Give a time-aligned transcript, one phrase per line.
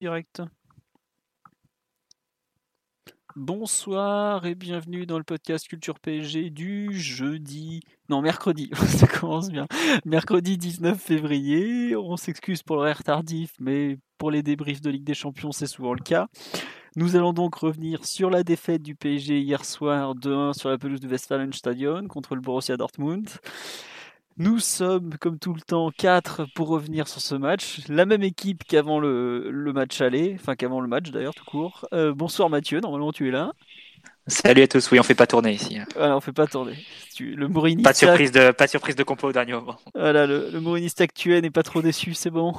[0.00, 0.42] Direct.
[3.34, 9.66] Bonsoir et bienvenue dans le podcast Culture PSG du jeudi, non mercredi, ça commence bien,
[10.04, 11.96] mercredi 19 février.
[11.96, 15.94] On s'excuse pour l'horaire tardif, mais pour les débriefs de Ligue des Champions, c'est souvent
[15.94, 16.28] le cas.
[16.96, 21.00] Nous allons donc revenir sur la défaite du PSG hier soir 2-1 sur la pelouse
[21.00, 23.28] du Westfalenstadion contre le Borussia Dortmund.
[24.38, 27.80] Nous sommes, comme tout le temps, quatre pour revenir sur ce match.
[27.88, 31.86] La même équipe qu'avant le, le match aller, enfin qu'avant le match d'ailleurs, tout court.
[31.92, 33.52] Euh, bonsoir Mathieu, normalement tu es là.
[34.28, 35.78] Salut à tous, oui, on fait pas tourner ici.
[35.96, 36.76] Voilà, on fait pas tourner.
[37.18, 39.76] Le Mouriniste, Pas de surprise de, pas de surprise de compo au dernier moment.
[39.94, 42.54] Voilà, le, le Mouriniste actuel n'est pas trop déçu, c'est bon.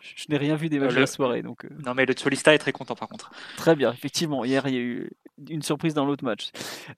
[0.00, 2.12] Je, n'ai rien vu des matchs de la le- soirée, donc euh, Non, mais le
[2.12, 3.32] Tsolista est très content par contre.
[3.56, 3.92] très bien.
[3.92, 5.10] Effectivement, hier il y a eu
[5.48, 6.50] une surprise dans l'autre match.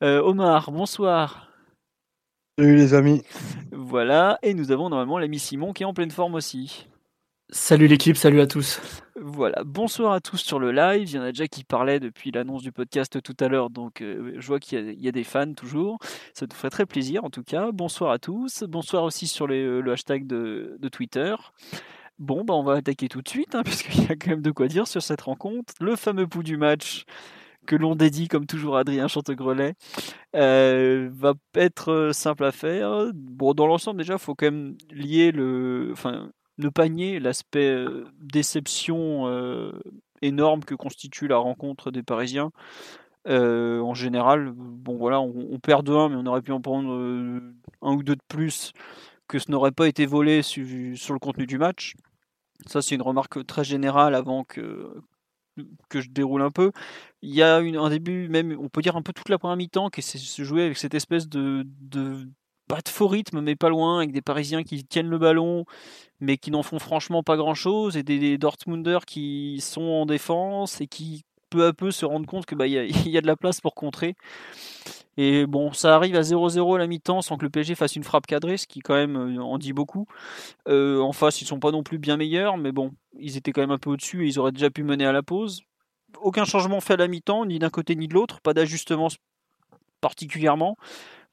[0.03, 1.48] Euh, Omar, bonsoir.
[2.59, 3.23] Salut les amis.
[3.71, 6.89] Voilà, et nous avons normalement l'ami Simon qui est en pleine forme aussi.
[7.51, 8.81] Salut l'équipe, salut à tous.
[9.15, 11.09] Voilà, bonsoir à tous sur le live.
[11.09, 14.03] Il y en a déjà qui parlaient depuis l'annonce du podcast tout à l'heure, donc
[14.03, 15.99] euh, je vois qu'il y, a- il y a des fans toujours.
[16.35, 17.71] Ça nous ferait très plaisir en tout cas.
[17.73, 18.65] Bonsoir à tous.
[18.65, 21.37] Bonsoir aussi sur les- le hashtag de, de Twitter.
[22.19, 24.43] Bon, bah on va attaquer tout de suite, hein, parce qu'il y a quand même
[24.43, 25.73] de quoi dire sur cette rencontre.
[25.81, 27.05] Le fameux pouls du match
[27.69, 29.75] que l'on dédie comme toujours à Adrien Chantegrelet
[30.35, 33.13] euh, va être euh, simple à faire.
[33.15, 38.07] Bon, dans l'ensemble déjà, faut quand même lier le, enfin, ne pas nier l'aspect euh,
[38.21, 39.71] déception euh,
[40.23, 42.51] énorme que constitue la rencontre des Parisiens.
[43.27, 46.91] En général, bon voilà, on, perd 2-1, mais on aurait pu en prendre
[47.83, 48.73] un ou deux de plus,
[49.27, 51.95] que ce n'aurait pas été volé su- sur le contenu du match.
[52.65, 54.95] Ça, c'est une remarque très générale avant que,
[55.89, 56.73] que je déroule un peu.
[57.23, 59.91] Il y a un début, même, on peut dire un peu toute la première mi-temps,
[59.91, 62.29] qui s'est se jouer avec cette espèce de, de
[62.69, 65.65] pas de faux rythme, mais pas loin, avec des Parisiens qui tiennent le ballon,
[66.21, 70.81] mais qui n'en font franchement pas grand-chose, et des, des Dortmunders qui sont en défense
[70.81, 72.73] et qui peu à peu se rendent compte que bah, y,
[73.09, 74.15] y a de la place pour contrer.
[75.21, 78.05] Et bon, ça arrive à 0-0 à la mi-temps sans que le PSG fasse une
[78.05, 80.07] frappe cadrée, ce qui quand même euh, en dit beaucoup.
[80.69, 83.61] Euh, en face, ils sont pas non plus bien meilleurs, mais bon, ils étaient quand
[83.61, 85.63] même un peu au-dessus et ils auraient déjà pu mener à la pause.
[86.21, 89.09] Aucun changement fait à la mi-temps, ni d'un côté ni de l'autre, pas d'ajustement
[90.01, 90.77] particulièrement.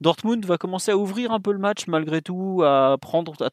[0.01, 2.97] Dortmund va commencer à ouvrir un peu le match malgré tout, à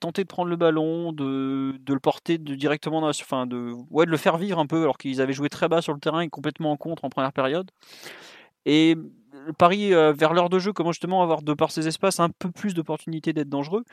[0.00, 4.10] tenter de prendre le ballon, de, le porter directement dans la, enfin de, ouais, de
[4.10, 6.30] le faire vivre un peu, alors qu'ils avaient joué très bas sur le terrain et
[6.30, 7.70] complètement en contre en première période.
[8.64, 8.96] Et
[9.58, 12.50] Paris, euh, vers l'heure de jeu, comment justement avoir de par ces espaces un peu
[12.50, 13.84] plus d'opportunités d'être dangereux.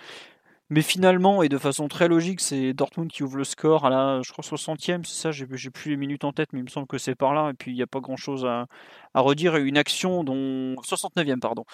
[0.71, 4.21] Mais finalement, et de façon très logique, c'est Dortmund qui ouvre le score à la,
[4.21, 6.85] je crois, 60e, c'est ça, j'ai plus les minutes en tête, mais il me semble
[6.85, 8.67] que c'est par là, et puis il n'y a pas grand-chose à,
[9.15, 9.55] à redire.
[9.55, 10.75] Une action dont...
[10.75, 11.65] 69e, pardon.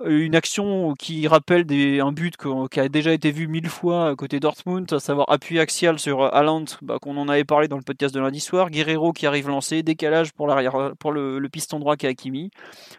[0.00, 1.64] Euh, Une action qui rappelle
[2.00, 2.36] un but
[2.70, 6.66] qui a déjà été vu mille fois côté Dortmund, à savoir appui axial sur Haaland,
[6.82, 9.82] bah, qu'on en avait parlé dans le podcast de lundi soir, Guerrero qui arrive lancé,
[9.82, 10.54] décalage pour,
[10.98, 12.50] pour le, piston droit qui est Hakimi,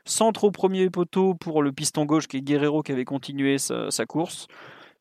[0.06, 4.06] centre au premier poteau pour le piston gauche qui est Guerrero qui avait continué sa
[4.08, 4.48] course.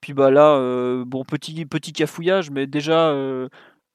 [0.05, 3.49] Puis bah là, euh, bon petit cafouillage, mais déjà euh,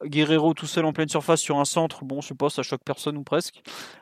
[0.04, 2.82] Guerrero tout seul en pleine surface sur un centre, bon je sais pas, ça choque
[2.84, 3.62] personne ou presque.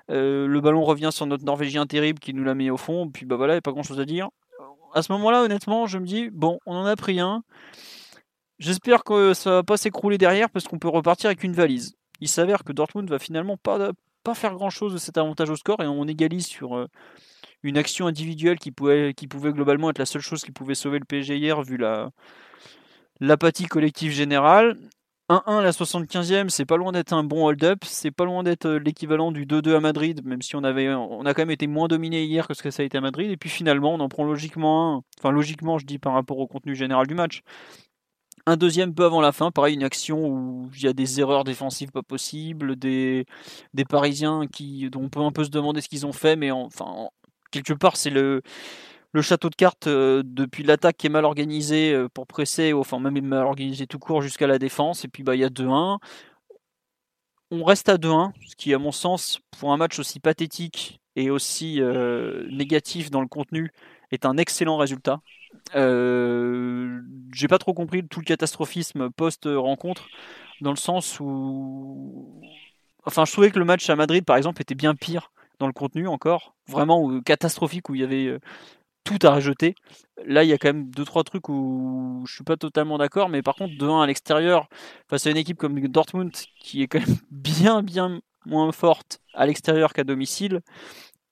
[0.09, 3.25] Euh, le ballon revient sur notre Norvégien terrible qui nous l'a mis au fond, puis
[3.25, 4.29] bah voilà, il a pas grand chose à dire.
[4.94, 7.44] À ce moment-là, honnêtement, je me dis, bon, on en a pris un.
[8.57, 11.97] J'espère que ça va pas s'écrouler derrière parce qu'on peut repartir avec une valise.
[12.22, 13.91] Il s'avère que Dortmund va finalement pas,
[14.23, 16.88] pas faire grand-chose de cet avantage au score et on égalise sur
[17.63, 21.00] une action individuelle qui pouvait, qui pouvait globalement être la seule chose qui pouvait sauver
[21.00, 22.12] le PSG hier vu la
[23.20, 24.78] l'apathie collective générale.
[25.29, 28.79] 1-1 la 75e, c'est pas loin d'être un bon hold-up, c'est pas loin d'être euh,
[28.79, 31.90] l'équivalent du 2-2 à Madrid, même si on avait on a quand même été moins
[31.90, 34.08] dominé hier que ce que ça a été à Madrid, et puis finalement on en
[34.08, 37.41] prend logiquement un, enfin logiquement je dis par rapport au contenu général du match.
[38.46, 41.43] Un deuxième peu avant la fin, pareil, une action où il y a des erreurs
[41.43, 43.26] défensives pas possibles, des,
[43.73, 46.52] des Parisiens qui, dont on peut un peu se demander ce qu'ils ont fait, mais
[46.52, 47.11] en- enfin, en-
[47.52, 48.41] quelque part, c'est le,
[49.14, 52.99] le château de cartes euh, depuis l'attaque qui est mal organisé euh, pour presser, enfin
[52.99, 55.99] même mal organisé tout court jusqu'à la défense, et puis bah, il y a 2-1.
[57.52, 61.29] On reste à 2-1, ce qui, à mon sens, pour un match aussi pathétique et
[61.29, 63.72] aussi euh, négatif dans le contenu,
[64.11, 65.22] est un excellent résultat.
[65.73, 70.08] J'ai pas trop compris tout le catastrophisme post-rencontre,
[70.61, 72.41] dans le sens où.
[73.05, 75.73] Enfin, je trouvais que le match à Madrid, par exemple, était bien pire dans le
[75.73, 78.39] contenu encore, vraiment catastrophique, où il y avait
[79.03, 79.75] tout à rejeter.
[80.25, 83.29] Là, il y a quand même deux trois trucs où je suis pas totalement d'accord,
[83.29, 84.67] mais par contre, de 1 à l'extérieur,
[85.09, 89.45] face à une équipe comme Dortmund, qui est quand même bien bien moins forte à
[89.45, 90.61] l'extérieur qu'à domicile,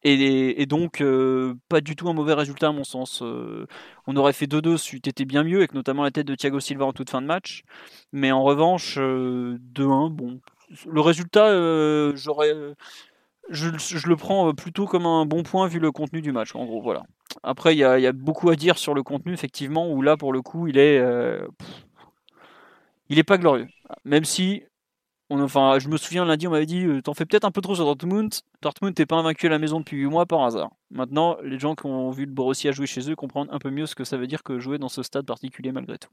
[0.07, 3.23] et, donc, euh, pas du tout un mauvais résultat à mon sens.
[3.23, 3.65] Euh,
[4.05, 6.85] on aurait fait 2-2, si été bien mieux, avec notamment la tête de Thiago Silva
[6.85, 7.63] en toute fin de match.
[8.11, 10.39] Mais en revanche, 2-1, euh, bon.
[10.87, 11.47] Le résultat,
[12.15, 12.53] j'aurais.
[13.49, 13.69] Je,
[14.07, 17.03] le prends plutôt comme un bon point vu le contenu du match, en gros, voilà.
[17.43, 20.41] Après, il y a, beaucoup à dire sur le contenu, effectivement, où là, pour le
[20.41, 21.01] coup, il est.
[23.09, 23.67] il est pas glorieux.
[24.03, 24.63] Même si
[25.29, 27.75] enfin, je me souviens lundi, on m'avait dit euh, T'en fais peut-être un peu trop
[27.75, 28.33] sur Dortmund.
[28.61, 30.71] Dortmund n'est pas invaincu à la maison depuis 8 mois par hasard.
[30.91, 33.85] Maintenant, les gens qui ont vu le Borussia jouer chez eux comprennent un peu mieux
[33.85, 36.09] ce que ça veut dire que jouer dans ce stade particulier malgré tout.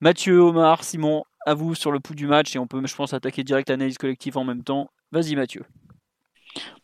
[0.00, 3.12] Mathieu, Omar, Simon, à vous sur le pouls du match et on peut, je pense,
[3.12, 4.90] attaquer direct l'analyse collective en même temps.
[5.10, 5.64] Vas-y, Mathieu.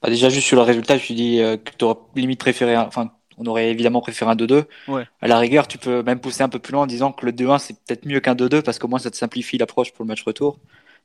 [0.02, 2.76] Bah déjà, juste sur le résultat, je suis dit euh, que tu aurais limite préféré.
[2.76, 4.64] Enfin, on aurait évidemment préféré un 2-2.
[4.88, 5.04] Ouais.
[5.20, 7.32] À la rigueur, tu peux même pousser un peu plus loin en disant que le
[7.32, 10.08] 2-1 c'est peut-être mieux qu'un 2-2 parce qu'au moins ça te simplifie l'approche pour le
[10.08, 10.58] match retour.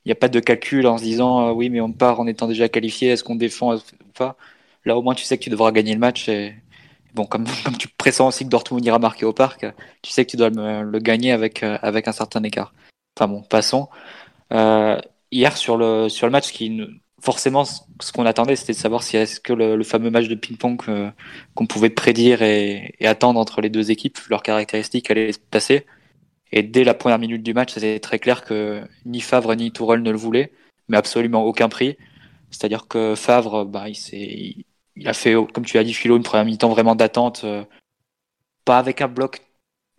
[0.04, 2.26] Il n'y a pas de calcul en se disant euh, oui, mais on part en
[2.26, 3.80] étant déjà qualifié, est-ce qu'on défend ou
[4.14, 4.36] pas
[4.84, 6.28] Là, au moins, tu sais que tu devras gagner le match.
[6.28, 6.54] Et
[7.14, 9.66] bon, comme, comme tu pressens aussi que Dortmund ira marquer au parc,
[10.02, 12.72] tu sais que tu dois le, gagner avec, euh, avec un certain écart.
[13.18, 13.88] Enfin bon, passons.
[14.52, 14.98] Euh,
[15.30, 16.80] hier, sur le, sur le match, qui
[17.20, 20.80] forcément, ce qu'on attendait, c'était de savoir si est-ce que le, fameux match de ping-pong
[21.54, 25.86] qu'on pouvait prédire et, attendre entre les deux équipes, leurs caractéristiques allaient se passer.
[26.52, 30.02] Et dès la première minute du match, c'était très clair que ni Favre ni Tourelle
[30.02, 30.52] ne le voulaient,
[30.88, 31.96] mais absolument aucun prix.
[32.50, 34.64] C'est-à-dire que Favre, bah, il,
[34.96, 37.64] il a fait, comme tu as dit, Philo, une première mi-temps vraiment d'attente, euh,
[38.64, 39.40] pas avec un bloc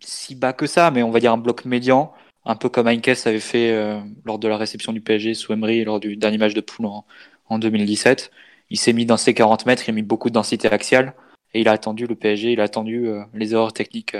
[0.00, 2.12] si bas que ça, mais on va dire un bloc médian,
[2.44, 5.84] un peu comme Heinkes avait fait euh, lors de la réception du PSG sous Emery
[5.84, 7.04] lors du dernier match de poule en,
[7.48, 8.30] en 2017.
[8.70, 11.14] Il s'est mis dans ses 40 mètres, il a mis beaucoup de densité axiale
[11.54, 14.16] et il a attendu le PSG, il a attendu euh, les erreurs techniques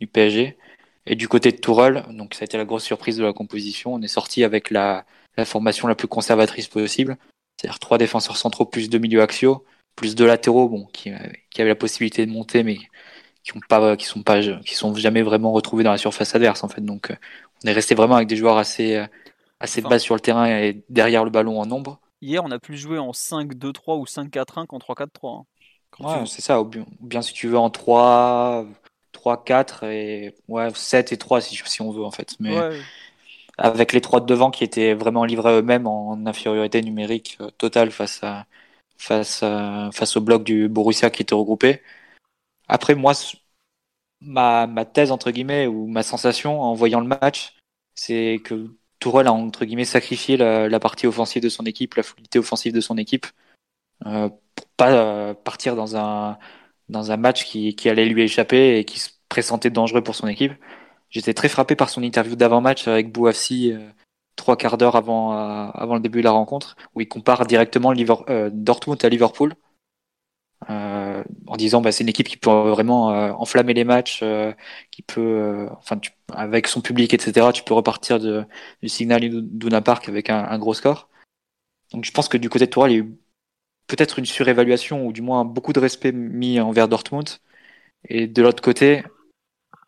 [0.00, 0.56] du PSG.
[1.06, 3.94] Et du côté de Tourelle, donc ça a été la grosse surprise de la composition,
[3.94, 5.04] on est sorti avec la,
[5.44, 7.16] formation la plus conservatrice possible,
[7.56, 9.64] c'est-à-dire trois défenseurs centraux plus deux milieux axiaux,
[9.96, 12.76] plus deux latéraux, bon, qui, avaient la possibilité de monter, mais
[13.42, 16.62] qui ont pas, qui sont pas, qui sont jamais vraiment retrouvés dans la surface adverse
[16.62, 16.82] en fait.
[16.82, 17.16] Donc, euh,
[17.64, 19.06] on est resté vraiment avec des joueurs assez, euh,
[19.58, 22.00] assez de base sur le terrain et derrière le ballon en nombre.
[22.22, 25.06] Hier, on a plus joué en 5-2-3 ou 5-4-1 qu'en 3-4-3.
[25.24, 25.44] Hein.
[25.98, 26.60] Ouais, c'est ça.
[26.60, 26.70] Ou
[27.00, 28.66] bien, si tu veux en 3,
[29.12, 32.36] 3, 4 et ouais, 7 et 3 si, si on veut en fait.
[32.40, 32.56] Mais
[33.60, 37.90] avec les trois de devant qui étaient vraiment livrés eux-mêmes en infériorité numérique euh, totale
[37.90, 38.46] face à
[38.98, 41.82] face à, face au bloc du Borussia qui était regroupé.
[42.68, 43.12] Après moi
[44.20, 47.56] ma, ma thèse entre guillemets ou ma sensation en voyant le match,
[47.94, 48.68] c'est que
[48.98, 52.72] Tourelle a entre guillemets sacrifié la, la, partie offensive de son équipe, la fluidité offensive
[52.72, 53.26] de son équipe,
[54.06, 56.38] euh, pour pas euh, partir dans un
[56.88, 60.26] dans un match qui, qui, allait lui échapper et qui se pressentait dangereux pour son
[60.28, 60.52] équipe.
[61.10, 63.78] J'étais très frappé par son interview d'avant-match avec Bouafsi euh,
[64.36, 67.92] trois quarts d'heure avant, euh, avant le début de la rencontre, où il compare directement
[68.28, 69.54] euh, Dortmund à Liverpool,
[70.68, 73.08] en disant bah, c'est une équipe qui peut vraiment
[73.40, 74.22] enflammer les matchs,
[74.90, 76.00] qui peut, enfin,
[76.32, 78.44] avec son public, etc., tu peux repartir de,
[78.82, 81.08] du signal d'Una Park avec un, un, gros score.
[81.92, 83.18] Donc je pense que du côté de Tourelle, il y a eu
[83.86, 87.28] peut-être une surévaluation ou du moins beaucoup de respect mis envers Dortmund.
[88.08, 89.04] Et de l'autre côté,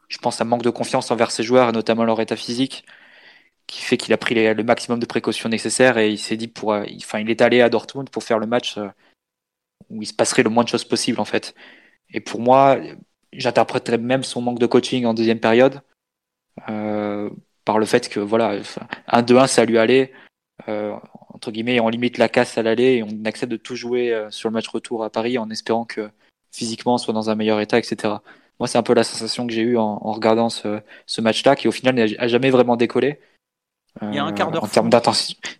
[0.08, 2.84] je pense un manque de confiance envers ses joueurs, et notamment leur état physique,
[3.66, 6.72] qui fait qu'il a pris le maximum de précautions nécessaires et il s'est dit pour,
[6.72, 8.88] euh, enfin, il est allé à Dortmund pour faire le match euh,
[9.92, 11.54] où il se passerait le moins de choses possible en fait.
[12.10, 12.78] Et pour moi,
[13.32, 15.80] j'interpréterais même son manque de coaching en deuxième période
[16.68, 17.30] euh,
[17.64, 18.60] par le fait que voilà,
[19.08, 20.12] un 2-1 ça lui allait.
[20.68, 20.94] Euh,
[21.28, 24.30] entre guillemets, on limite la casse à l'aller et on accepte de tout jouer euh,
[24.30, 26.10] sur le match retour à Paris en espérant que
[26.50, 28.14] physiquement on soit dans un meilleur état, etc.
[28.60, 31.66] Moi, c'est un peu la sensation que j'ai eue en, regardant ce, ce match-là, qui
[31.66, 33.18] au final n'a jamais vraiment décollé.
[34.02, 34.64] Il y a un quart d'heure.
[34.64, 35.50] En termes d'intensité.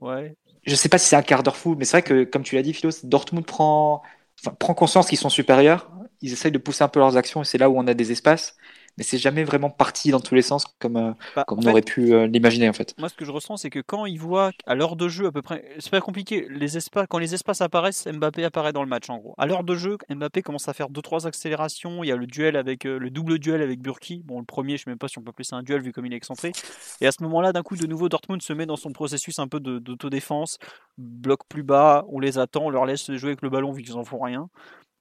[0.00, 0.36] Ouais.
[0.64, 2.54] Je sais pas si c'est un quart d'heure fou, mais c'est vrai que, comme tu
[2.54, 4.02] l'as dit, Philo, Dortmund prend,
[4.40, 5.90] enfin, prend conscience qu'ils sont supérieurs.
[6.20, 8.12] Ils essayent de pousser un peu leurs actions et c'est là où on a des
[8.12, 8.56] espaces
[8.98, 11.82] mais c'est jamais vraiment parti dans tous les sens comme, euh, bah, comme on aurait
[11.82, 12.94] pu euh, l'imaginer en fait.
[12.98, 15.32] Moi, ce que je ressens, c'est que quand ils voient à l'heure de jeu à
[15.32, 16.46] peu près, c'est pas compliqué.
[16.50, 19.34] Les espaces, quand les espaces apparaissent, Mbappé apparaît dans le match en gros.
[19.38, 22.04] À l'heure de jeu, Mbappé commence à faire deux trois accélérations.
[22.04, 24.22] Il y a le duel avec euh, le double duel avec Burki.
[24.24, 25.92] Bon, le premier, je sais même pas si on peut appeler ça un duel vu
[25.92, 26.52] comme il est excentré.
[27.00, 29.48] Et à ce moment-là, d'un coup, de nouveau, Dortmund se met dans son processus un
[29.48, 30.58] peu d'autodéfense,
[30.98, 33.96] bloc plus bas, on les attend, on leur laisse jouer avec le ballon vu qu'ils
[33.96, 34.48] en font rien.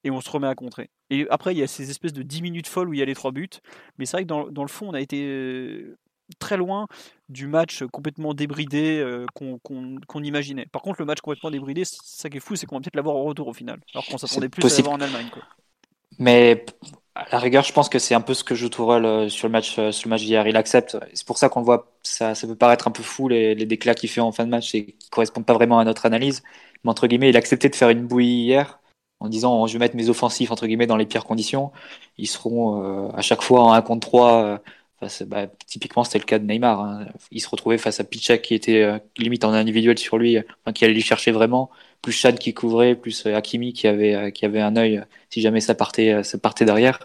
[0.03, 0.89] Et on se remet à contrer.
[1.09, 3.05] Et après, il y a ces espèces de 10 minutes folles où il y a
[3.05, 3.49] les trois buts.
[3.97, 5.97] Mais c'est vrai que dans, dans, le fond, on a été euh,
[6.39, 6.87] très loin
[7.29, 10.65] du match complètement débridé euh, qu'on imaginait.
[10.65, 13.15] Par contre, le match complètement débridé, ça qui est fou, c'est qu'on va peut-être l'avoir
[13.15, 13.79] au retour au final.
[13.93, 15.29] Alors qu'on s'attendait plus à l'avoir en Allemagne.
[15.31, 15.43] Quoi.
[16.19, 16.65] Mais
[17.15, 19.51] à la rigueur, je pense que c'est un peu ce que joue Tourelle sur le
[19.51, 20.47] match, sur le match d'hier.
[20.47, 20.97] Il accepte.
[21.13, 23.95] C'est pour ça qu'on voit, ça, ça peut paraître un peu fou les, les déclats
[23.95, 26.43] qu'il fait en fin de match et qui correspondent pas vraiment à notre analyse.
[26.83, 28.80] Mais entre guillemets, il a accepté de faire une bouillie hier
[29.21, 31.71] en disant je vais mettre mes offensifs entre guillemets dans les pires conditions.
[32.17, 34.43] Ils seront euh, à chaque fois en 1 contre 3.
[34.43, 34.57] Euh,
[35.25, 36.79] bah, typiquement, c'était le cas de Neymar.
[36.81, 37.05] Hein.
[37.31, 40.37] Il se retrouvait face à Pichak qui était euh, limite en individuel sur lui,
[40.75, 41.71] qui allait lui chercher vraiment.
[42.01, 45.75] Plus Chad qui couvrait, plus Hakimi qui avait, qui avait un œil si jamais ça
[45.75, 46.99] partait, ça partait derrière.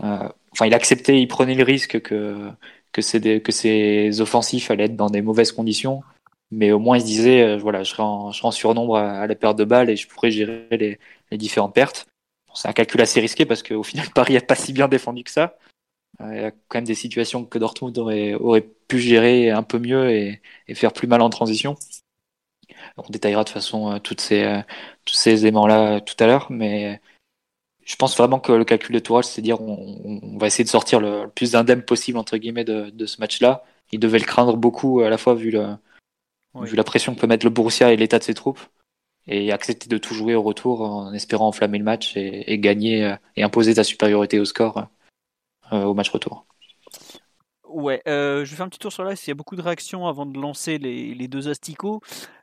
[0.00, 2.50] enfin, il acceptait, il prenait le risque que,
[2.92, 6.02] que, que ses offensifs allaient être dans des mauvaises conditions
[6.50, 9.34] mais au moins il se disait euh, voilà je serai en, je surnombre à, la
[9.34, 10.98] perte de balles et je pourrais gérer les,
[11.38, 12.06] différentes pertes.
[12.54, 15.30] C'est un calcul assez risqué parce qu'au final Paris n'a pas si bien défendu que
[15.30, 15.58] ça.
[16.20, 19.62] Euh, il y a quand même des situations que Dortmund aurait, aurait pu gérer un
[19.62, 20.40] peu mieux et,
[20.74, 21.76] faire plus mal en transition.
[22.96, 24.62] On détaillera de toute façon euh, toutes ces,
[25.04, 27.00] tous ces éléments là tout à l'heure mais
[27.84, 31.00] je pense vraiment que le calcul de Tourelle, c'est dire on, va essayer de sortir
[31.00, 34.56] le, plus indemne possible entre guillemets de, de ce match là il devait le craindre
[34.56, 35.76] beaucoup à la fois vu le,
[36.64, 38.60] vu la pression que peut mettre le Borussia et l'état de ses troupes,
[39.26, 43.16] et accepter de tout jouer au retour en espérant enflammer le match et, gagner euh,
[43.34, 44.88] et imposer sa supériorité au score
[45.72, 46.46] euh, au match retour.
[47.76, 50.06] Ouais, euh, je faire un petit tour sur là, s'il y a beaucoup de réactions
[50.06, 52.00] avant de lancer les, les deux asticots.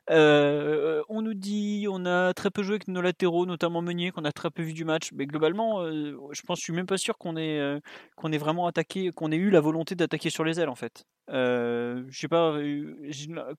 [0.08, 4.24] Euh, on nous dit on a très peu joué avec nos latéraux, notamment Meunier, qu'on
[4.24, 5.10] a très peu vu du match.
[5.12, 7.80] Mais globalement, euh, je pense, je suis même pas sûr qu'on ait, euh,
[8.14, 11.04] qu'on ait vraiment attaqué, qu'on ait eu la volonté d'attaquer sur les ailes en fait.
[11.28, 12.56] je sais pas,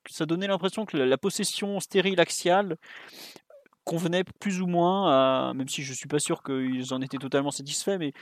[0.09, 2.77] ça donnait l'impression que la, possession stérile axiale
[3.83, 7.51] convenait plus ou moins à, même si je suis pas sûr qu'ils en étaient totalement
[7.51, 8.13] satisfaits, mais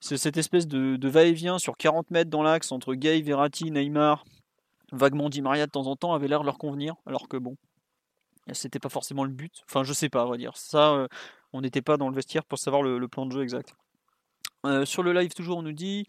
[0.00, 4.24] cette espèce de, va-et-vient sur 40 mètres dans l'axe entre Gay, Verratti, Neymar,
[4.92, 7.56] vaguement dit Maria de temps en temps avait l'air de leur convenir, alors que bon,
[8.52, 9.62] c'était pas forcément le but.
[9.68, 10.56] Enfin, je sais pas, on va dire.
[10.56, 11.08] Ça, euh,
[11.52, 13.74] on n'était pas dans le vestiaire pour savoir le, plan de jeu exact.
[14.64, 16.06] Euh, sur le live, toujours, on nous dit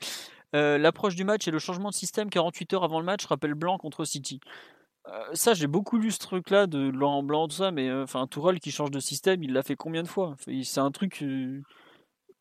[0.56, 3.53] euh, l'approche du match et le changement de système 48 heures avant le match rappelle
[3.53, 4.39] Blanc contre City.
[5.34, 8.72] ça, j'ai beaucoup lu ce truc-là de Laurent Blanc, tout ça, mais enfin, Tourelle qui
[8.72, 10.36] change de système, il l'a fait combien de fois?
[10.63, 11.24] C'est un truc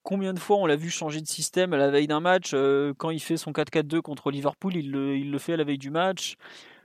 [0.07, 2.95] combien de fois on l'a vu changer de système à la veille d'un match euh,
[2.97, 6.37] Quand il fait son 4-4-2 contre Liverpool, il le, fait à la veille du match.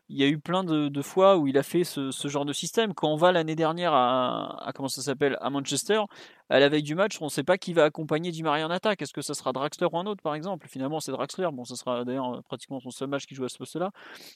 [0.10, 2.94] Il y a eu plein de, fois où il a fait ce, genre de système.
[2.96, 6.02] Quand on va l'année dernière à, comment ça s'appelle à Manchester,
[6.50, 8.72] à la veille du match, on ne sait pas qui va accompagner Di Maria en
[8.72, 9.04] attaque.
[9.04, 10.68] Est-ce que ça sera Draxler ou un autre, par exemple?
[10.68, 11.48] Finalement, c'est Draxler.
[11.54, 13.92] Bon, ça sera d'ailleurs pratiquement son seul match qui joue à ce poste-là.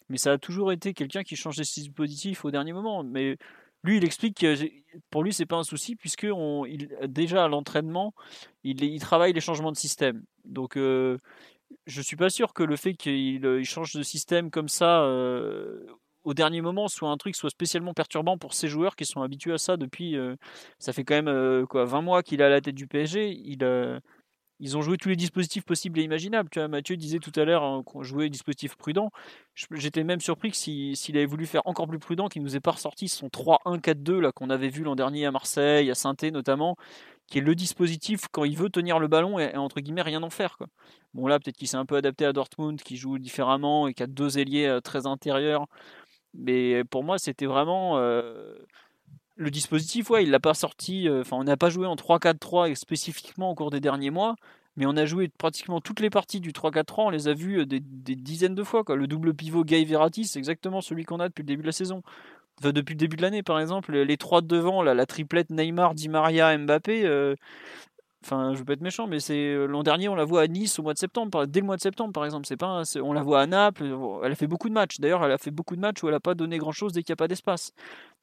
[0.09, 3.03] Mais ça a toujours été quelqu'un qui change des dispositifs au dernier moment.
[3.03, 3.37] Mais
[3.85, 4.55] lui, il explique que
[5.09, 6.65] pour lui, c'est pas un souci, puisque on,
[7.07, 8.13] déjà à l'entraînement,
[8.63, 10.23] il, il, travaille les changements de système.
[10.45, 11.17] Donc, euh,
[11.87, 15.85] je suis pas sûr que le fait qu'il il change de système comme ça euh,
[16.23, 19.53] au dernier moment soit un truc soit spécialement perturbant pour ces joueurs qui sont habitués
[19.53, 20.17] à ça depuis.
[20.17, 20.35] Euh,
[20.79, 23.31] ça fait quand même euh, quoi 20 mois qu'il est à la tête du PSG.
[23.31, 23.63] Il
[24.59, 26.49] ils ont joué tous les dispositifs possibles et imaginables.
[26.49, 29.11] Tu vois, Mathieu disait tout à l'heure hein, qu'on jouait dispositif prudent.
[29.71, 32.71] J'étais même surpris que s'il avait voulu faire encore plus prudent, qu'il nous ait pas
[32.71, 36.77] ressorti son 3-1-4-2 là qu'on avait vu l'an dernier à Marseille, à saint notamment,
[37.27, 40.29] qui est le dispositif quand il veut tenir le ballon et, entre guillemets rien en
[40.29, 40.57] faire.
[41.13, 44.03] Bon là peut-être qu'il s'est un peu adapté à Dortmund, qui joue différemment et qui
[44.03, 45.67] a deux ailiers euh, très intérieurs.
[46.33, 48.55] Mais pour moi c'était vraiment euh,
[49.37, 51.09] le dispositif, ouais, il l'a pas sorti.
[51.09, 54.35] Euh, enfin, on n'a pas joué en 3-4-3 spécifiquement au cours des derniers mois,
[54.77, 56.93] mais on a joué pratiquement toutes les parties du 3-4-3.
[56.97, 58.83] On les a vues euh, des, dizaines de fois.
[58.83, 58.95] Quoi.
[58.95, 61.73] Le double pivot Gay Verratti, c'est exactement celui qu'on a depuis le début de la
[61.73, 62.01] saison.
[62.61, 66.07] Depuis le début de l'année, par exemple, les trois de devant, la triplette Neymar, Di
[66.07, 67.05] Maria, Mbappé.
[67.05, 67.35] Euh,
[68.23, 70.79] enfin, je veux pas être méchant, mais c'est l'an dernier, on la voit à Nice
[70.79, 72.45] au mois de septembre, dès le mois de septembre, par exemple.
[72.47, 73.93] C'est pas, on la voit à Naples.
[74.23, 75.01] Elle a fait beaucoup de matchs.
[75.01, 77.03] D'ailleurs, elle a fait beaucoup de matchs où elle a pas donné grand chose dès
[77.03, 77.73] qu'il n'y a pas d'espace.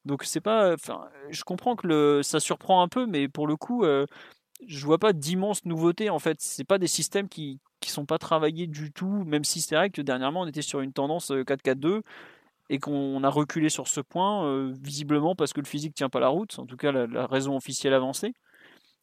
[0.05, 3.55] Donc c'est pas, enfin, je comprends que le, ça surprend un peu, mais pour le
[3.55, 4.05] coup, euh,
[4.67, 6.37] je vois pas d'immenses nouveautés en fait.
[6.39, 9.89] C'est pas des systèmes qui qui sont pas travaillés du tout, même si c'est vrai
[9.89, 12.01] que dernièrement on était sur une tendance 4-4-2 euh,
[12.69, 16.21] et qu'on a reculé sur ce point, euh, visiblement parce que le physique tient pas
[16.21, 18.33] la route, en tout cas la, raison officielle avancée.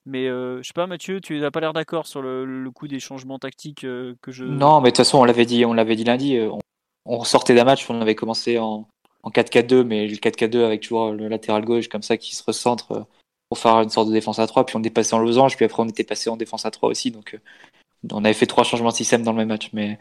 [0.06, 3.38] Mais je sais pas, Mathieu, tu n'as pas l'air d'accord sur le, coup des changements
[3.38, 4.44] tactiques que je.
[4.46, 6.40] Non, mais de toute façon, on l'avait dit, on l'avait dit lundi.
[6.40, 6.58] On,
[7.04, 8.88] on sortait d'un match, on avait commencé en,
[9.22, 12.92] en 4-4-2, mais le 4-4-2 avec toujours le latéral gauche comme ça qui se recentre
[12.92, 13.02] euh,
[13.48, 14.66] pour faire une sorte de défense à 3.
[14.66, 16.90] Puis on est passé en losange, puis après on était passé en défense à 3
[16.90, 17.10] aussi.
[17.10, 17.38] Donc euh,
[18.12, 19.70] on avait fait trois changements de système dans le même match.
[19.72, 19.98] Mais,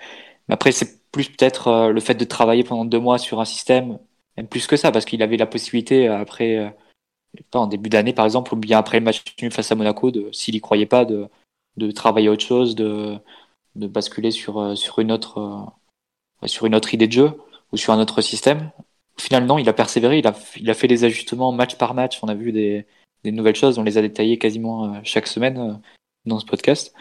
[0.50, 4.00] après, c'est plus peut-être euh, le fait de travailler pendant deux mois sur un système,
[4.38, 6.74] même plus que ça, parce qu'il avait la possibilité après
[7.52, 10.12] pas en début d'année par exemple, ou bien après le match nul face à Monaco,
[10.32, 11.28] s'il y croyait pas, de,
[11.78, 13.18] de travailler autre chose, de,
[13.76, 15.68] de basculer sur, sur, une autre,
[16.46, 17.32] sur une autre idée de jeu
[17.72, 18.72] ou sur un autre système.
[19.20, 21.94] Au final, non, il a persévéré, il a, il a fait des ajustements match par
[21.94, 22.20] match.
[22.24, 22.86] On a vu des,
[23.26, 25.74] des nouvelles choses, on les a détaillées quasiment euh, chaque semaine euh,
[26.26, 26.94] dans ce podcast.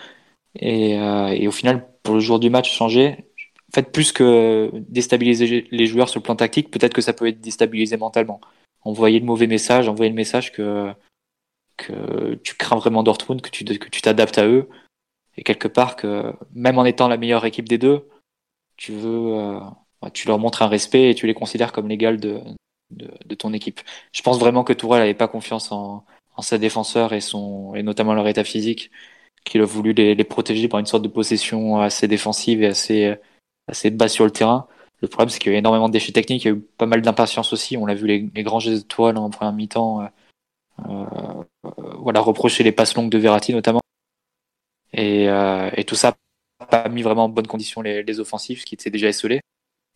[0.59, 3.25] Et, euh, et, au final, pour le jour du match, changer,
[3.71, 7.29] en fait, plus que déstabiliser les joueurs sur le plan tactique, peut-être que ça peut
[7.29, 8.41] être déstabilisé mentalement.
[8.83, 10.93] Envoyer le mauvais message, envoyer le message que,
[11.77, 14.69] que tu crains vraiment Dortmund, que tu que tu t'adaptes à eux,
[15.37, 18.09] et quelque part que même en étant la meilleure équipe des deux,
[18.77, 19.61] tu veux,
[20.12, 22.40] tu leur montres un respect et tu les considères comme l'égal de,
[22.90, 23.81] de, ton équipe.
[24.12, 26.05] Je pense vraiment que Tourelle n'avait pas confiance en,
[26.37, 28.90] en ses défenseurs et, son, et notamment leur état physique,
[29.45, 33.17] qu'il a voulu les, les, protéger par une sorte de possession assez défensive et assez,
[33.69, 34.69] assez basse sur le terrain.
[35.00, 36.61] Le problème, c'est qu'il y a eu énormément de déchets techniques, il y a eu
[36.61, 37.76] pas mal d'impatience aussi.
[37.76, 40.02] On l'a vu les, les, grands gestes de Tourelle en première mi-temps.
[40.02, 40.07] Euh,
[40.88, 41.45] euh,
[41.99, 43.81] voilà, reprocher les passes longues de Verratti notamment.
[44.93, 46.17] Et, euh, et tout ça
[46.61, 49.40] n'a pas mis vraiment en bonne condition les, les offensifs, qui étaient déjà esselés.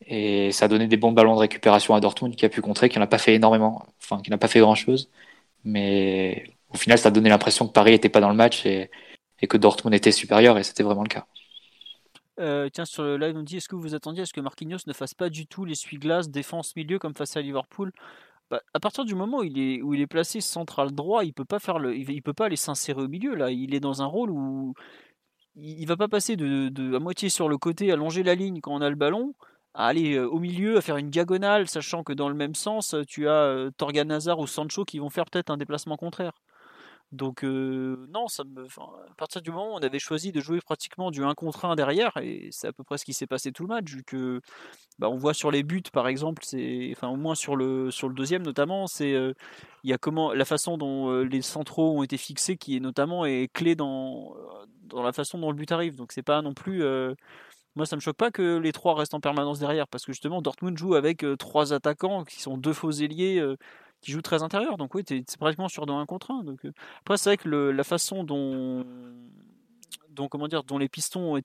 [0.07, 2.89] Et ça a donné des bons ballons de récupération à Dortmund qui a pu contrer,
[2.89, 5.11] qui n'a pas fait énormément, enfin qui n'a pas fait grand chose.
[5.65, 8.91] Mais au final, ça a donné l'impression que Paris n'était pas dans le match et,
[9.49, 11.27] que Dortmund était supérieur et c'était vraiment le cas.
[12.39, 14.79] Euh, tiens, sur le live, on dit est-ce que vous attendiez à ce que Marquinhos
[14.87, 17.93] ne fasse pas du tout l'essuie-glace défense-milieu comme face à Liverpool?
[18.51, 21.45] Bah, À partir du moment où il est, il placé central droit, il peut
[21.93, 23.35] il, peut pas aller s'insérer au milieu.
[23.35, 24.75] Là, il est dans un rôle où
[25.57, 28.81] il, va pas passer à moitié sur le côté, à longer la ligne quand on
[28.81, 29.35] a le ballon
[29.75, 33.29] à aller au milieu, à faire une diagonale, sachant que dans le même sens, tu
[33.29, 36.33] as Torgan Hazard ou Sancho qui vont faire peut-être un déplacement contraire.
[37.13, 41.11] Donc non, ça me, à partir du moment où on avait choisi de jouer pratiquement
[41.11, 43.65] du 1 contre 1 derrière, et c'est à peu près ce qui s'est passé tout
[43.65, 44.41] le match, vu que
[44.99, 48.09] bah, on voit sur les buts par exemple, c'est, enfin au moins sur le sur
[48.09, 49.15] le deuxième notamment, c'est
[49.85, 53.53] y a comment la façon dont les centraux ont été fixés qui est notamment est
[53.53, 54.35] clé dans
[54.85, 55.97] dans la façon dont le but arrive.
[55.97, 56.83] Donc c'est pas non plus
[57.75, 60.43] moi, ça me choque pas que les trois restent en permanence derrière, parce que justement,
[60.43, 63.57] Dortmund joue avec euh, trois attaquants qui sont deux faux ailiers euh,
[64.03, 64.77] qui jouent très intérieur.
[64.77, 66.45] Donc oui, c'est pratiquement sur un contre un.
[66.47, 68.85] Euh, Après, c'est vrai que la façon dont,
[70.31, 71.41] comment dire, dont les pistons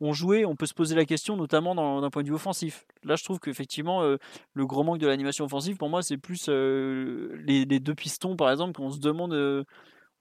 [0.00, 2.86] ont joué, on peut se poser la question, notamment d'un point de vue offensif.
[3.04, 7.66] Là, je trouve qu'effectivement, le gros manque de l'animation offensive, pour moi, c'est plus les,
[7.66, 9.66] deux pistons, par exemple, qu'on se demande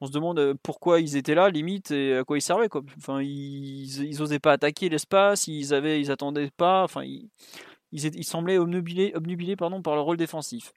[0.01, 2.69] on se demande euh, pourquoi ils étaient là, limite, et à quoi ils servaient.
[2.69, 2.83] Quoi.
[2.97, 6.83] Enfin, ils, ils osaient pas attaquer l'espace, ils avaient, ils attendaient pas.
[6.83, 7.29] Enfin, ils,
[7.91, 10.73] ils, semblaient obnubilés, obnubilés pardon, par le rôle défensif.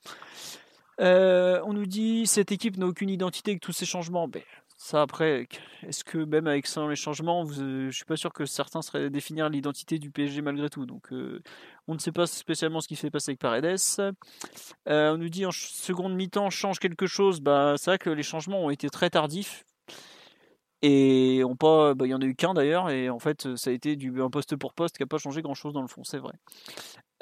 [1.01, 4.29] Euh, on nous dit cette équipe n'a aucune identité avec tous ces changements.
[4.29, 4.43] Ben,
[4.83, 5.47] ça après,
[5.83, 9.11] est-ce que même avec les changements, vous, euh, je suis pas sûr que certains seraient
[9.11, 10.87] définir l'identité du PSG malgré tout.
[10.87, 11.43] Donc euh,
[11.87, 13.77] on ne sait pas spécialement ce qui s'est passé avec Paredes.
[14.89, 17.41] Euh, on nous dit en seconde mi-temps change quelque chose.
[17.41, 19.65] Bah c'est vrai que les changements ont été très tardifs.
[20.81, 23.75] Et pas, bah, il y en a eu qu'un d'ailleurs, et en fait ça a
[23.75, 26.05] été du un poste pour poste qui n'a pas changé grand chose dans le fond,
[26.05, 26.33] c'est vrai.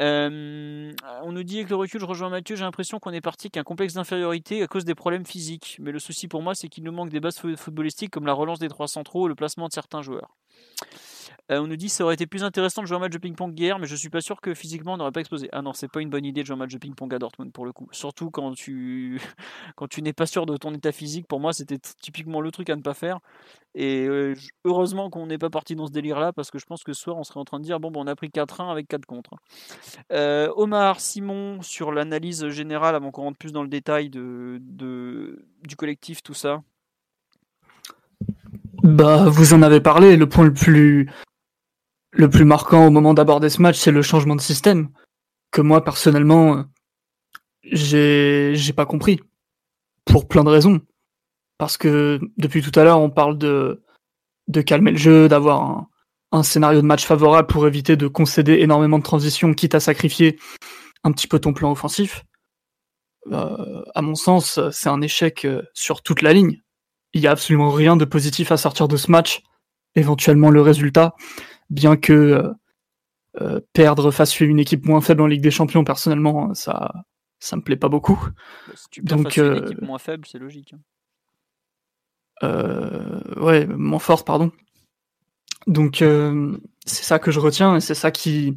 [0.00, 3.48] Euh, on nous dit avec le recul, je rejoins Mathieu, j'ai l'impression qu'on est parti
[3.48, 5.76] avec un complexe d'infériorité à cause des problèmes physiques.
[5.80, 8.60] Mais le souci pour moi, c'est qu'il nous manque des bases footballistiques comme la relance
[8.60, 10.36] des trois centraux et le placement de certains joueurs.
[11.50, 13.58] Euh, on nous dit ça aurait été plus intéressant de jouer un match de ping-pong
[13.58, 15.48] hier, mais je suis pas sûr que physiquement on n'aurait pas explosé.
[15.52, 17.52] Ah non, c'est pas une bonne idée de jouer un match de ping-pong à Dortmund
[17.52, 17.88] pour le coup.
[17.90, 19.18] Surtout quand tu
[20.02, 21.26] n'es pas sûr de ton état physique.
[21.26, 23.20] Pour moi, c'était typiquement le truc à ne pas faire.
[23.74, 26.92] Et euh, heureusement qu'on n'est pas parti dans ce délire-là, parce que je pense que
[26.92, 29.06] ce soir on serait en train de dire bon, on a pris 4-1 avec 4
[29.06, 29.36] contre.
[30.12, 36.22] Euh, Omar, Simon, sur l'analyse générale, avant qu'on rentre plus dans le détail du collectif,
[36.22, 36.62] tout ça.
[38.82, 40.16] Bah, vous en avez parlé.
[40.16, 41.10] Le point le plus
[42.12, 44.88] le plus marquant au moment d'aborder ce match, c'est le changement de système
[45.50, 46.64] que moi personnellement
[47.64, 49.20] j'ai j'ai pas compris
[50.04, 50.80] pour plein de raisons.
[51.58, 53.82] Parce que depuis tout à l'heure, on parle de
[54.48, 55.88] de calmer le jeu, d'avoir un,
[56.32, 60.38] un scénario de match favorable pour éviter de concéder énormément de transitions, quitte à sacrifier
[61.04, 62.24] un petit peu ton plan offensif.
[63.30, 66.62] Euh, à mon sens, c'est un échec euh, sur toute la ligne.
[67.14, 69.42] Il y a absolument rien de positif à sortir de ce match.
[69.94, 71.14] Éventuellement le résultat,
[71.70, 72.52] bien que euh,
[73.40, 76.92] euh, perdre face à une équipe moins faible en Ligue des Champions, personnellement, ça,
[77.40, 78.18] ça me plaît pas beaucoup.
[78.68, 80.74] Bah, si tu Donc, face une euh, équipe moins faible, c'est logique.
[82.42, 83.20] Hein.
[83.36, 84.52] ouais, moins forte, pardon.
[85.66, 86.02] Donc
[86.86, 88.56] c'est ça que je retiens et c'est ça qui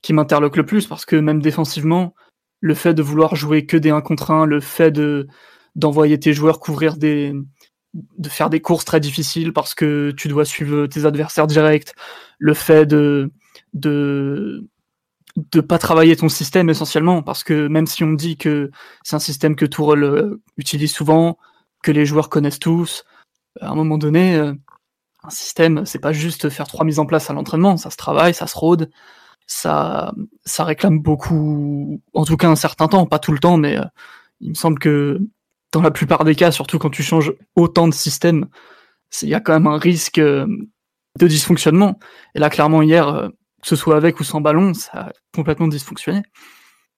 [0.00, 2.14] qui m'interloque le plus parce que même défensivement,
[2.60, 5.26] le fait de vouloir jouer que des 1 contre 1, le fait de
[5.74, 7.34] d'envoyer tes joueurs couvrir des
[7.94, 11.92] de faire des courses très difficiles parce que tu dois suivre tes adversaires directs,
[12.38, 13.30] le fait de,
[13.74, 14.66] de
[15.36, 18.70] de pas travailler ton système essentiellement parce que même si on dit que
[19.02, 21.38] c'est un système que Tourelle euh, utilise souvent,
[21.82, 23.04] que les joueurs connaissent tous,
[23.60, 24.52] à un moment donné, euh,
[25.24, 28.34] un système, c'est pas juste faire trois mises en place à l'entraînement, ça se travaille,
[28.34, 28.90] ça se rôde,
[29.46, 30.12] ça,
[30.44, 33.84] ça réclame beaucoup, en tout cas un certain temps, pas tout le temps, mais euh,
[34.40, 35.20] il me semble que
[35.72, 38.46] dans la plupart des cas, surtout quand tu changes autant de systèmes,
[39.22, 40.48] il y a quand même un risque de
[41.18, 41.98] dysfonctionnement.
[42.34, 43.30] Et là, clairement, hier,
[43.62, 46.22] que ce soit avec ou sans ballon, ça a complètement dysfonctionné.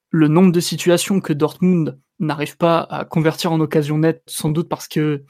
[0.09, 4.69] Le nombre de situations que Dortmund n'arrive pas à convertir en occasion nette, sans doute
[4.69, 5.23] parce que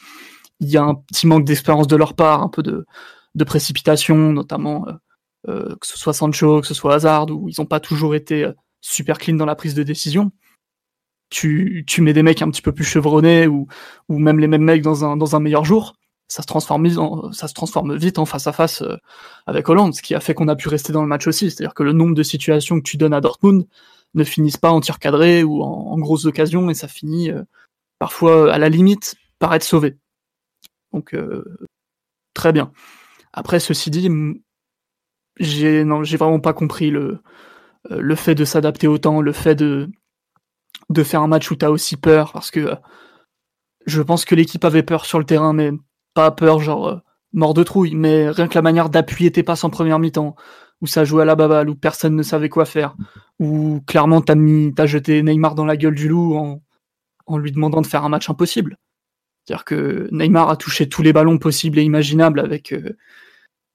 [0.60, 2.86] il y a un petit manque d'expérience de leur part, un peu de,
[3.46, 4.94] précipitation, notamment euh,
[5.50, 8.46] euh, que ce soit Sancho, que ce soit Hazard, où ils n'ont pas toujours été
[8.46, 10.32] euh, super clean dans la prise de décision.
[11.38, 13.68] Tu, mets des mecs un petit peu plus chevronnés ou,
[14.08, 15.96] même les mêmes mecs dans un, meilleur jour,
[16.30, 16.88] ça se transforme
[17.98, 18.96] vite en face à face euh,
[19.46, 21.52] avec Hollande, ce qui a fait qu'on a pu rester dans le match aussi.
[21.52, 23.68] C'est-à-dire que le nombre de situations que tu donnes à Dortmund
[24.14, 27.44] ne finissent pas en tir cadré ou en, grosses occasions et ça finit euh,
[28.00, 29.98] parfois à la limite par être sauvé.
[30.94, 31.44] Donc euh,
[32.34, 32.72] très bien.
[33.34, 34.10] Après ceci dit,
[35.40, 37.20] j'ai vraiment pas compris le
[37.90, 39.90] le fait de s'adapter autant, le fait de
[40.90, 42.76] de faire un match où tu as aussi peur parce que
[43.86, 45.72] je pense que l'équipe avait peur sur le terrain, mais
[46.14, 46.98] pas peur, genre euh,
[47.34, 50.36] mort de trouille, mais rien que la manière d'appuyer tes passes en première mi-temps,
[50.82, 52.96] où ça jouait à la baballe, où personne ne savait quoi faire,
[53.40, 56.62] où clairement t'as mis, t'as jeté Neymar dans la gueule du loup en,
[57.28, 58.78] en lui demandant de faire un match impossible.
[59.44, 62.98] C'est-à-dire que Neymar a touché tous les ballons possibles et imaginables avec euh,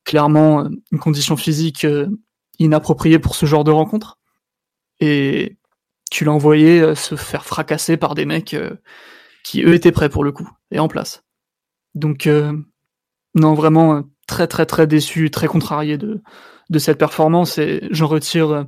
[0.05, 1.87] clairement euh, une condition physique
[2.59, 4.19] inappropriée pour ce genre de rencontre.
[4.99, 5.57] Et
[6.11, 8.57] tu l'as envoyé se faire fracasser par des mecs
[9.43, 11.25] qui eux étaient prêts pour le coup et en place.
[11.95, 12.57] Donc, euh,
[13.35, 16.23] non, vraiment euh, très très très déçu, très contrarié de,
[16.79, 18.65] cette performance et j'en retire euh,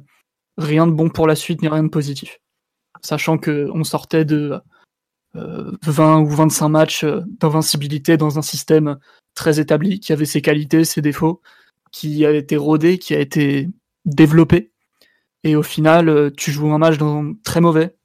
[0.59, 2.41] rien de bon pour la suite ni rien de positif.
[3.01, 4.61] Sachant que on sortait de
[5.35, 8.99] 20 ou 25 matchs d'invincibilité dans un système
[9.35, 11.41] très établi, qui avait ses qualités, ses défauts,
[11.91, 13.69] qui a été rodé, qui a été
[14.05, 14.72] développé.
[15.45, 17.97] Et au final, tu joues un match dans, très mauvais,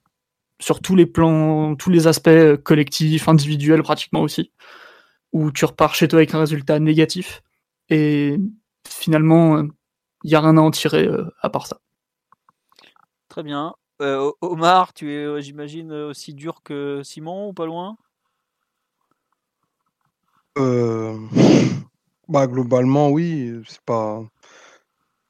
[0.60, 4.52] sur tous les plans, tous les aspects collectifs, individuels pratiquement aussi
[5.32, 7.42] où tu repars chez toi avec un résultat négatif
[7.88, 8.38] et
[8.86, 9.62] finalement
[10.24, 11.80] il n'y a rien à en tirer euh, à part ça.
[13.28, 13.74] Très bien.
[14.00, 17.96] Euh, Omar, tu es, euh, j'imagine, aussi dur que Simon ou pas loin?
[22.28, 23.60] Bah, Globalement, oui.
[23.66, 24.22] C'est pas.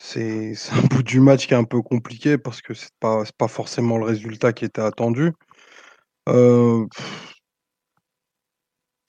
[0.01, 3.49] C'est un bout du match qui est un peu compliqué parce que c'est pas, pas
[3.49, 5.33] forcément le résultat qui était attendu.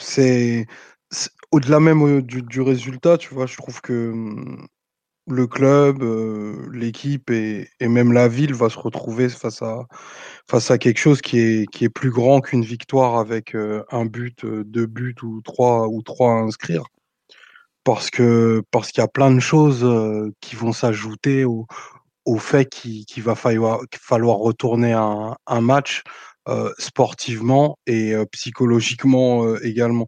[0.02, 0.66] C'est
[1.52, 3.46] au-delà même, du résultat, tu vois?
[3.46, 4.68] Je trouve que, mmh,
[5.28, 6.04] le club,
[6.74, 9.86] l'équipe et même la ville va se retrouver face à
[10.50, 14.46] face à quelque chose qui est qui est plus grand qu'une victoire avec, un but,
[14.46, 16.84] deux buts ou trois ou trois à inscrire.
[17.90, 19.84] Parce que parce qu'il y a plein de choses,
[20.42, 21.66] qui vont s'ajouter au
[22.26, 26.04] au fait qu'il va falloir falloir retourner un un match
[26.78, 30.06] sportivement et psychologiquement également.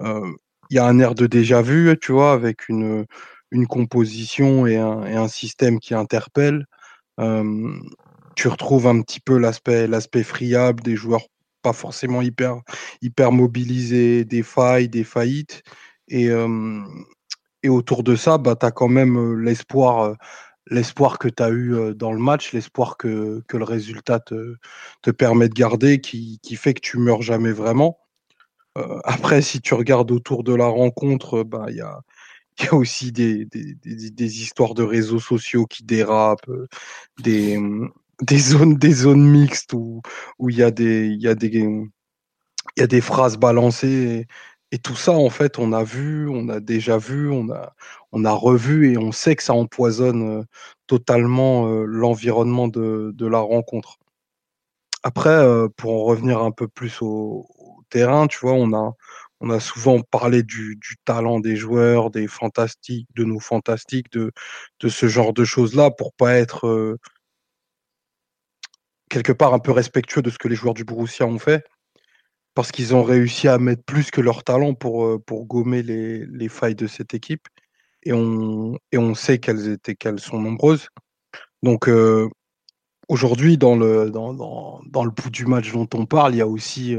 [0.00, 0.34] Il
[0.70, 3.06] y a un air de déjà vu, tu vois, avec une,
[3.52, 6.64] une composition et un, et un système qui interpelle.
[8.34, 11.26] tu retrouves un petit peu l'aspect l'aspect friable des joueurs
[11.62, 12.56] pas forcément hyper
[13.02, 15.62] hyper mobilisés, des failles, des faillites.
[16.08, 16.28] Et,
[17.62, 20.16] et autour de ça, bah, tu as quand même l'espoir
[20.70, 24.56] l'espoir que tu as eu dans le match, l'espoir que, que, le résultat te,
[25.02, 27.98] te, permet de garder, qui, qui, fait que tu meurs jamais vraiment.
[29.04, 32.00] après, si tu regardes autour de la rencontre, bah, il y, a,
[32.60, 36.50] y a aussi des, des, des, histoires de réseaux sociaux qui dérapent,
[37.18, 37.58] des,
[38.38, 40.02] zones, des zones mixtes où
[40.48, 41.88] il y, des, y, des,
[42.76, 44.26] y a des phrases balancées.
[44.72, 48.92] Et tout ça, en fait, on a vu, on a déjà vu, on a, revu
[48.92, 50.46] et on sait que ça empoisonne
[50.86, 53.98] totalement l'environnement de, la rencontre.
[55.02, 55.44] Après,
[55.76, 57.48] pour en revenir un peu plus au,
[57.90, 58.72] terrain, tu vois, on
[59.50, 64.32] a, souvent parlé du, talent des joueurs, des fantastiques, de nos fantastiques, de,
[64.80, 66.96] de ce genre de choses-là, pour pas être
[69.10, 71.64] quelque part un peu respectueux de ce que les joueurs du Borussia ont fait
[72.54, 76.48] parce qu'ils ont réussi à mettre plus que leur talent pour, pour gommer les, les
[76.48, 77.48] failles de cette équipe.
[78.02, 80.88] Et on, et on sait qu'elles étaient qu'elles sont nombreuses.
[81.62, 81.88] Donc
[83.08, 86.42] aujourd'hui, dans le, dans, dans, dans, le bout du match dont on parle, il y
[86.42, 86.96] a aussi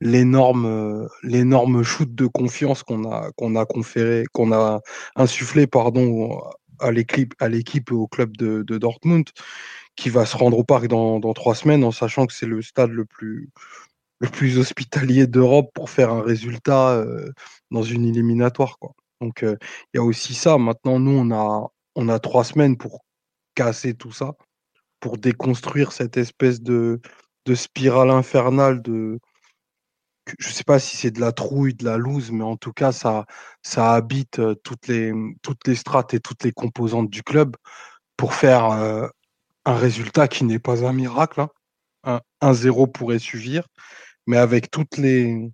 [0.00, 4.80] l'énorme l'énorme shoot de confiance qu'on a qu'on a conféré, qu'on a
[5.16, 6.40] insufflé pardon
[6.80, 9.28] à l'équipe, à l'équipe au club de, Dortmund,
[9.96, 12.90] qui va se rendre au parc dans, trois semaines, en sachant que c'est le stade
[12.90, 13.50] le plus,
[14.20, 17.30] le plus hospitalier d'Europe pour faire un résultat euh,
[17.70, 18.78] dans une éliminatoire.
[18.78, 18.92] Quoi.
[19.20, 19.58] Donc il
[19.94, 20.58] y a aussi ça.
[20.58, 23.04] Maintenant, nous, on a, on a trois semaines pour
[23.54, 24.34] casser tout ça,
[25.00, 27.00] pour déconstruire cette espèce de,
[27.46, 29.18] de spirale infernale de,
[30.38, 32.92] je sais pas si c'est de la trouille, de la loose, mais en tout cas,
[32.92, 33.26] ça,
[33.62, 37.56] ça habite toutes les, toutes les strates et toutes les composantes du club
[38.16, 41.40] pour faire un résultat qui n'est pas un miracle.
[41.40, 41.50] Hein.
[42.04, 43.66] Un 1-0 pourrait suffire,
[44.26, 45.50] mais avec toutes les,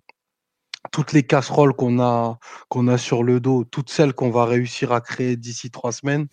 [0.91, 4.91] toutes les casseroles qu'on a, qu'on a sur le dos, toutes celles qu'on va réussir
[4.91, 6.27] à créer d'ici trois semaines,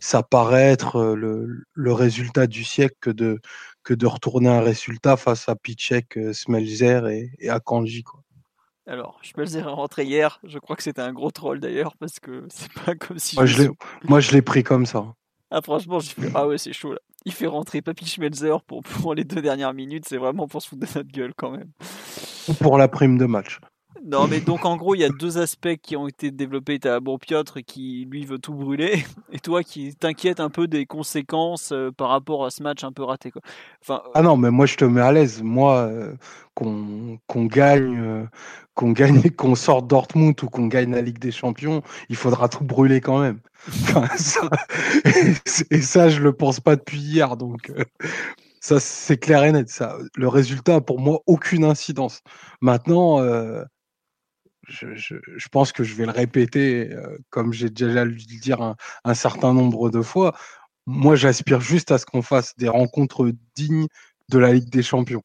[0.00, 3.40] ça paraît être le, le résultat du siècle que de,
[3.82, 8.02] que de retourner un résultat face à Pichek, euh, Smelzer et, et Akanji.
[8.02, 8.20] Quoi.
[8.86, 10.40] Alors, Smelzer est rentré hier.
[10.44, 13.36] Je crois que c'était un gros troll d'ailleurs parce que c'est pas comme si.
[13.36, 13.62] Moi, je,
[14.04, 15.14] moi, je l'ai pris comme ça.
[15.50, 16.98] Ah, franchement, j'ai fait Ah ouais, c'est chaud là.
[17.26, 20.04] Il fait rentrer Papy Schmelzer pour, pour les deux dernières minutes.
[20.06, 21.70] C'est vraiment pour se foutre de notre gueule quand même.
[22.60, 23.60] Pour la prime de match.
[24.06, 26.78] Non, mais donc en gros, il y a deux aspects qui ont été développés.
[26.78, 30.68] Tu as bon Piotr qui lui veut tout brûler, et toi qui t'inquiète un peu
[30.68, 33.30] des conséquences euh, par rapport à ce match un peu raté.
[33.30, 33.40] Quoi.
[33.80, 35.42] Enfin, ah non, mais moi je te mets à l'aise.
[35.42, 36.12] Moi, euh,
[36.54, 38.24] qu'on gagne, euh,
[38.74, 42.64] qu'on gagne, qu'on sorte Dortmund ou qu'on gagne la Ligue des Champions, il faudra tout
[42.64, 43.40] brûler quand même.
[45.70, 47.72] et, ça, je le pense pas depuis hier, donc.
[48.60, 49.70] Ça, c'est clair et net.
[49.70, 49.96] Ça.
[50.14, 52.20] Le résultat, pour moi, aucune incidence.
[52.60, 53.20] Maintenant,
[54.68, 58.74] je, pense que je vais le répéter, euh, comme j'ai déjà lu le dire
[59.04, 60.34] un, certain nombre de fois.
[60.86, 63.88] Moi, j'aspire juste à ce qu'on fasse des rencontres dignes
[64.28, 65.22] de la Ligue des Champions.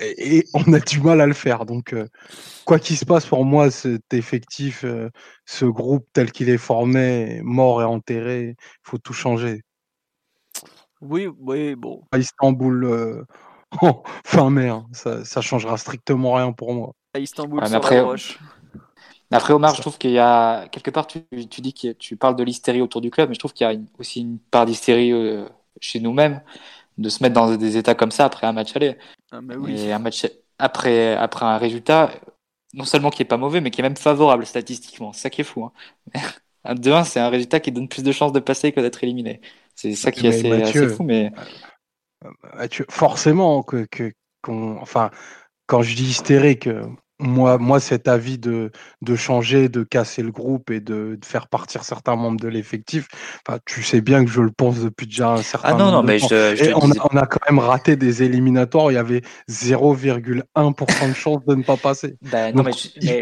[0.00, 1.66] Et, on a du mal à le faire.
[1.66, 2.06] Donc, euh,
[2.64, 5.10] quoi qu'il se passe, pour moi, cet effectif, euh,
[5.44, 9.62] ce groupe tel qu'il est formé, mort et enterré, il faut tout changer.
[11.00, 12.02] Oui, oui, bon.
[12.12, 13.24] À Istanbul,
[14.24, 18.02] fin mai, hein, ça, ça changera strictement rien pour moi à Istanbul sur après,
[19.30, 22.36] Après, Omar, je trouve qu'il y a quelque part, tu, tu dis que tu parles
[22.36, 25.12] de l'hystérie autour du club, mais je trouve qu'il y a aussi une part d'hystérie
[25.12, 25.46] euh,
[25.80, 26.40] chez nous-mêmes
[26.96, 28.96] de se mettre dans des états comme ça après un match aller.
[29.30, 29.80] Ah, oui.
[29.80, 30.26] Et un match
[30.58, 32.10] après, après un résultat,
[32.74, 35.12] non seulement qui est pas mauvais, mais qui est même favorable statistiquement.
[35.12, 35.64] C'est ça qui est fou.
[35.64, 35.72] Hein.
[36.64, 39.40] un 2-1, c'est un résultat qui donne plus de chances de passer que d'être éliminé.
[39.74, 41.04] C'est ça qui est assez, assez, fou.
[41.04, 41.30] Mais...
[42.88, 44.12] forcément, que, que,
[44.46, 45.10] enfin,
[45.66, 46.82] quand je dis hystérique, euh,
[47.20, 48.70] moi, moi, cet avis de,
[49.02, 53.08] de changer, de casser le groupe et de, faire partir certains membres de l'effectif,
[53.66, 56.18] tu sais bien que je le pense depuis déjà un certain ah non, non, mais
[56.18, 61.08] je, on, a, on, a, quand même raté des éliminatoires où il y avait 0,1%
[61.08, 62.16] de chance de ne pas passer.
[62.22, 62.72] Bah, non, mais,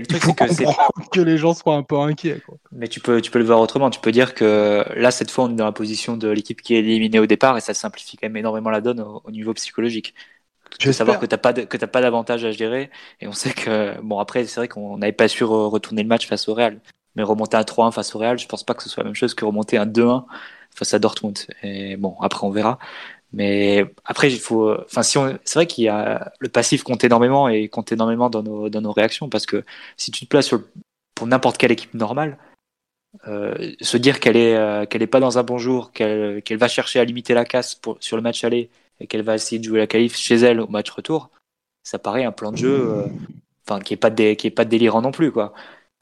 [0.00, 0.64] le truc, c'est que c'est.
[1.12, 2.40] que les gens soient un peu inquiets.
[2.46, 2.58] Quoi.
[2.72, 3.90] Mais tu peux, tu peux le voir autrement.
[3.90, 6.74] Tu peux dire que là, cette fois, on est dans la position de l'équipe qui
[6.74, 10.14] est éliminée au départ et ça simplifie quand même énormément la donne au niveau psychologique
[10.84, 12.90] veux savoir que t'as pas que t'as pas d'avantage à gérer.
[13.20, 16.26] Et on sait que bon après c'est vrai qu'on n'avait pas su retourner le match
[16.26, 16.80] face au Real.
[17.14, 19.14] Mais remonter à 3-1 face au Real je pense pas que ce soit la même
[19.14, 20.24] chose que remonter à 2-1
[20.74, 21.38] face à Dortmund.
[21.62, 22.78] Et bon après on verra.
[23.32, 27.04] Mais après il faut enfin si on c'est vrai qu'il y a le passif compte
[27.04, 29.64] énormément et compte énormément dans nos dans nos réactions parce que
[29.96, 30.62] si tu te places sur,
[31.14, 32.38] pour n'importe quelle équipe normale
[33.28, 36.58] euh, se dire qu'elle est euh, qu'elle est pas dans un bon jour qu'elle qu'elle
[36.58, 39.58] va chercher à limiter la casse pour, sur le match aller et qu'elle va essayer
[39.58, 41.30] de jouer la qualif chez elle au match retour,
[41.82, 43.06] ça paraît un plan de jeu euh,
[43.66, 45.52] enfin qui est pas de, qui est pas délirant non plus quoi.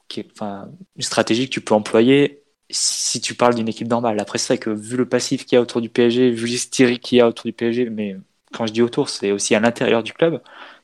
[0.07, 4.19] Qui enfin une stratégie que tu peux employer si tu parles d'une équipe normale.
[4.19, 6.99] Après c'est vrai que vu le passif qu'il y a autour du PSG, vu l'hystérie
[6.99, 8.17] qu'il y a autour du PSG, mais
[8.53, 10.41] quand je dis autour, c'est aussi à l'intérieur du club,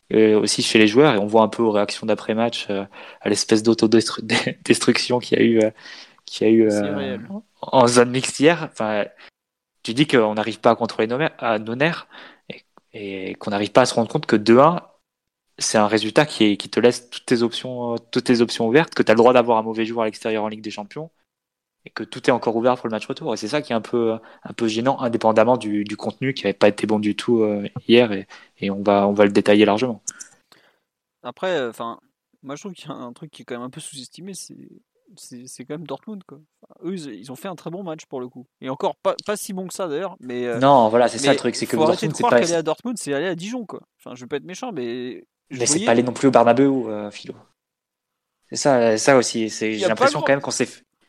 [0.09, 2.83] et aussi chez les joueurs et on voit un peu aux réactions d'après match euh,
[3.21, 5.71] à l'espèce d'autodestruction qu'il y a eu euh,
[6.25, 6.69] qu'il y a eu
[7.61, 8.69] en zone mixte hier.
[8.71, 9.05] Enfin,
[9.83, 11.17] tu dis qu'on n'arrive pas à contrôler nos,
[11.75, 12.07] nerfs
[12.93, 14.81] et, qu'on n'arrive pas à se rendre compte que 2-1,
[15.57, 19.11] c'est un résultat qui, te laisse toutes tes options, toutes tes options ouvertes, que tu
[19.11, 21.09] as le droit d'avoir un mauvais joueur à l'extérieur en Ligue des Champions
[21.85, 23.33] et que tout est encore ouvert pour le match retour.
[23.33, 26.53] Et c'est ça qui est un peu, un peu gênant, indépendamment du, contenu qui n'avait
[26.53, 28.11] pas été bon du tout euh, hier
[28.59, 30.03] et, on, va, on va le détailler largement.
[31.23, 31.71] Après,
[32.43, 34.33] moi je trouve qu'il y a un truc qui est quand même un peu sous-estimé,
[34.33, 34.55] c'est
[35.17, 36.39] c'est quand même Dortmund quoi.
[36.83, 38.47] eux ils ont fait un très bon match pour le coup.
[38.61, 41.31] Et encore pas, pas si bon que ça d'ailleurs, mais euh, Non, voilà, c'est ça
[41.31, 43.81] le truc, c'est que Dortmund c'est pas qu'aller à Dortmund, c'est aller à Dijon quoi.
[43.99, 46.67] Enfin, je veux pas être méchant mais mais c'est pas aller non plus au Bernabeu
[46.67, 47.35] euh, Philo.
[48.49, 50.67] C'est ça ça aussi, j'ai l'impression quand même qu'on s'est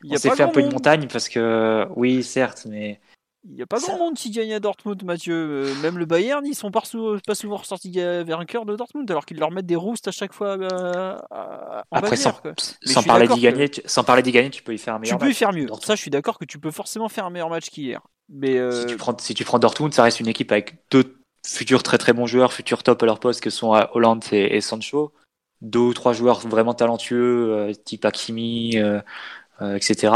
[0.09, 2.99] on s'est fait un peu une montagne parce que oui, certes, mais
[3.45, 5.33] Il n'y a pas grand monde qui gagne à Dortmund, Mathieu.
[5.35, 6.81] Euh, même le Bayern, ils sont pas,
[7.27, 10.57] pas souvent ressortis vainqueurs de Dortmund, alors qu'ils leur mettent des roustes à chaque fois.
[10.57, 11.17] Euh,
[11.91, 12.31] Après, sans,
[13.05, 15.25] parler d'y gagner, tu, sans parler d'y gagner, tu peux y faire un meilleur Tu
[15.25, 15.67] peux y faire mieux.
[15.81, 18.01] Ça, je suis d'accord que tu peux forcément faire un meilleur match qu'hier.
[18.29, 21.17] Mais euh, si, tu prends, si tu prends Dortmund, ça reste une équipe avec deux
[21.45, 25.11] futurs très très bons joueurs, futurs top à leur poste, que sont Hollande et, Sancho.
[25.59, 28.77] Deux ou trois joueurs vraiment talentueux, type Hakimi,
[29.59, 30.11] etc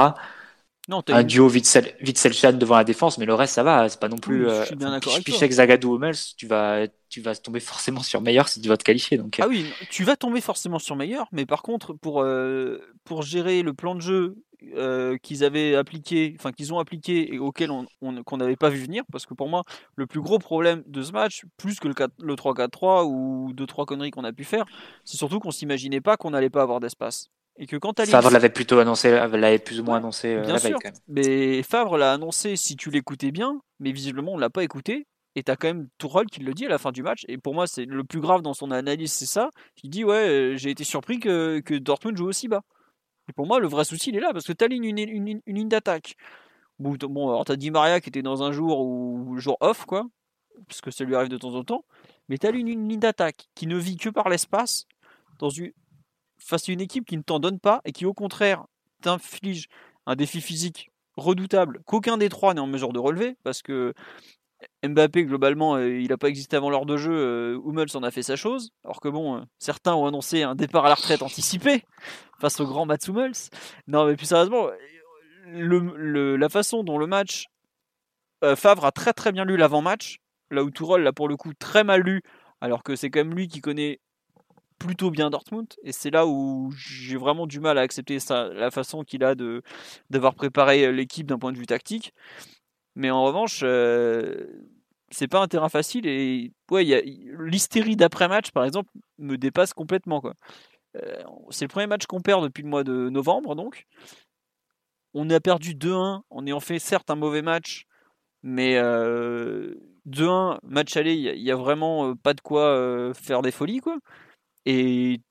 [0.89, 4.17] un duo Witzel, Witzel devant la défense, mais le reste ça va, c'est pas non
[4.17, 4.47] plus.
[4.50, 8.21] je suis bien d'accord avec Pichek, Zagadou, Hummels, tu vas, tu vas tomber forcément sur
[8.21, 9.17] meilleur si tu vas te qualifier.
[9.17, 9.39] Donc.
[9.39, 9.43] Euh.
[9.45, 13.63] Ah oui, tu vas tomber forcément sur meilleur, mais par contre pour euh, pour gérer
[13.63, 14.38] le plan de jeu
[14.76, 17.86] euh, qu'ils avaient appliqué, enfin qu'ils ont appliqué et auquel on,
[18.23, 19.63] qu'on n'avait pas vu venir, parce que pour moi
[19.95, 23.86] le plus gros problème de ce match, plus que le, le 3-4-3 ou deux trois
[23.86, 24.65] conneries qu'on a pu faire,
[25.04, 27.30] c'est surtout qu'on s'imaginait pas qu'on n'allait pas avoir d'espace.
[27.58, 31.63] Et que quand Favre l'avait plutôt annoncé, l'avait plus ou moins annoncé euh, sûr, Mais
[31.63, 35.08] Favre l'a annoncé si tu l'écoutais bien, mais visiblement on l'a pas écouté.
[35.36, 37.24] Et t'as quand même Tourelle qui le dit à la fin du match.
[37.28, 39.50] Et pour moi, c'est le plus grave dans son analyse, c'est ça.
[39.84, 42.62] Il dit ouais, euh, j'ai été surpris que, que, Dortmund joue aussi bas.
[43.30, 45.41] Et pour moi, le vrai souci, il est là parce que t'as une, une, une,
[45.46, 46.15] une ligne d'attaque.
[46.80, 46.96] Bon,
[47.30, 50.06] alors t'as dit Maria qui était dans un jour ou jour off quoi,
[50.67, 51.86] parce que ça lui arrive de temps en temps.
[52.30, 54.86] Mais t'as une, une ligne d'attaque qui ne vit que par l'espace
[55.39, 55.72] dans une
[56.39, 58.65] face à une équipe qui ne t'en donne pas et qui au contraire
[59.02, 59.67] t'inflige
[60.06, 63.93] un défi physique redoutable qu'aucun des trois n'est en mesure de relever parce que
[64.84, 68.12] Mbappé globalement euh, il n'a pas existé avant l'heure de jeu euh, Hummels en a
[68.12, 68.71] fait sa chose.
[68.84, 71.84] Alors que bon euh, certains ont annoncé un départ à la retraite anticipé
[72.39, 73.34] face au grand Mats Hummels.
[73.88, 74.67] Non mais plus sérieusement
[75.45, 77.45] la façon dont le match
[78.56, 80.17] Favre a très très bien lu l'avant-match
[80.52, 82.21] là où Tourol l'a pour le coup très mal lu
[82.62, 84.00] alors que c'est quand même lui qui connaît
[84.78, 89.04] plutôt bien Dortmund et c'est là où j'ai vraiment du mal à accepter la façon
[89.04, 89.62] qu'il a de
[90.10, 92.13] d'avoir préparé euh, l'équipe d'un point de vue tactique.
[92.96, 94.48] Mais en revanche, euh,
[95.12, 97.04] c'est pas un terrain facile et ouais,
[97.40, 100.34] l'hystérie d'après match par exemple me dépasse complètement quoi.
[100.96, 103.86] Euh, c'est le premier match qu'on perd depuis le mois de novembre donc.
[105.13, 107.86] On a perdu 2-1, on ayant fait certes un mauvais match,
[108.44, 108.76] mais
[110.06, 113.98] 2-1 match aller, il y, a vraiment pas de quoi faire des folies quoi.
[114.69, 115.21] Et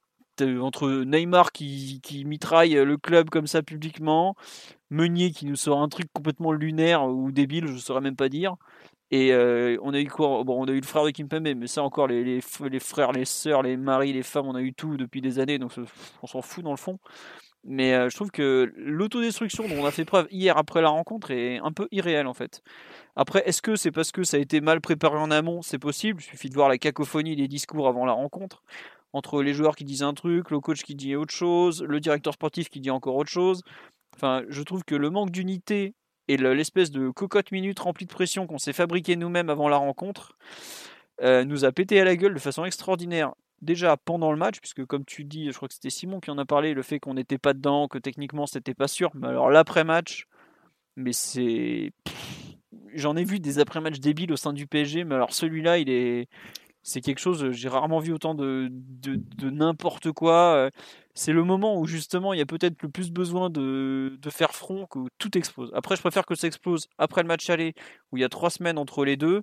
[0.60, 4.34] entre Neymar qui, mitraille le club comme ça publiquement,
[4.88, 8.30] Meunier qui nous sort un truc complètement lunaire ou débile, je ne saurais même pas
[8.30, 8.56] dire.
[9.10, 11.66] Et euh, on a eu quoi Bon, on a eu le frère de Kimpembe, mais
[11.66, 14.72] ça encore, les, les, les, frères, les sœurs, les maris, les femmes, on a eu
[14.72, 15.72] tout depuis des années, donc
[16.22, 16.98] on s'en fout dans le fond.
[17.68, 21.30] Mais euh, je trouve que l'autodestruction dont on a fait preuve hier après la rencontre
[21.32, 22.62] est un peu irréelle en fait.
[23.16, 25.62] Après, est-ce que c'est parce que ça a été mal préparé en amont?
[25.62, 28.62] C'est possible, il suffit de voir la cacophonie des discours avant la rencontre
[29.16, 32.34] entre les joueurs qui disent un truc, le coach qui dit autre chose, le directeur
[32.34, 33.62] sportif qui dit encore autre chose.
[34.14, 35.94] Enfin, je trouve que le manque d'unité
[36.28, 40.36] et l'espèce de cocotte minute remplie de pression qu'on s'est fabriqué nous-mêmes avant la rencontre
[41.22, 43.32] euh, nous a pété à la gueule de façon extraordinaire.
[43.62, 46.36] Déjà pendant le match, puisque comme tu dis, je crois que c'était Simon qui en
[46.36, 49.10] a parlé, le fait qu'on n'était pas dedans, que techniquement c'était pas sûr.
[49.14, 50.26] Mais alors l'après-match,
[50.96, 51.92] mais c'est.
[52.92, 56.28] J'en ai vu des après-matchs débiles au sein du PSG, mais alors celui-là, il est
[56.86, 60.70] c'est quelque chose, j'ai rarement vu autant de, de, n'importe quoi.
[61.14, 64.54] C'est le moment où justement il y a peut-être le plus besoin de, de, faire
[64.54, 65.72] front que tout explose.
[65.74, 67.74] Après, je préfère que ça explose après le match aller,
[68.12, 69.42] où il y a trois semaines entre les deux,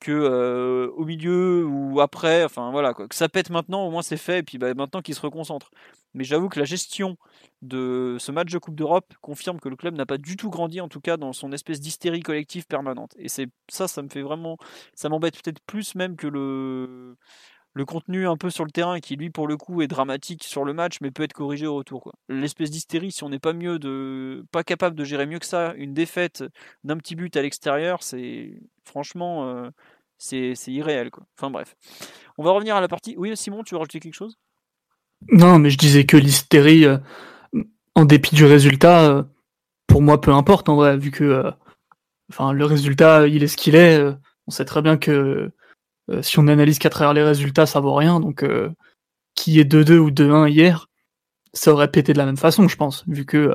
[0.00, 3.06] que euh, au milieu ou après, enfin voilà, quoi.
[3.06, 5.70] que ça pète maintenant, au moins c'est fait, et puis bah, maintenant qu'il se reconcentre.
[6.14, 7.16] Mais j'avoue que la gestion
[7.62, 10.80] de ce match de Coupe d'Europe confirme que le club n'a pas du tout grandi,
[10.80, 13.14] en tout cas dans son espèce d'hystérie collective permanente.
[13.18, 14.58] Et c'est ça, ça me fait vraiment,
[14.94, 17.16] ça m'embête peut-être plus même que le
[17.74, 20.64] le contenu un peu sur le terrain qui lui pour le coup est dramatique sur
[20.64, 23.78] le match mais peut être corrigé au retour L'espèce d'hystérie si on n'est pas mieux
[23.78, 26.44] de pas capable de gérer mieux que ça une défaite
[26.84, 29.70] d'un petit but à l'extérieur, c'est franchement euh,
[30.18, 31.10] c'est irréel.
[31.38, 31.74] Enfin bref.
[32.38, 33.16] On va revenir à la partie.
[33.16, 34.36] Oui Simon, tu veux rajouter quelque chose?
[35.28, 36.98] Non, mais je disais que l'hystérie euh,
[37.94, 39.22] en dépit du résultat euh,
[39.86, 41.52] pour moi peu importe en vrai vu que
[42.30, 44.02] enfin le résultat il est ce qu'il est,
[44.46, 45.52] on sait très bien que
[46.10, 48.20] euh, si on analyse qu'à travers les résultats, ça vaut rien.
[48.20, 48.70] Donc, euh,
[49.34, 50.88] qui est 2-2 ou 2-1 hier,
[51.54, 53.54] ça aurait pété de la même façon, je pense, vu que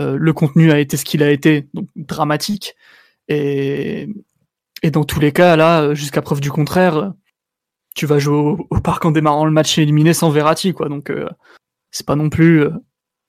[0.00, 2.74] euh, le contenu a été ce qu'il a été, donc dramatique.
[3.28, 4.08] Et
[4.92, 7.12] dans tous les cas, là, jusqu'à preuve du contraire,
[7.94, 10.88] tu vas jouer au, parc en démarrant le match éliminé sans Verratti, quoi.
[10.88, 11.12] Donc,
[11.90, 12.66] c'est pas non plus.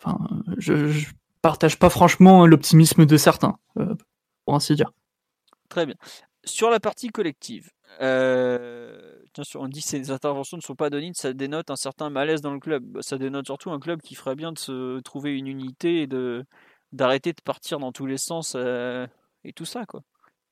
[0.04, 0.20] Enfin,
[0.58, 1.08] je, je,
[1.42, 3.58] partage pas franchement l'optimisme de certains,
[4.46, 4.92] pour ainsi dire.
[5.70, 5.96] Très bien.
[6.44, 7.70] Sur la partie collective,
[8.02, 9.16] euh,
[9.56, 12.54] on dit que ces interventions ne sont pas anonymes, ça dénote un certain malaise dans
[12.54, 12.84] le club.
[12.84, 16.08] Bah, ça dénote surtout un club qui ferait bien de se trouver une unité et
[16.08, 16.46] de
[16.92, 19.06] d'arrêter de partir dans tous les sens euh,
[19.44, 20.02] et tout ça quoi.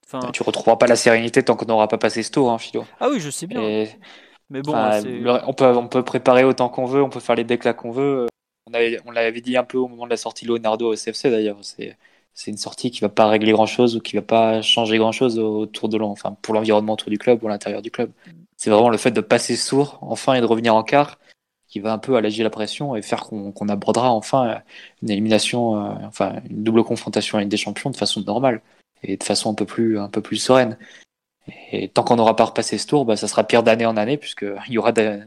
[0.05, 0.31] Enfin...
[0.31, 2.85] Tu retrouveras pas la sérénité tant qu'on n'aura pas passé ce tour, hein, Philo.
[2.99, 3.85] Ah oui, je sais bien.
[4.49, 7.63] Mais bon, on peut, on peut préparer autant qu'on veut, on peut faire les decks
[7.63, 8.27] là qu'on veut.
[8.69, 11.31] On, avait, on l'avait dit un peu au moment de la sortie Leonardo au CFC
[11.31, 11.57] d'ailleurs.
[11.61, 11.97] C'est,
[12.33, 15.11] c'est une sortie qui va pas régler grand chose ou qui va pas changer grand
[15.11, 18.11] chose autour de enfin, pour l'environnement autour du club ou à l'intérieur du club.
[18.57, 21.19] C'est vraiment le fait de passer sourd enfin et de revenir en quart
[21.67, 24.61] qui va un peu alléger la pression et faire qu'on abordera enfin
[25.01, 28.61] une élimination, euh, enfin une double confrontation avec des champions de façon normale
[29.03, 30.77] et de façon un peu plus, un peu plus sereine.
[31.71, 34.17] Et tant qu'on n'aura pas repassé ce tour, bah, ça sera pire d'année en année
[34.17, 35.21] puisqu'il y aura des,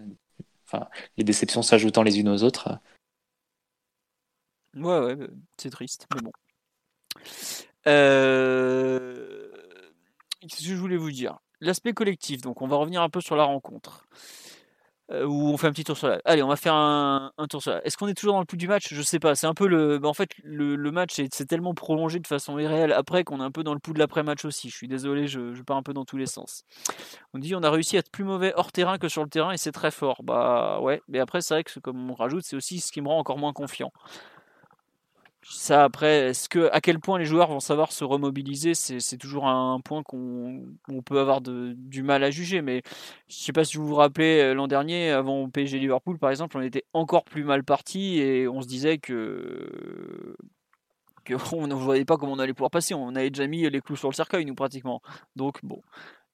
[1.16, 2.78] les déceptions s'ajoutant les unes aux autres.
[4.74, 5.16] Ouais, ouais,
[5.56, 6.32] c'est triste, mais bon.
[7.86, 9.50] Euh...
[10.40, 11.38] Qu'est-ce que je voulais vous dire?
[11.60, 14.06] L'aspect collectif, donc on va revenir un peu sur la rencontre.
[15.12, 16.20] Euh, ou on fait un petit tour sur la.
[16.24, 17.84] Allez, on va faire un, tour sur la.
[17.86, 18.92] Est-ce qu'on est toujours dans le pouls du match?
[18.92, 19.34] Je sais pas.
[19.34, 19.98] C'est un peu le.
[19.98, 23.50] Bah, en fait, le, match c'est tellement prolongé de façon irréelle après qu'on est un
[23.50, 24.68] peu dans le pouls de l'après-match aussi.
[24.68, 26.64] Je suis désolé, je, je, pars un peu dans tous les sens.
[27.34, 29.52] On dit on a réussi à être plus mauvais hors terrain que sur le terrain
[29.52, 30.22] et c'est très fort.
[30.24, 33.08] Bah ouais, mais après, c'est vrai que comme on rajoute, c'est aussi ce qui me
[33.08, 33.92] rend encore moins confiant.
[35.48, 39.46] Ça, après, est-ce que à quel point les joueurs vont savoir se remobiliser, c'est toujours
[39.46, 40.66] un point qu'on
[41.04, 42.62] peut avoir de, du mal à juger.
[42.62, 42.82] Mais
[43.28, 46.58] je sais pas si vous vous rappelez euh, l'an dernier, avant PSG Liverpool par exemple,
[46.58, 50.36] on était encore plus mal parti et on se disait que
[51.26, 52.94] qu'on ne voyait pas comment on allait pouvoir passer.
[52.94, 55.00] On avait déjà mis les clous sur le cercueil, nous pratiquement.
[55.36, 55.80] Donc bon,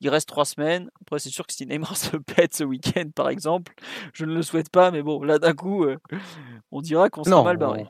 [0.00, 0.90] il reste trois semaines.
[1.02, 3.74] Après, c'est sûr que si Neymar se pète ce week-end, par exemple,
[4.14, 5.98] je ne le souhaite pas, mais bon, là d'un coup, euh,
[6.70, 7.86] on dira qu'on sera mal barré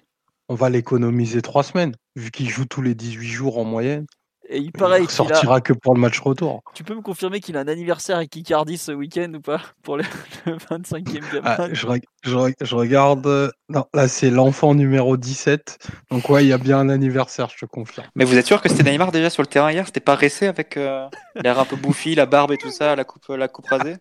[0.53, 4.05] on va l'économiser trois semaines, vu qu'il joue tous les 18 jours en moyenne.
[4.50, 6.62] Et il paraît sortira que pour le match retour.
[6.74, 9.96] Tu peux me confirmer qu'il a un anniversaire avec Icardi ce week-end ou pas Pour
[9.96, 10.03] le,
[10.46, 13.50] 25e ah, je, regarde.
[13.70, 15.78] Non, là, c'est l'enfant numéro 17.
[16.11, 18.07] Donc, ouais, il y a bien un anniversaire, je te confirme.
[18.14, 19.86] Mais vous êtes sûr que c'était Neymar déjà sur le terrain hier?
[19.86, 23.05] C'était pas Ressé avec euh, l'air un peu bouffi, la barbe et tout ça, la
[23.05, 23.96] coupe, la coupe rasée?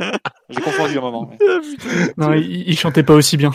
[0.50, 1.30] J'ai confondu un moment.
[2.16, 3.52] Non, il, il chantait pas aussi bien.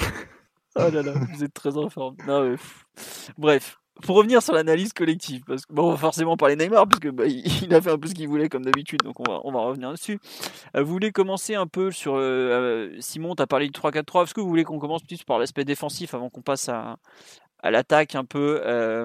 [0.78, 2.16] Oh là là, vous êtes très en forme.
[3.38, 7.00] Bref, pour revenir sur l'analyse collective, parce que bon, on va forcément parler Neymar, parce
[7.00, 9.40] que bah, il a fait un peu ce qu'il voulait comme d'habitude, donc on va,
[9.44, 10.20] on va revenir dessus.
[10.76, 14.24] Euh, vous voulez commencer un peu sur euh, euh, Simon, tu as parlé du 3-4-3.
[14.24, 16.98] Est-ce que vous voulez qu'on commence plus par l'aspect défensif avant qu'on passe à,
[17.60, 18.62] à l'attaque un peu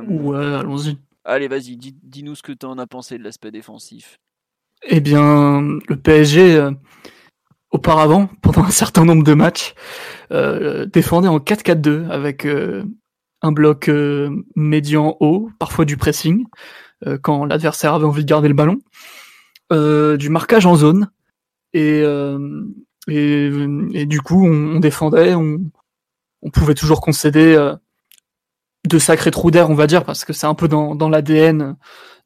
[0.09, 0.99] Ouais, allons-y.
[1.25, 4.19] Allez, vas-y, dis-nous ce que tu en as pensé de l'aspect défensif.
[4.83, 6.71] Eh bien, le PSG
[7.73, 9.75] auparavant, pendant un certain nombre de matchs,
[10.31, 12.85] euh, défendait en 4-4-2 avec euh,
[13.41, 16.47] un bloc euh, médian haut, parfois du pressing,
[17.23, 18.79] quand l'adversaire avait envie de garder le ballon,
[19.73, 21.11] du marquage en zone,
[21.73, 22.05] et,
[23.09, 25.59] et, du coup on, défendait, on,
[26.43, 27.57] on, pouvait toujours concéder
[28.89, 31.75] de sacrés trous d'air, on va dire, parce que c'est un peu dans, dans l'ADN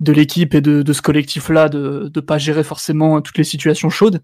[0.01, 3.89] de l'équipe et de, de ce collectif-là de ne pas gérer forcément toutes les situations
[3.89, 4.21] chaudes.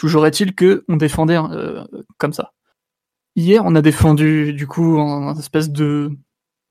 [0.00, 1.84] Toujours est-il que on défendait euh,
[2.16, 2.54] comme ça.
[3.36, 6.10] Hier, on a défendu du coup en espèce de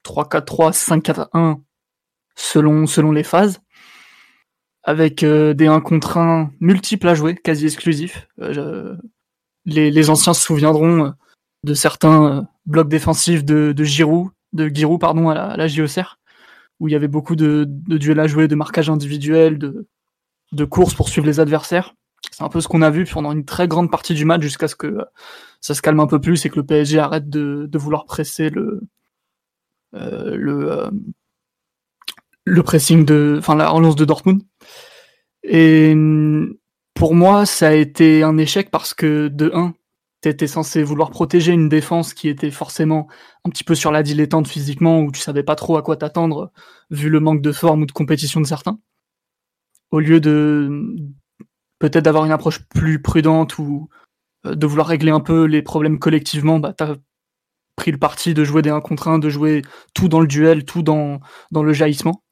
[0.03, 1.61] 3-4-3, 5-4-1
[2.35, 3.59] selon, selon les phases,
[4.81, 8.27] avec euh, des 1 contre 1 multiples à jouer, quasi exclusifs.
[8.39, 8.97] Euh,
[9.65, 11.13] les, anciens se souviendront
[11.63, 15.67] de certains blocs défensifs de, de Giroud, de Giroud pardon, à la, à la
[16.79, 19.87] où il y avait beaucoup de, duels à jouer, de marquage individuel, de,
[20.51, 21.93] de courses pour suivre les adversaires.
[22.31, 24.67] C'est un peu ce qu'on a vu pendant une très grande partie du match jusqu'à
[24.67, 25.05] ce que euh,
[25.61, 28.81] ça se calme un peu plus et que le PSG arrête de, vouloir presser le
[29.95, 30.89] euh, le euh,
[32.45, 34.41] le pressing de enfin la relance de Dortmund.
[35.43, 35.95] Et
[36.93, 39.73] pour moi, ça a été un échec parce que de 1,
[40.27, 43.07] étais censé vouloir protéger une défense qui était forcément
[43.45, 46.51] un petit peu sur la dilettante physiquement où tu savais pas trop à quoi t'attendre
[46.89, 48.79] vu le manque de forme ou de compétition de certains.
[49.91, 50.95] Au lieu de
[51.79, 53.89] peut-être d'avoir une approche plus prudente ou
[54.45, 56.95] euh, de vouloir régler un peu les problèmes collectivement, bah, tu as
[57.75, 59.61] pris le parti de jouer des 1 contre 1, de jouer
[59.93, 61.19] tout dans le duel, tout dans,
[61.51, 62.23] dans le jaillissement.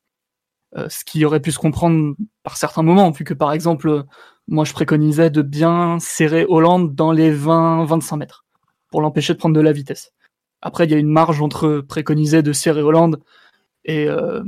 [0.75, 4.03] Euh, ce qui aurait pu se comprendre par certains moments, vu que par exemple,
[4.47, 8.45] moi je préconisais de bien serrer Hollande dans les 20-25 mètres,
[8.91, 10.11] pour l'empêcher de prendre de la vitesse.
[10.61, 13.21] Après, il y a une marge entre préconiser de serrer Hollande
[13.85, 14.43] et euh,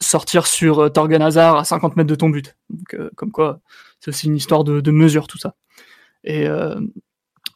[0.00, 2.56] sortir sur Torgan Hazard à 50 mètres de ton but.
[2.70, 3.60] Donc, comme quoi,
[4.04, 5.54] c'est aussi une histoire de, mesure tout ça.
[6.24, 6.78] Et euh,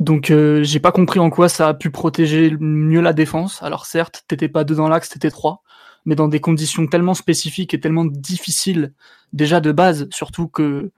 [0.00, 3.62] donc euh, j'ai pas compris en quoi ça a pu protéger mieux la défense.
[3.62, 5.62] Alors certes, t'étais pas deux dans l'axe, t'étais trois,
[6.06, 8.94] mais dans des conditions tellement spécifiques et tellement difficiles
[9.34, 10.90] déjà de base, surtout que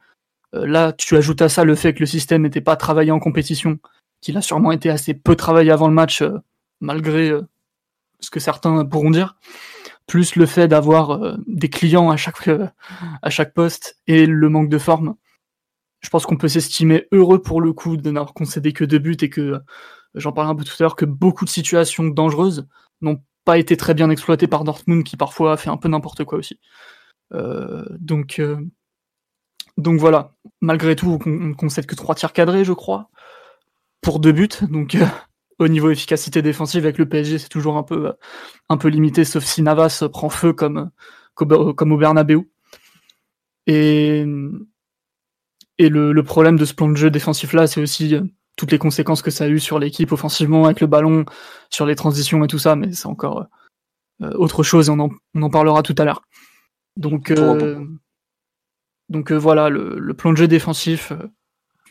[0.55, 3.19] euh, là tu ajoutes à ça le fait que le système n'était pas travaillé en
[3.19, 3.81] compétition,
[4.21, 6.23] qu'il a sûrement été assez peu travaillé avant le match,
[6.81, 7.33] malgré
[8.21, 9.37] ce que certains pourront dire.
[10.07, 12.49] plus le fait d'avoir des clients à chaque,
[13.23, 15.17] à chaque poste et le manque de forme.
[16.01, 19.17] Je pense qu'on peut s'estimer heureux pour le coup de n'avoir concédé que deux buts
[19.21, 19.61] et que,
[20.15, 22.67] j'en parlais un peu tout à l'heure, que beaucoup de situations dangereuses
[23.01, 26.25] n'ont pas été très bien exploitées par Dortmund qui parfois a fait un peu n'importe
[26.25, 26.59] quoi aussi.
[27.33, 28.41] donc,
[29.81, 33.11] donc voilà, malgré tout, on ne concède que trois tirs cadrés, je crois,
[34.01, 34.49] pour deux buts.
[34.69, 35.07] Donc euh,
[35.59, 38.13] au niveau efficacité défensive avec le PSG, c'est toujours un peu,
[38.69, 40.91] un peu limité, sauf si Navas prend feu comme,
[41.35, 42.43] comme, au Bernabeu.
[43.67, 44.25] Et,
[45.81, 48.23] et le, problème de ce plan de jeu défensif-là, c'est aussi euh,
[48.57, 51.25] toutes les conséquences que ça a eu sur l'équipe offensivement, avec le ballon,
[51.71, 53.47] sur les transitions et tout ça, mais c'est encore
[54.23, 56.23] euh, autre chose et on en, on en parlera tout à l'heure.
[56.97, 57.33] Donc,
[59.11, 61.27] donc euh, voilà, le, plan de jeu défensif, euh,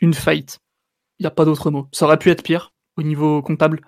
[0.01, 0.59] une fight.
[1.19, 1.87] Il n'y a pas d'autre mot.
[1.91, 3.81] Ça aurait pu être pire au niveau comptable,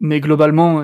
[0.00, 0.82] mais globalement,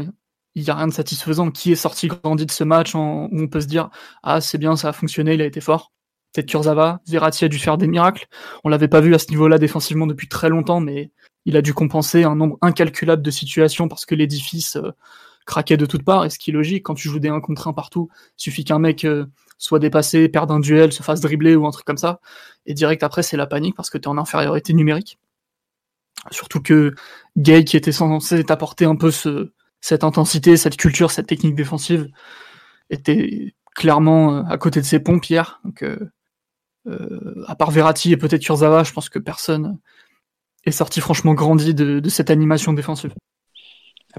[0.54, 1.50] il n'y a rien de satisfaisant.
[1.50, 3.90] Qui est sorti grandi de ce match où on peut se dire
[4.22, 5.92] Ah, c'est bien, ça a fonctionné, il a été fort
[6.32, 8.26] Peut-être Kurzawa, Verratti a dû faire des miracles.
[8.64, 11.10] On l'avait pas vu à ce niveau-là défensivement depuis très longtemps, mais
[11.46, 14.90] il a dû compenser un nombre incalculable de situations parce que l'édifice euh,
[15.46, 16.24] craquait de toutes parts.
[16.24, 18.64] Et ce qui est logique, quand tu joues des 1 contre 1 partout, il suffit
[18.64, 19.06] qu'un mec
[19.58, 22.20] soit dépassé, perdre un duel, se fasse dribbler ou un truc comme ça.
[22.66, 25.18] Et direct après, c'est la panique parce que tu en infériorité numérique.
[26.30, 26.94] Surtout que
[27.36, 32.08] Gay, qui était censé t'apporter un peu ce, cette intensité, cette culture, cette technique défensive,
[32.90, 35.24] était clairement euh, à côté de ses pompes
[35.82, 35.98] euh,
[36.89, 39.78] euh, à part Verratti et peut-être Kurzawa, je pense que personne
[40.64, 43.14] est sorti franchement grandi de, cette animation défensive.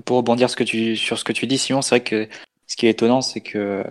[0.06, 2.28] Pour rebondir sur ce que tu dis, Simon, c'est vrai que
[2.68, 3.84] ce qui est étonnant, c'est que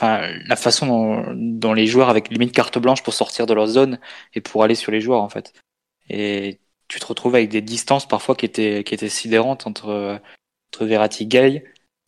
[0.00, 3.98] la façon dont, les joueurs avec limite carte blanche pour sortir de leur zone
[4.34, 5.52] et pour aller sur les joueurs en fait.
[6.08, 6.58] Et
[6.88, 10.20] tu te retrouves avec des distances parfois qui étaient qui étaient sidérantes entre
[10.72, 11.64] entre Verratti et Gay,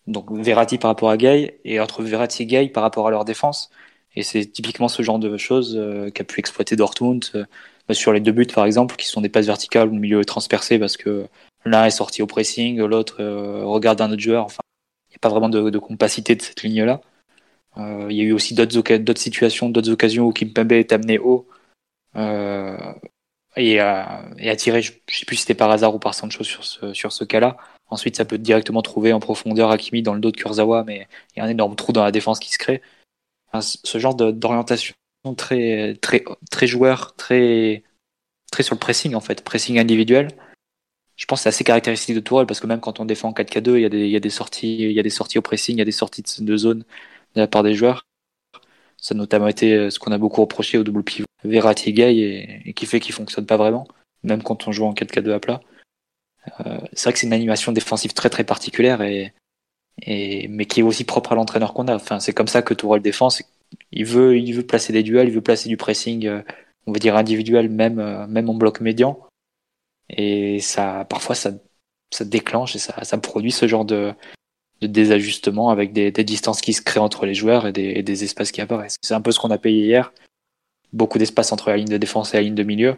[0.06, 3.24] donc Verratti par rapport à Gay et entre Verratti et Gay par rapport à leur
[3.24, 3.70] défense.
[4.16, 7.44] Et c'est typiquement ce genre de choses euh, qu'a pu exploiter Dortmund euh,
[7.92, 10.96] sur les deux buts par exemple, qui sont des passes verticales au milieu transpercé parce
[10.96, 11.26] que
[11.64, 14.44] l'un est sorti au pressing, l'autre euh, regarde un autre joueur.
[14.44, 14.62] Enfin,
[15.10, 17.00] il n'y a pas vraiment de, de compacité de cette ligne-là.
[17.78, 21.46] Euh, il y a eu aussi d'autres situations, d'autres occasions où Kimpembe est amené haut
[22.16, 22.76] euh,
[23.56, 24.22] et, a,
[24.56, 27.12] tiré, je, ne sais plus si c'était par hasard ou par Sancho sur ce, sur
[27.12, 27.56] ce cas-là.
[27.88, 31.38] Ensuite, ça peut directement trouver en profondeur Hakimi dans le dos de Kurzawa, mais il
[31.38, 32.82] y a un énorme trou dans la défense qui se crée.
[33.60, 34.94] Ce genre d'orientation
[35.36, 37.82] très, très, très joueur, très,
[38.50, 40.28] très sur le pressing en fait, pressing individuel.
[41.16, 43.32] Je pense que c'est assez caractéristique de Tourelle parce que même quand on défend en
[43.32, 45.38] 4K2, il y a des, il y a des sorties, il y a des sorties
[45.38, 46.84] au pressing, il y a des sorties de, de zone
[47.34, 48.06] de la part des joueurs.
[48.98, 52.62] Ça a notamment été euh, ce qu'on a beaucoup reproché au double pivot Verratti Gay
[52.66, 53.86] et, qui fait qu'il fonctionne pas vraiment,
[54.24, 55.60] même quand on joue en 4-4-2 à plat.
[56.60, 59.32] Euh, c'est vrai que c'est une animation défensive très très particulière et,
[60.02, 61.94] et mais qui est aussi propre à l'entraîneur qu'on a.
[61.94, 63.28] Enfin, c'est comme ça que Tourelle défend.
[63.92, 66.42] Il veut, il veut placer des duels, il veut placer du pressing, euh,
[66.86, 69.18] on va dire individuel, même, même en bloc médian.
[70.08, 71.52] Et ça, parfois, ça,
[72.12, 74.14] ça déclenche et ça, ça produit ce genre de,
[74.80, 78.60] de désajustement avec des, distances qui se créent entre les joueurs et des, espaces qui
[78.60, 78.96] apparaissent.
[79.02, 80.12] C'est un peu ce qu'on a payé hier.
[80.92, 82.96] Beaucoup d'espace entre la ligne de défense et la ligne de milieu.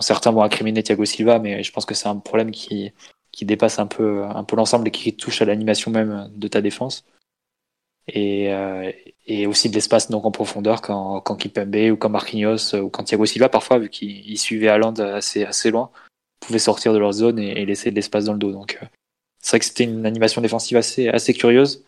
[0.00, 2.92] certains vont incriminer Thiago Silva, mais je pense que c'est un problème qui,
[3.34, 6.60] qui dépasse un peu, un peu l'ensemble et qui touche à l'animation même de ta
[6.60, 7.04] défense.
[8.06, 8.92] Et, euh,
[9.26, 13.04] et aussi de l'espace donc en profondeur quand, quand Kipembe ou quand Marquinhos ou quand
[13.04, 15.90] Thiago Silva parfois vu qu'il suivait Haaland assez, assez loin
[16.40, 18.52] pouvaient sortir de leur zone et, et laisser de l'espace dans le dos.
[18.52, 18.86] Donc euh,
[19.40, 21.82] c'est vrai que c'était une animation défensive assez, assez curieuse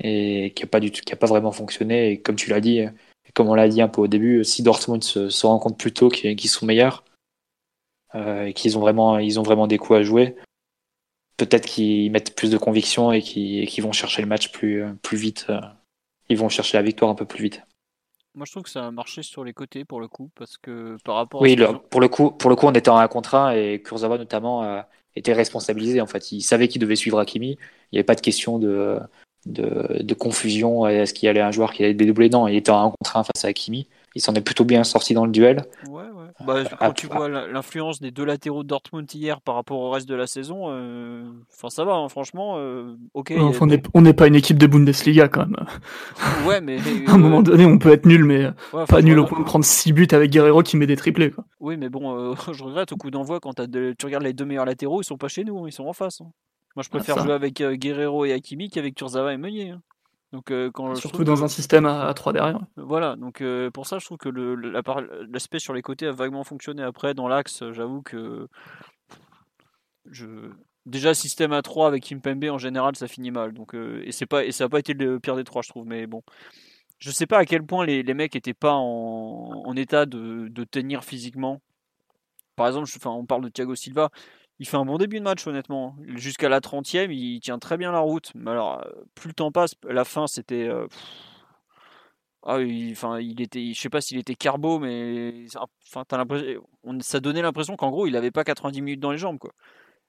[0.00, 2.10] et qui n'a pas, a pas vraiment fonctionné.
[2.10, 2.82] Et comme tu l'as dit,
[3.34, 5.92] comme on l'a dit un peu au début, si Dortmund se, se rend compte plus
[5.92, 7.04] tôt qu'ils sont meilleurs
[8.14, 10.36] euh, et qu'ils ont vraiment, ils ont vraiment des coups à jouer,
[11.36, 15.46] peut-être qu'ils mettent plus de conviction et qu'ils vont chercher le match plus, plus vite.
[15.50, 15.60] Euh,
[16.28, 17.62] ils vont chercher la victoire un peu plus vite.
[18.34, 20.96] Moi, je trouve que ça a marché sur les côtés pour le coup, parce que
[21.04, 21.40] par rapport.
[21.40, 21.56] Oui,
[21.90, 24.82] pour le coup, pour le coup, on était en 1 contre 1 et Kurzawa notamment
[25.16, 26.00] était responsabilisé.
[26.00, 27.50] En fait, il savait qu'il devait suivre Hakimi.
[27.50, 28.98] Il n'y avait pas de question de,
[29.46, 30.86] de, de confusion.
[30.86, 33.24] Est-ce qu'il y allait un joueur qui allait dédoubler Non, il était en contre un
[33.24, 33.88] face à Hakimi.
[34.14, 35.64] Il s'en est plutôt bien sorti dans le duel.
[35.88, 36.13] Ouais, ouais.
[36.40, 39.90] Bah, euh, quand tu vois l'influence des deux latéraux de Dortmund hier par rapport au
[39.90, 42.54] reste de la saison, euh, enfin ça va, hein, franchement.
[42.58, 43.34] Euh, ok.
[43.94, 45.66] on n'est pas une équipe de Bundesliga quand même.
[46.46, 48.50] Ouais, mais à un moment donné, on peut être nul, mais
[48.88, 51.30] pas nul au point de prendre 6 buts avec Guerrero qui met des triplés.
[51.30, 51.44] Quoi.
[51.60, 55.02] Oui, mais bon, je regrette au coup d'envoi quand tu regardes les deux meilleurs latéraux,
[55.02, 56.20] ils sont pas chez nous, hein, ils sont en face.
[56.20, 56.30] Hein.
[56.74, 59.74] Moi, je ah, préfère jouer avec Guerrero et Hakimi qu'avec Kurzawa et Meunier.
[60.34, 62.58] Donc, euh, quand Surtout dans un système à, 3 derrière.
[62.76, 64.28] Voilà, donc euh, pour ça, je trouve que
[65.30, 66.82] l'aspect sur les côtés a vaguement fonctionné.
[66.82, 68.48] Après, dans l'axe, j'avoue que
[70.10, 70.26] je
[70.86, 74.44] déjà système à 3 avec Kimpembe en général ça finit mal donc et c'est pas
[74.44, 76.22] et ça n'a pas été le pire des trois je trouve mais bon
[76.98, 80.48] je sais pas à quel point les, les mecs étaient pas en, en état de,
[80.48, 81.62] de, tenir physiquement
[82.54, 84.10] par exemple enfin, on parle de Thiago Silva
[84.58, 85.96] il fait un bon début de match honnêtement.
[86.14, 88.30] Jusqu'à la 30e il tient très bien la route.
[88.34, 90.68] Mais alors plus le temps passe la fin c'était
[92.46, 95.46] ah, il, enfin, il était, je sais pas s'il était carbo, mais
[95.82, 96.04] enfin,
[97.00, 99.52] ça donnait l'impression qu'en gros, il avait pas 90 minutes dans les jambes, quoi.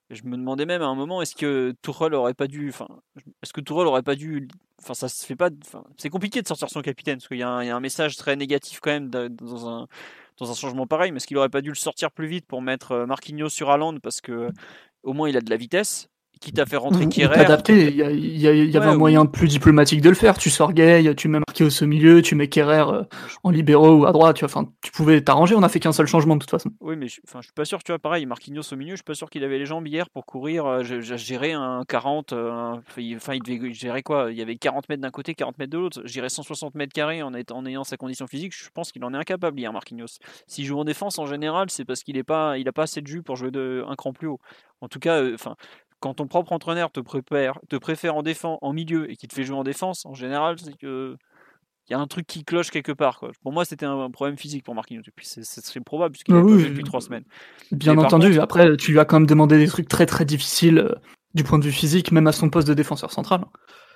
[0.09, 2.87] je me demandais même à un moment, est-ce que Tourelle aurait pas dû, enfin,
[3.41, 4.49] est-ce que Tourelle aurait pas dû,
[4.81, 5.49] enfin, ça se fait pas,
[5.97, 8.91] c'est compliqué de sortir son capitaine parce qu'il y, a un message très négatif quand
[8.91, 9.87] même dans un
[10.37, 12.61] dans un changement pareil, mais est-ce qu'il aurait pas dû le sortir plus vite pour
[12.61, 14.49] mettre euh, Marquinhos sur Haaland parce que
[15.03, 16.09] au moins il a de la vitesse?
[16.39, 17.39] Qui t'a fait rentrer Kierer.
[17.39, 20.37] Adapté, il y, y, y, avait un moyen plus diplomatique de le faire.
[20.37, 23.03] Tu sors Gay, tu mets Marquinhos au milieu, tu mets Kierer euh,
[23.43, 24.35] en libéraux ou à droite.
[24.37, 26.69] Tu, vois, enfin, tu pouvais t'arranger, on a fait qu'un seul changement de toute façon.
[26.81, 28.97] Oui, mais je, enfin, je suis pas sûr, tu vois, pareil, Marquinhos au milieu, je
[28.97, 30.65] suis pas sûr qu'il avait les jambes hier pour courir.
[30.65, 32.75] Euh, j'ai géré un 40, euh,
[33.15, 34.27] enfin, il devait gérer quoi?
[34.31, 36.01] Il y avait 40 mètres d'un côté, 40 mètres de l'autre.
[36.05, 39.17] Gérer 160 mètres carrés en, en ayant sa condition physique, je pense qu'il en est
[39.17, 40.19] incapable hier, Marquinhos.
[40.47, 43.01] S'il joue en défense, en général, c'est parce qu'il est pas, il a pas assez
[43.01, 44.39] de jus pour jouer de, un cran plus haut.
[44.81, 45.55] En tout cas, enfin,
[46.05, 49.33] quand ton propre entraîneur te, prépare, te préfère en, défense, en milieu et qui te
[49.33, 51.17] fait jouer en défense, en général, c'est que
[51.89, 53.17] il y a un truc qui cloche quelque part.
[53.19, 53.31] Quoi.
[53.41, 55.01] Pour moi, c'était un problème physique pour Marquinhos.
[55.07, 57.23] Et puis, ce serait probable puisqu'il a joué depuis trois semaines.
[57.71, 58.39] Bien entendu.
[58.39, 60.93] Après, tu lui as quand même demandé des trucs très très difficiles euh,
[61.33, 63.41] du point de vue physique, même à son poste de défenseur central.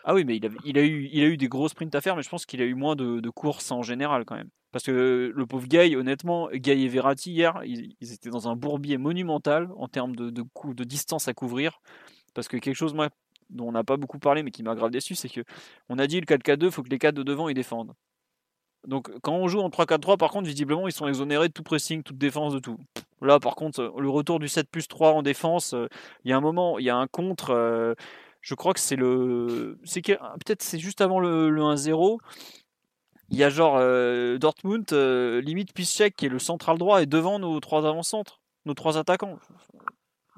[0.04, 2.30] Ah oui, mais il a, a, eu, il des gros sprints à faire, mais je
[2.30, 4.50] pense qu'il a eu moins de, courses en général quand même.
[4.72, 8.98] Parce que le pauvre Gay, honnêtement, Gay et Verratti hier, ils, étaient dans un bourbier
[8.98, 11.82] monumental en termes de distance à couvrir.
[12.34, 13.10] Parce que quelque chose, moi,
[13.50, 15.42] dont on n'a pas beaucoup parlé, mais qui m'a grave déçu, c'est que
[15.90, 17.94] on a dit le 4-4-2, il faut que les 4 de devant ils défendent.
[18.88, 22.04] Donc quand on joue en 3-4-3, par contre, visiblement, ils sont exonérés de tout pressing,
[22.04, 22.78] toute défense, de tout.
[23.22, 25.88] Là, par contre, le retour du 7 plus 3 en défense, euh,
[26.24, 27.52] il y a un moment, il y a un contre.
[27.52, 27.94] Euh,
[28.42, 29.80] je crois que c'est le.
[29.84, 32.18] C'est peut-être c'est juste avant le, 1-0.
[33.32, 37.38] Il y a genre euh, Dortmund, limite Piszczek qui est le central droit et devant
[37.38, 39.38] nos trois avant-centres, nos trois attaquants.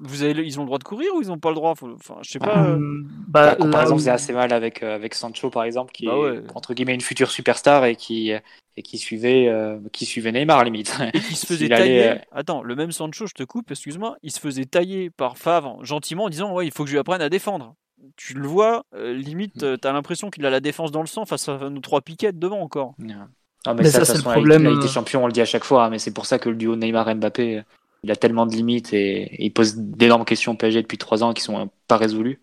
[0.04, 1.70] Vous avez, ils ont le droit de courir ou ils n'ont pas le droit?
[1.70, 2.66] Enfin, je sais pas.
[2.66, 6.14] Euh, bah, par exemple, c'est assez mal avec, euh, avec Sancho, par exemple, qui bah
[6.14, 10.64] est entre guillemets une future superstar et qui, et qui, suivait, euh, qui suivait Neymar,
[10.64, 10.98] limite.
[11.14, 12.16] Et qui se faisait tailler.
[12.32, 16.24] Attends, le même Sancho, je te coupe, excuse-moi, il se faisait tailler par Favre gentiment
[16.24, 17.76] en disant Ouais, il faut que je lui apprenne à défendre.
[18.16, 19.78] Tu le vois, limite, mm.
[19.78, 22.38] tu as l'impression qu'il a la défense dans le sang face à nos trois piquettes
[22.38, 22.94] devant encore.
[22.98, 24.62] Non, mais, ça, c'est le problème.
[24.62, 26.38] Il a été champion, on le dit à chaque fois, hein, mais c'est pour ça
[26.38, 27.62] que le duo Neymar-Mbappé
[28.02, 31.32] il a tellement de limites et, il pose d'énormes questions au PSG depuis trois ans
[31.32, 32.40] qui sont pas résolues.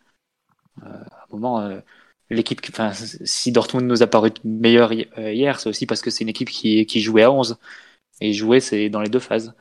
[0.84, 1.80] Euh, à un moment, euh,
[2.30, 6.24] l'équipe, enfin, si Dortmund nous a paru meilleur euh, hier, c'est aussi parce que c'est
[6.24, 7.57] une équipe qui, qui jouait à 11.
[8.22, 9.53] Et jouer, c'est dans les deux phases.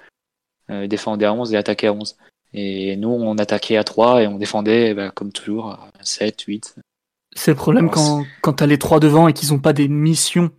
[0.70, 2.16] Euh, défendre à 11 et attaquer à 11.
[2.54, 6.76] Et nous, on attaquait à 3 et on défendait, bah, comme toujours, à 7, 8.
[7.36, 9.86] C'est le problème quand, quand tu as les trois devant et qu'ils n'ont pas des
[9.86, 10.50] missions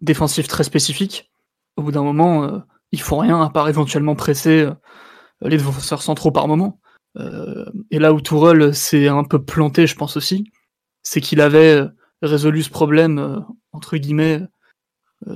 [0.00, 1.30] défensives très spécifiques.
[1.76, 4.74] Au bout d'un moment, ils font rien à part éventuellement presser euh,
[5.40, 6.78] les défenseurs centraux par moment.
[7.18, 10.52] Euh, et là où Tourelle s'est un peu planté, je pense aussi,
[11.02, 11.88] c'est qu'il avait euh,
[12.20, 14.42] résolu ce problème entre guillemets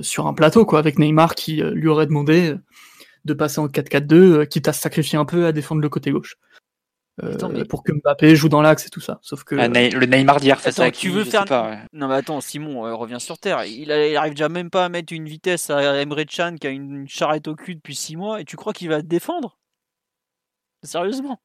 [0.01, 2.55] sur un plateau quoi, avec Neymar qui lui aurait demandé
[3.27, 6.37] de passer en 4-4-2, quitte à se sacrifier un peu à défendre le côté gauche.
[7.23, 9.17] Euh, pour que Mbappé joue dans l'axe et tout ça.
[9.23, 10.91] Sauf que ah, le Neymar d'hier fait ça.
[10.91, 11.45] Tu veux faire
[11.91, 13.65] Non mais attends, Simon euh, revient sur terre.
[13.65, 17.07] Il, arrive déjà même pas à mettre une vitesse à Emre Can qui a une
[17.07, 19.57] charrette au cul depuis 6 mois et tu crois qu'il va te défendre?
[20.83, 21.41] Sérieusement?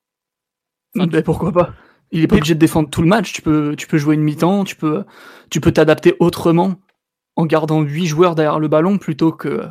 [0.95, 1.73] Mais pourquoi pas?
[2.11, 3.33] Il est pas obligé de défendre tout le match.
[3.33, 4.65] Tu peux, tu peux jouer une mi-temps.
[4.65, 5.05] Tu peux,
[5.49, 6.75] tu peux t'adapter autrement
[7.37, 9.63] en gardant 8 joueurs derrière le ballon plutôt que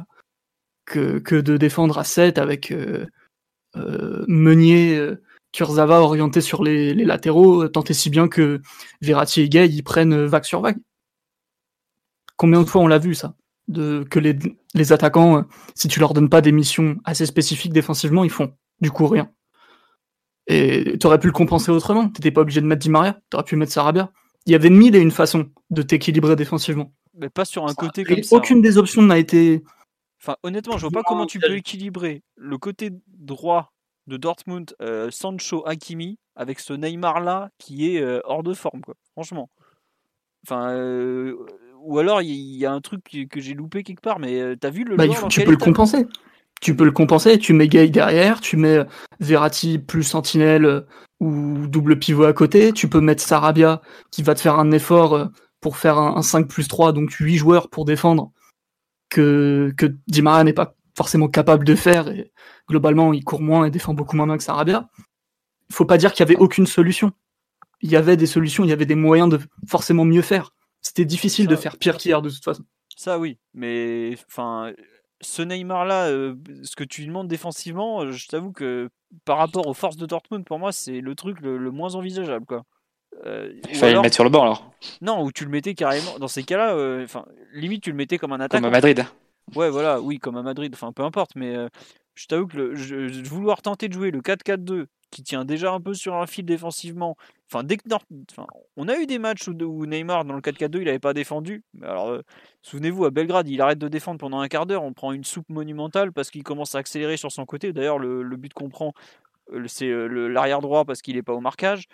[0.92, 3.06] que, que de défendre à 7 avec euh,
[3.78, 5.16] euh Meunier.
[5.52, 8.62] Kurzawa orienté sur les, latéraux, tant et si bien que
[9.02, 10.78] Verratti et Gay ils prennent vague sur vague.
[12.38, 13.36] Combien de fois on l'a vu ça?
[13.68, 15.44] De, Que les, attaquants,
[15.76, 19.30] si tu leur donnes pas des missions assez spécifiques défensivement, ils font du coup rien.
[20.48, 22.10] Et tu aurais pu le compenser autrement.
[22.10, 24.12] T'étais pas obligé de mettre Di Maria, t'aurais pu mettre Sarabia.
[24.46, 26.94] Il y avait mille et une façons de t'équilibrer défensivement.
[27.14, 28.36] Mais pas sur un côté comme ça.
[28.36, 29.64] Aucune des options n'a été.
[30.22, 33.74] Enfin, honnêtement, je vois pas comment tu peux équilibrer le côté droit
[34.08, 38.82] de Dortmund, euh, Sancho Hakimi, avec ce Neymar là qui est euh, hors de forme,
[38.82, 38.94] quoi.
[39.14, 39.50] Franchement.
[40.46, 41.36] Enfin, euh,
[41.84, 44.84] ou alors il y, a un truc que, j'ai loupé quelque part, mais t'as vu
[44.84, 44.96] le.
[44.96, 46.06] Bah, tu peux le compenser.
[46.62, 47.40] Tu peux le compenser.
[47.40, 48.86] Tu mets Gay derrière, tu mets
[49.20, 50.86] Verratti plus sentinelle
[51.20, 52.74] ou double pivot à côté.
[52.74, 56.68] Tu peux mettre Sarabia qui va te faire un effort pour faire un, 5 plus
[56.68, 58.32] 3, donc 8 joueurs pour défendre
[59.12, 62.08] que, que Di Maria n'est pas forcément capable de faire.
[62.08, 62.32] Et
[62.68, 64.90] globalement, il court moins et défend beaucoup moins bien que Sarabia.
[65.72, 67.12] faut pas dire qu'il y avait aucune solution.
[67.82, 70.54] Il y avait des solutions, il y avait des moyens de forcément mieux faire.
[70.82, 72.64] C'était difficile de faire pire qu'hier de toute façon.
[72.96, 74.74] Ça oui, mais enfin,
[75.22, 78.90] ce Neymar là, euh, ce que tu lui demandes défensivement, je t'avoue que
[79.26, 82.64] par rapport aux forces de Dortmund, pour moi, c'est le truc le, moins envisageable quoi.
[83.26, 84.72] Euh, il fallait le mettre sur le banc alors.
[85.02, 86.18] Non, ou tu le mettais carrément.
[86.20, 87.06] Dans ces cas-là, euh,
[87.54, 88.64] limite tu le mettais comme un attaquant.
[88.64, 89.06] Comme à Madrid.
[89.56, 90.72] Ouais, voilà, oui, comme à Madrid.
[90.74, 91.56] Enfin, peu importe, mais
[92.16, 95.82] je t'avoue que le, je, vouloir tenter de jouer le 4-4-2 qui tient déjà un
[95.82, 97.18] peu sur un fil défensivement.
[97.50, 97.84] Enfin, dès que
[98.32, 98.48] enfin,
[98.78, 101.64] on a eu des matchs où, Neymar dans le 4-4-2 il n'avait pas défendu.
[101.82, 102.22] Alors, euh,
[102.62, 105.50] souvenez-vous à Belgrade, il arrête de défendre pendant un quart d'heure, on prend une soupe
[105.50, 107.74] monumentale parce qu'il commence à accélérer sur son côté.
[107.74, 108.94] D'ailleurs, le, but qu'on prend,
[109.52, 111.88] euh, c'est euh, l'arrière droit parce qu'il n'est pas au marquage.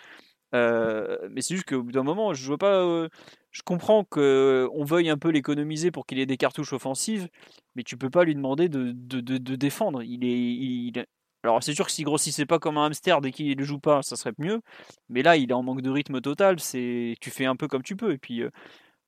[0.52, 3.08] Mais c'est juste qu'au bout d'un moment, je vois pas.
[3.50, 7.28] je comprends qu'on veuille un peu l'économiser pour qu'il ait des cartouches offensives,
[7.74, 10.02] mais tu peux pas lui demander de, de, de, défendre.
[10.02, 11.06] Il est, il,
[11.44, 14.02] alors c'est sûr que s'il grossissait pas comme un hamster dès qu'il ne joue pas,
[14.02, 14.60] ça serait mieux.
[15.08, 16.60] Mais là, il est en manque de rythme total.
[16.60, 18.12] C'est tu fais un peu comme tu peux.
[18.12, 18.42] Et puis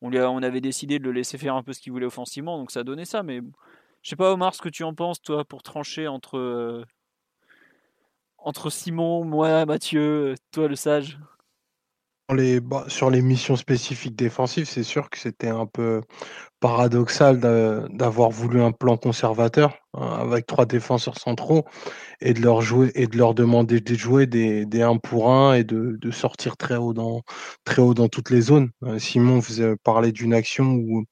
[0.03, 2.71] on, on avait décidé de le laisser faire un peu ce qu'il voulait offensivement, donc
[2.71, 3.23] ça donnait ça.
[3.23, 3.41] Mais
[4.03, 6.85] je sais pas Omar, ce que tu en penses toi pour trancher entre
[8.43, 11.19] entre Simon, moi, Mathieu, toi le sage.
[12.63, 16.01] Bah, sur les missions spécifiques défensives, c'est sûr que c'était un peu
[16.61, 21.65] paradoxal d'avoir voulu un plan conservateur hein, avec trois défenseurs centraux
[22.21, 25.55] et de leur jouer et de leur demander de jouer des, des 1 pour 1
[25.55, 27.23] et de, sortir très haut dans
[27.65, 28.71] très haut dans toutes les zones.
[28.85, 31.05] Euh, Simon faisait parler d'une action où,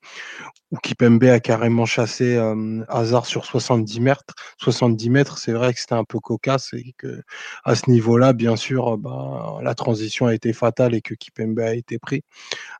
[0.71, 4.35] où Kipembe a carrément chassé euh, Hazard sur 70 mètres.
[4.59, 7.23] 70 mètres, c'est vrai que c'était un peu cocasse et que
[7.65, 11.75] à ce niveau-là, bien sûr, bah, la transition a été fatale et que Kipembe a
[11.75, 12.23] été pris.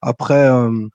[0.03, 0.89] Après, euh,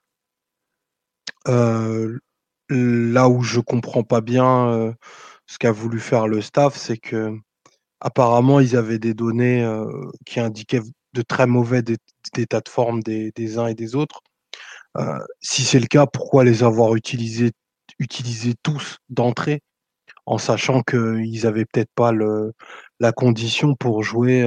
[1.46, 4.94] là où je comprends pas bien
[5.48, 7.38] ce qu'a voulu faire le staff, c'est que
[8.00, 9.66] apparemment ils avaient des données
[10.26, 10.82] qui indiquaient
[11.14, 11.84] de très mauvais
[12.38, 14.22] états de forme des, uns et des autres.
[15.42, 17.52] si c'est le cas, pourquoi les avoir utilisés,
[18.00, 19.62] utilisés tous d'entrée,
[20.26, 22.12] en sachant qu'ils n'avaient peut-être pas
[23.00, 24.46] la condition pour jouer,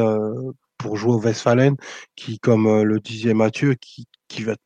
[0.78, 1.76] pour jouer au Westfalen,
[2.16, 4.56] qui, comme le disait Mathieu, qui, qui va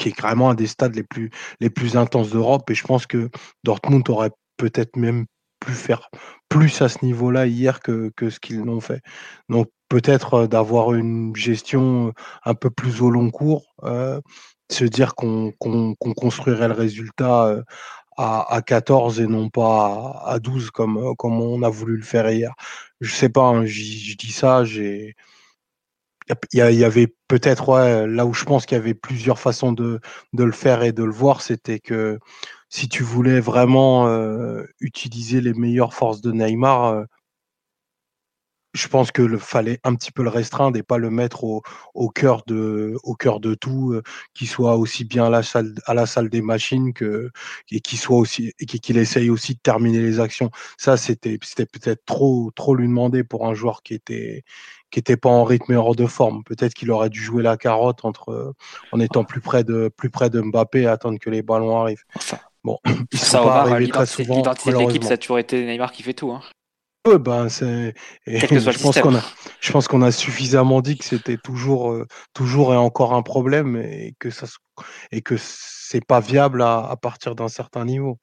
[0.00, 1.30] qui est vraiment un des stades les plus,
[1.60, 2.68] les plus intenses d'Europe.
[2.70, 3.30] Et je pense que
[3.64, 5.26] Dortmund aurait peut-être même
[5.60, 6.08] pu faire
[6.48, 9.02] plus à ce niveau-là hier que, que ce qu'ils l'ont fait.
[9.50, 12.12] Donc peut-être euh, d'avoir une gestion euh,
[12.44, 14.20] un peu plus au long cours, euh,
[14.70, 15.52] se dire qu'on
[16.16, 17.62] construirait le résultat
[18.16, 22.30] à, à, 14 et non pas à, 12 comme, comme on a voulu le faire
[22.30, 22.54] hier.
[23.00, 25.16] Je sais pas, hein, je dis ça, j'ai
[26.52, 30.00] il y, avait peut-être là où je pense qu'il y avait plusieurs façons de,
[30.36, 32.18] le faire et de le voir, c'était que
[32.68, 37.04] si tu voulais vraiment euh, utiliser les meilleures forces de Neymar, euh,
[38.74, 41.62] je pense que fallait un petit peu le restreindre et pas le mettre au,
[41.94, 44.02] au cœur de au cœur de tout, euh,
[44.34, 47.30] qu'il soit aussi bien à la salle à la salle des machines que
[47.70, 50.50] et qu'il soit aussi et qu'il essaye aussi de terminer les actions.
[50.78, 54.44] Ça c'était c'était peut-être trop trop lui demander pour un joueur qui était
[54.90, 56.42] qui était pas en rythme et hors de forme.
[56.44, 58.54] Peut-être qu'il aurait dû jouer la carotte entre
[58.92, 62.04] en étant plus près de plus près de Mbappé et attendre que les ballons arrivent.
[62.16, 62.78] Enfin, bon,
[63.14, 64.36] ça va arriver très souvent.
[64.36, 66.32] L'identité de l'équipe, ça a toujours été Neymar qui fait tout.
[66.32, 66.42] Hein.
[67.18, 67.94] Ben c'est.
[68.26, 69.22] je pense qu'on a,
[69.60, 71.96] je pense qu'on a suffisamment dit que c'était toujours,
[72.34, 74.46] toujours et encore un problème et que ça,
[75.10, 78.18] et que c'est pas viable à, à partir d'un certain niveau.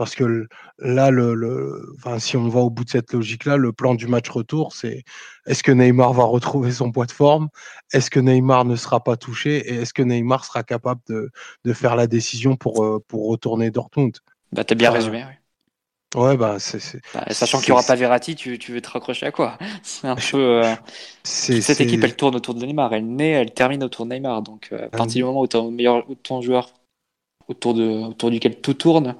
[0.00, 0.48] Parce que
[0.78, 4.30] là, le, enfin, si on va au bout de cette logique-là, le plan du match
[4.30, 5.04] retour, c'est
[5.46, 7.50] est-ce que Neymar va retrouver son poids de forme?
[7.92, 9.58] Est-ce que Neymar ne sera pas touché?
[9.58, 11.30] Et est-ce que Neymar sera capable de,
[11.66, 14.16] de faire la décision pour, euh, pour retourner Dortmund?
[14.52, 16.18] Bah, T'as bien résumé, oui.
[16.18, 16.80] Ouais, bah, c'est.
[17.12, 19.58] Bah, sachant qu'il n'y aura pas Verratti, tu, tu, veux te raccrocher à quoi?
[19.82, 20.64] C'est un peu.
[20.64, 20.74] Euh,
[21.24, 22.94] cette équipe, elle tourne autour de Neymar.
[22.94, 24.40] Elle naît, elle termine autour de Neymar.
[24.40, 26.72] Donc, euh, à partir du moment où tu as meilleur, ton joueur
[27.48, 29.14] autour, de, autour duquel tout tourne,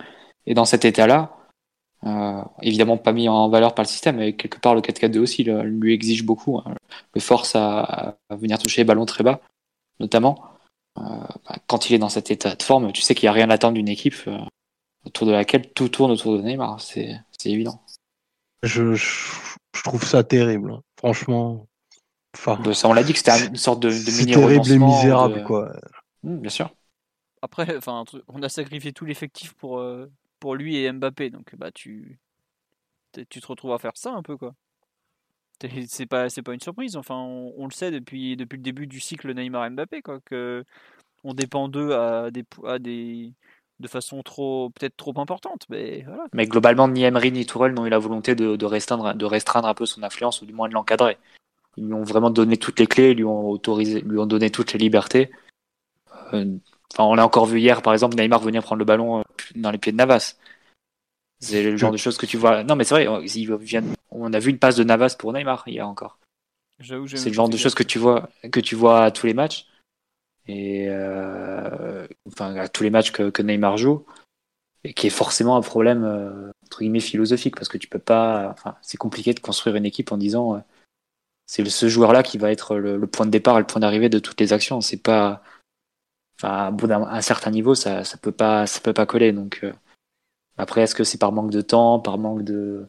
[0.50, 1.36] et dans cet état-là,
[2.04, 5.44] euh, évidemment pas mis en valeur par le système, mais quelque part le 4-4-2 aussi
[5.44, 6.74] le, lui exige beaucoup, hein,
[7.14, 9.40] le force à, venir toucher les ballons très bas,
[10.00, 10.42] notamment.
[10.98, 13.32] Euh, bah, quand il est dans cet état de forme, tu sais qu'il n'y a
[13.32, 14.40] rien à attendre d'une équipe euh,
[15.06, 17.80] autour de laquelle tout tourne autour de Neymar, c'est évident.
[18.64, 20.82] Je, je, trouve ça terrible, hein.
[20.98, 21.64] franchement.
[22.36, 25.44] Enfin, ça, on l'a dit que c'était une sorte de, de mini terrible et misérable,
[25.44, 25.72] quoi.
[26.24, 26.70] Mmh, bien sûr.
[27.40, 29.80] Après, enfin, on a sacrifié tout l'effectif pour,
[30.40, 31.30] pour lui et Mbappé.
[31.30, 32.18] Donc bah tu
[33.12, 34.54] tu te retrouves à faire ça un peu quoi.
[35.88, 36.96] C'est pas c'est pas une surprise.
[36.96, 40.64] Enfin on, le sait depuis depuis le début du cycle Neymar Mbappé quoi que
[41.22, 43.32] on dépend d'eux à des à des
[43.78, 46.26] de façon trop peut-être trop importante mais voilà.
[46.32, 49.74] Mais globalement ni Emery ni Tourelle n'ont eu la volonté de, restreindre de restreindre un
[49.74, 51.18] peu son influence ou du moins de l'encadrer.
[51.76, 54.72] ils lui ont vraiment donné toutes les clés, lui ont autorisé, lui ont donné toutes
[54.72, 55.30] les libertés.
[56.34, 56.56] Euh,
[56.92, 59.22] enfin, on l'a encore vu hier, par exemple, Neymar venir prendre le ballon euh,
[59.54, 60.36] dans les pieds de Navas.
[61.40, 62.64] C'est le genre de choses que tu vois.
[62.64, 63.08] Non, mais c'est vrai,
[64.10, 66.18] on a vu une passe de Navas pour Neymar hier encore.
[66.82, 69.66] C'est le genre de choses que tu vois, que tu vois à tous les matchs.
[70.46, 74.04] Et euh, enfin, à tous les matchs que, que, Neymar joue.
[74.82, 76.04] Et qui est forcément un problème,
[76.64, 77.56] entre guillemets, philosophique.
[77.56, 78.50] Parce que tu peux pas.
[78.50, 80.62] Enfin, c'est compliqué de construire une équipe en disant
[81.50, 84.20] c'est ce joueur-là qui va être le, point de départ et le point d'arrivée de
[84.20, 84.80] toutes les actions.
[84.80, 85.42] C'est pas,
[86.42, 89.32] enfin, à un certain niveau, ça, ça peut pas, ça peut pas coller.
[89.32, 89.72] Donc, euh,
[90.56, 92.88] après, est-ce que c'est par manque de temps, par manque de,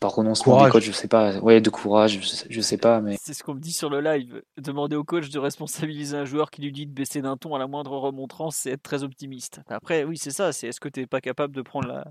[0.00, 1.38] par renoncement des coachs, je sais pas.
[1.40, 3.00] Ouais, de courage, je sais, pas.
[3.00, 4.42] Mais c'est ce qu'on me dit sur le live.
[4.56, 7.58] Demander au coach de responsabiliser un joueur qui lui dit de baisser d'un ton à
[7.58, 9.60] la moindre remontrance, c'est être très optimiste.
[9.68, 10.52] Après, oui, c'est ça.
[10.52, 12.04] C'est est-ce que tu n'es pas capable de prendre la,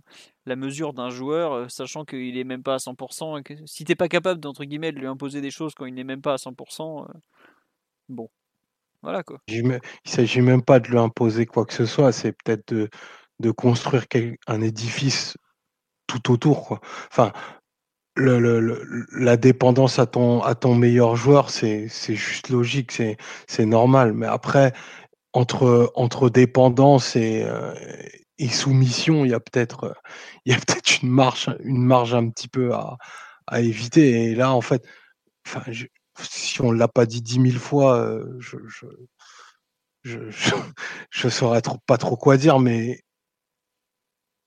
[0.46, 3.40] la mesure d'un joueur, euh, sachant qu'il est même pas à 100%.
[3.40, 5.94] Et que, si t'es pas capable d'entre guillemets de lui imposer des choses quand il
[5.94, 7.14] n'est même pas à 100%, euh,
[8.10, 8.30] bon,
[9.02, 9.40] voilà quoi.
[9.48, 12.12] Il s'agit même pas de lui imposer quoi que ce soit.
[12.12, 12.90] C'est peut-être de,
[13.40, 14.06] de construire
[14.48, 15.38] un édifice
[16.08, 16.68] tout autour.
[16.68, 16.82] Quoi.
[17.12, 17.32] Enfin,
[18.18, 24.14] la dépendance à ton, à ton meilleur joueur, c'est juste logique, c'est normal.
[24.14, 24.74] Mais après,
[25.34, 27.74] entre, entre dépendance et, euh,
[28.40, 29.96] et soumission, il y a peut-être
[30.50, 32.98] a peut-être une marge, une marge un petit peu à,
[33.48, 34.32] à éviter.
[34.32, 34.84] Et là, en fait,
[35.46, 35.62] enfin,
[36.22, 38.86] si on l'a pas dit dix mille fois, euh, je, je,
[40.04, 40.20] je,
[41.10, 43.02] je, saurais trop, pas trop quoi dire, mais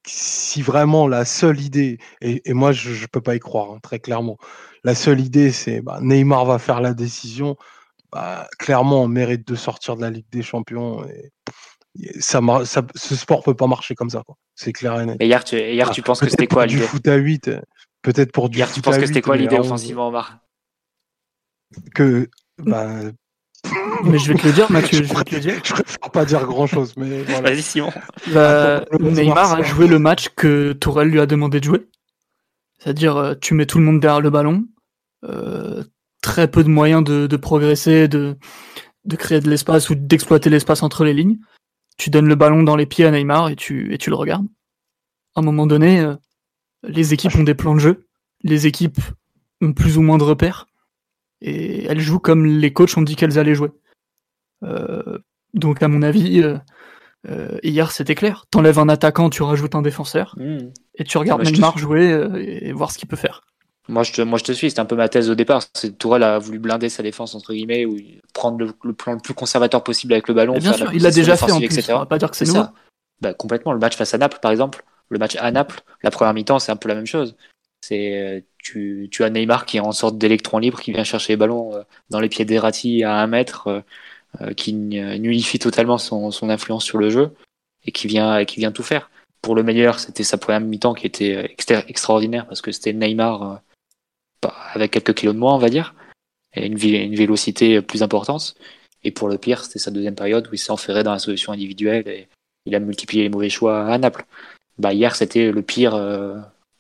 [0.06, 3.98] si vraiment la seule idée, et, moi je ne peux pas y croire, hein, très
[3.98, 4.38] clairement,
[4.84, 7.56] la seule idée c'est bah, Neymar va faire la décision,
[8.12, 11.04] bah, clairement on mérite de sortir de la Ligue des Champions.
[11.04, 11.30] Et,
[12.20, 14.22] ça, ça, ce sport peut pas marcher comme ça,
[14.54, 15.16] c'est clair et net.
[15.18, 17.50] Et hier, tu, hier, ah, tu penses que c'était quoi l'idée Du foot à 8,
[18.02, 20.38] peut-être pour du hier, tu penses que c'était quoi l'idée offensivement, Omar?
[21.94, 23.00] Que bah,
[24.04, 24.98] mais je vais te le dire, Mathieu.
[25.04, 25.60] Je, vais te le dire.
[25.64, 27.50] je préfère pas dire grand chose, mais voilà.
[27.50, 27.92] Vas-y, Simon.
[28.32, 31.88] Bah, Neymar a joué le match que Tourelle lui a demandé de jouer.
[32.78, 34.64] C'est-à-dire, euh, tu mets tout le monde derrière le ballon,
[35.24, 35.84] euh,
[36.22, 38.36] très peu de moyens de, de progresser, de,
[39.04, 41.38] de créer de l'espace ou d'exploiter l'espace entre les lignes.
[41.98, 44.46] Tu donnes le ballon dans les pieds à Neymar et tu, et tu le regardes.
[45.36, 46.16] À un moment donné, euh,
[46.82, 48.06] les équipes ont des plans de jeu,
[48.42, 49.00] les équipes
[49.60, 50.66] ont plus ou moins de repères
[51.40, 53.70] et elles jouent comme les coachs ont dit qu'elles allaient jouer.
[54.64, 55.18] Euh,
[55.54, 56.58] donc à mon avis, euh,
[57.28, 58.44] euh, hier c'était clair.
[58.50, 60.70] T'enlèves un attaquant, tu rajoutes un défenseur, hmm.
[60.94, 63.42] et tu regardes Neymar jouer et voir ce qu'il peut faire.
[63.88, 65.62] Moi je, te, moi je te suis, c'était un peu ma thèse au départ.
[65.98, 67.96] Tourelle a voulu blinder sa défense entre guillemets, ou
[68.34, 70.56] prendre le, plan le plus conservateur possible avec le ballon.
[70.58, 71.66] bien sûr, il l'a déjà fait en plus.
[71.66, 71.92] Etc.
[71.94, 72.66] On va pas dire que c'est nouveau.
[73.20, 73.72] Bah, complètement.
[73.72, 76.70] Le match face à Naples par exemple, le match à Naples, la première mi-temps c'est
[76.70, 77.34] un peu la même chose.
[77.80, 81.36] C'est tu, tu as Neymar qui est en sorte d'électron libre, qui vient chercher les
[81.36, 83.80] ballons euh, dans les pieds d'Erati à un mètre, euh,
[84.40, 87.34] euh, qui nullifie totalement son, son, influence sur le jeu
[87.84, 89.10] et qui vient, qui vient tout faire.
[89.42, 91.54] Pour le meilleur, c'était sa première mi-temps qui était
[91.88, 93.60] extraordinaire parce que c'était Neymar
[94.42, 95.94] bah, avec quelques kilos de moins, on va dire,
[96.54, 98.54] et une, une vélocité plus importante.
[99.02, 101.52] Et pour le pire, c'était sa deuxième période où il s'est enferré dans la solution
[101.52, 102.28] individuelle et
[102.66, 104.26] il a multiplié les mauvais choix à Naples.
[104.78, 105.94] Bah, hier, c'était le pire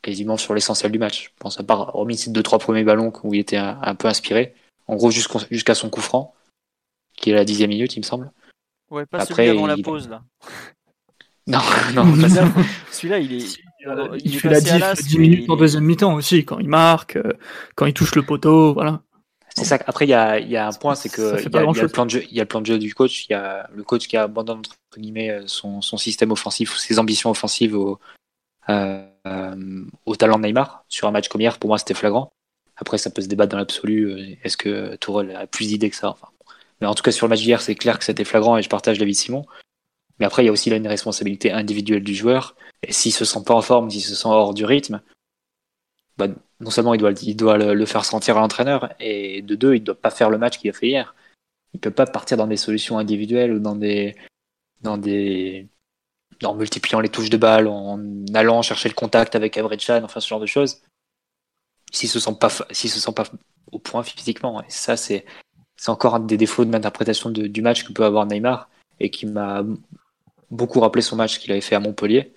[0.02, 1.24] quasiment sur l'essentiel du match.
[1.24, 4.08] Je pense à part, hormis ces deux, trois premiers ballons où il était un, peu
[4.08, 4.54] inspiré.
[4.86, 6.34] En gros, jusqu'à son coup franc,
[7.16, 8.32] qui est à la dixième minute, il me semble.
[8.90, 10.22] Ouais, pas Après, celui avant la pause, là.
[11.46, 11.60] non,
[11.94, 12.04] non,
[12.92, 13.58] celui-là, il est.
[14.24, 14.60] Il, fait la
[14.94, 17.32] 10, minutes en deuxième mi-temps aussi, quand il marque, euh,
[17.74, 19.02] quand il touche le poteau, voilà.
[19.56, 19.78] C'est ça.
[19.86, 22.04] Après, il y a, y a, un point, c'est que il y, a, le plan
[22.04, 23.82] de jeu, il y a le plan de jeu du coach, il y a le
[23.82, 27.98] coach qui abandonne entre guillemets son, son système offensif, ses ambitions offensives au,
[28.68, 30.84] euh, au talent de Neymar.
[30.88, 32.32] Sur un match comme hier, pour moi, c'était flagrant.
[32.76, 34.10] Après, ça peut se débattre dans l'absolu.
[34.10, 36.28] Euh, est-ce que Tourelle a plus d'idées que ça enfin,
[36.80, 38.68] Mais en tout cas, sur le match d'hier, c'est clair que c'était flagrant et je
[38.68, 39.44] partage l'avis de Simon.
[40.18, 42.56] Mais après, il y a aussi là une responsabilité individuelle du joueur.
[42.82, 45.02] Et s'il se sent pas en forme, s'il se sent hors du rythme,
[46.16, 46.28] bah,
[46.60, 49.86] non seulement il doit, doit le, faire sentir à l'entraîneur, et de deux, il ne
[49.86, 51.14] doit pas faire le match qu'il a fait hier.
[51.74, 54.16] Il peut pas partir dans des solutions individuelles ou dans des,
[54.82, 55.68] dans des,
[56.44, 58.00] en multipliant les touches de balle, en
[58.34, 60.82] allant chercher le contact avec Chan, enfin ce genre de choses,
[61.92, 63.24] s'il se pas, se sent pas
[63.72, 64.62] au point physiquement.
[64.62, 65.24] Et ça, c'est,
[65.86, 68.68] encore un des défauts de l'interprétation du match que peut avoir Neymar
[69.00, 69.64] et qui m'a
[70.50, 72.34] beaucoup rappelé son match qu'il avait fait à Montpellier.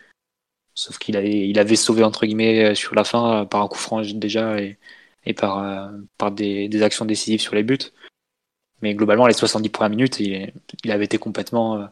[0.76, 4.01] Sauf qu'il avait, il avait sauvé entre guillemets sur la fin par un coup franc
[4.01, 4.58] déjà
[5.26, 7.91] et, par, euh, des, actions décisives sur les buts.
[8.82, 10.51] Mais globalement, les 70 premières minutes, il,
[10.91, 11.88] avait été complètement euh, euh,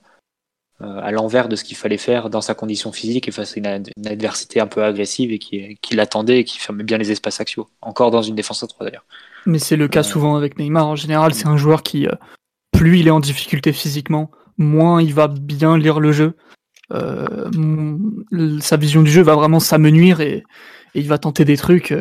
[0.83, 3.83] à l'envers de ce qu'il fallait faire dans sa condition physique et face à une,
[4.05, 7.67] adversité un peu agressive et qui, qui l'attendait et qui fermait bien les espaces axiaux.
[7.81, 9.05] Encore dans une défense à 3 d'ailleurs.
[9.45, 10.87] Mais c'est le cas souvent avec Neymar.
[10.87, 12.07] En général, c'est un joueur qui,
[12.71, 16.35] plus il est en difficulté physiquement, moins il va bien lire le jeu.
[16.89, 20.43] sa vision du jeu va vraiment s'amenuire et,
[20.95, 21.93] et, il va tenter des trucs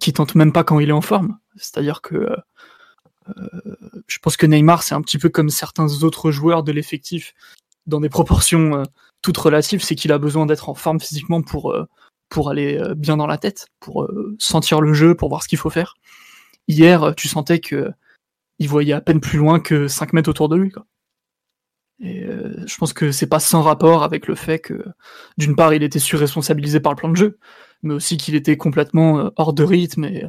[0.00, 1.38] qu'il tente même pas quand il est en forme.
[1.56, 2.28] C'est-à-dire que
[3.28, 7.34] euh, je pense que Neymar, c'est un petit peu comme certains autres joueurs de l'effectif,
[7.86, 8.82] dans des proportions euh,
[9.22, 11.86] toutes relatives, c'est qu'il a besoin d'être en forme physiquement pour, euh,
[12.28, 14.08] pour aller bien dans la tête, pour
[14.38, 15.94] sentir le jeu, pour voir ce qu'il faut faire.
[16.68, 17.90] Hier, tu sentais que
[18.58, 20.70] il voyait à peine plus loin que 5 mètres autour de lui.
[20.70, 20.86] Quoi.
[22.00, 22.26] Et
[22.66, 24.84] je pense que c'est pas sans rapport avec le fait que,
[25.38, 27.38] d'une part, il était surresponsabilisé par le plan de jeu,
[27.82, 30.24] mais aussi qu'il était complètement hors de rythme et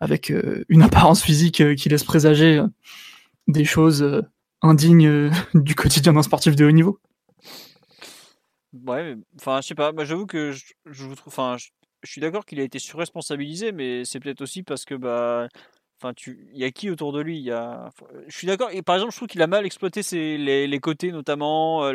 [0.00, 2.66] avec euh, une apparence physique euh, qui laisse présager euh,
[3.46, 4.22] des choses
[4.62, 6.98] indignes du quotidien d'un sportif de haut niveau.
[8.86, 11.68] Ouais, enfin, je sais pas, j'avoue que je, vous trouve, enfin, je,
[12.04, 15.48] suis d'accord qu'il a été surresponsabilisé, mais c'est peut-être aussi parce que, bah,
[15.98, 17.46] enfin, tu, il y a qui autour de lui?
[17.46, 21.12] Je suis d'accord, et par exemple, je trouve qu'il a mal exploité les, les côtés,
[21.12, 21.90] notamment,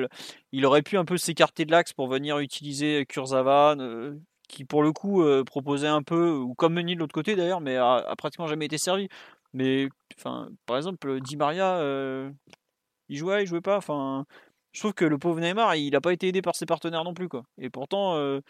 [0.52, 3.76] il aurait pu un peu s'écarter de l'axe pour venir utiliser Kurzawa,
[4.54, 7.62] qui pour le coup euh, proposait un peu, ou comme Meunier de l'autre côté d'ailleurs,
[7.62, 9.10] mais a, pratiquement jamais été servi.
[9.54, 9.88] Mais
[10.18, 12.32] enfin, par exemple, Di Maria, euh,
[13.10, 13.78] il jouait, il jouait pas.
[13.78, 14.26] Enfin,
[14.74, 17.14] je trouve que le pauvre Neymar, il n'a pas été aidé par ses partenaires non
[17.14, 17.44] plus quoi.
[17.60, 18.42] Et pourtant, euh,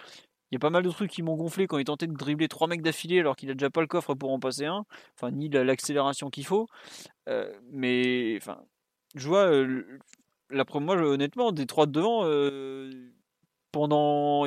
[0.52, 2.48] il y a pas mal de trucs qui m'ont gonflé quand il tentait de dribbler
[2.48, 4.86] trois mecs d'affilée alors qu'il a déjà pas le coffre pour en passer un.
[5.18, 6.68] Enfin, ni l'accélération qu'il faut.
[7.72, 8.62] mais enfin,
[9.16, 9.52] je vois.
[10.50, 12.24] la, moi, honnêtement, des trois de devant,
[13.72, 14.46] pendant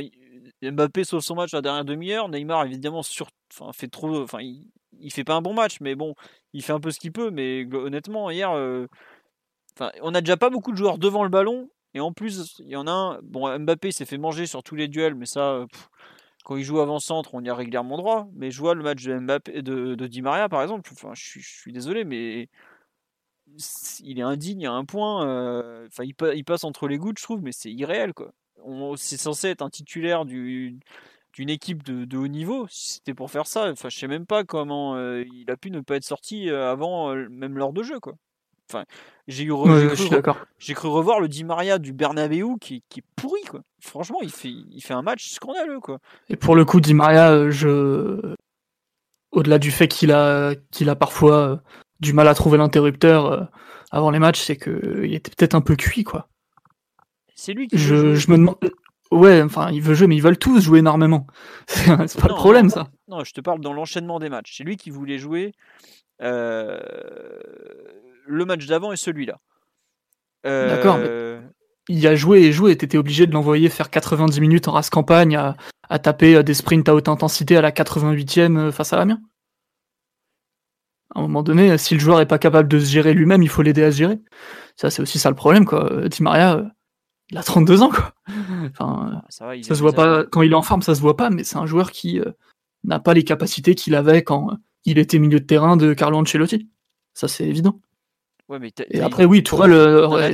[0.63, 2.29] Mbappé sauve son match la dernière demi-heure.
[2.29, 3.29] Neymar, évidemment, sur,
[3.73, 4.27] fait trop.
[5.11, 6.15] Fait pas un bon match, mais bon,
[6.53, 7.31] il fait un peu ce qu'il peut.
[7.31, 8.51] Mais honnêtement, hier,
[10.03, 11.71] on a déjà pas beaucoup de joueurs devant le ballon.
[11.95, 13.21] Et en plus, il y en a un.
[13.23, 15.65] Bon, Mbappé s'est fait manger sur tous les duels, mais ça,
[16.45, 18.29] quand il joue avant-centre, on y a régulièrement droit.
[18.35, 20.91] Mais je vois le match de Mbappé, de, Di Maria, par exemple.
[21.15, 22.49] Je, suis désolé, mais
[24.01, 25.87] il est indigne à un point.
[26.01, 28.33] Il, il, passe entre les gouttes, je trouve, mais c'est irréel, quoi
[28.97, 30.25] c'est censé être un titulaire
[31.37, 32.67] d'une équipe de, haut niveau.
[32.71, 35.71] Si c'était pour faire ça, enfin, je sais même pas comment euh, il a pu
[35.71, 38.15] ne pas être sorti euh, avant, euh, même lors de jeu, quoi.
[38.69, 38.85] Enfin,
[39.29, 39.53] j'ai eu
[40.59, 43.61] j'ai cru, revoir le Di Maria du Bernabeu qui, qui, est pourri, quoi.
[43.81, 45.99] Franchement, il fait, il fait un match scandaleux, quoi.
[46.31, 48.35] Et pour le coup, Di Maria, je,
[49.31, 51.63] au-delà du fait qu'il a, qu'il a parfois
[52.01, 53.51] du mal à trouver l'interrupteur
[53.91, 56.29] avant les matchs, c'est qu'il était peut-être un peu cuit, quoi.
[57.35, 57.77] C'est lui qui.
[57.77, 58.57] Je, me demande.
[59.13, 61.27] Ouais, enfin, il veut jouer, mais ils veulent tous jouer énormément.
[61.67, 62.89] C'est pas le problème, ça.
[63.09, 64.57] Non, je te parle dans l'enchaînement des matchs.
[64.57, 65.53] C'est lui qui voulait jouer
[66.23, 66.81] euh,
[68.27, 69.39] le match d'avant et celui-là.
[70.45, 70.99] Euh, D'accord.
[71.89, 72.77] Il a joué et joué.
[72.77, 75.57] T'étais obligé de l'envoyer faire 90 minutes en race campagne à,
[75.89, 79.23] à, taper des sprints à haute intensité à la 88e euh, face à la mienne.
[81.15, 83.49] À un moment donné, si le joueur est pas capable de se gérer lui-même, il
[83.49, 84.19] faut l'aider à se gérer.
[84.75, 86.09] Ça, c'est aussi ça le problème, quoi.
[86.09, 86.65] Di Maria,
[87.31, 88.13] il a 32 ans quoi.
[88.71, 91.31] Enfin, ah, ça, se voit pas quand il est en forme, ça se voit pas,
[91.31, 92.33] mais c'est un joueur qui euh,
[92.85, 94.55] n'a pas les capacités qu'il avait quand euh,
[94.85, 96.69] il était milieu de terrain de Carlo Ancelotti.
[97.15, 97.81] Ça c'est évident.
[98.91, 100.33] Et après oui, Tourelle euh, aurait,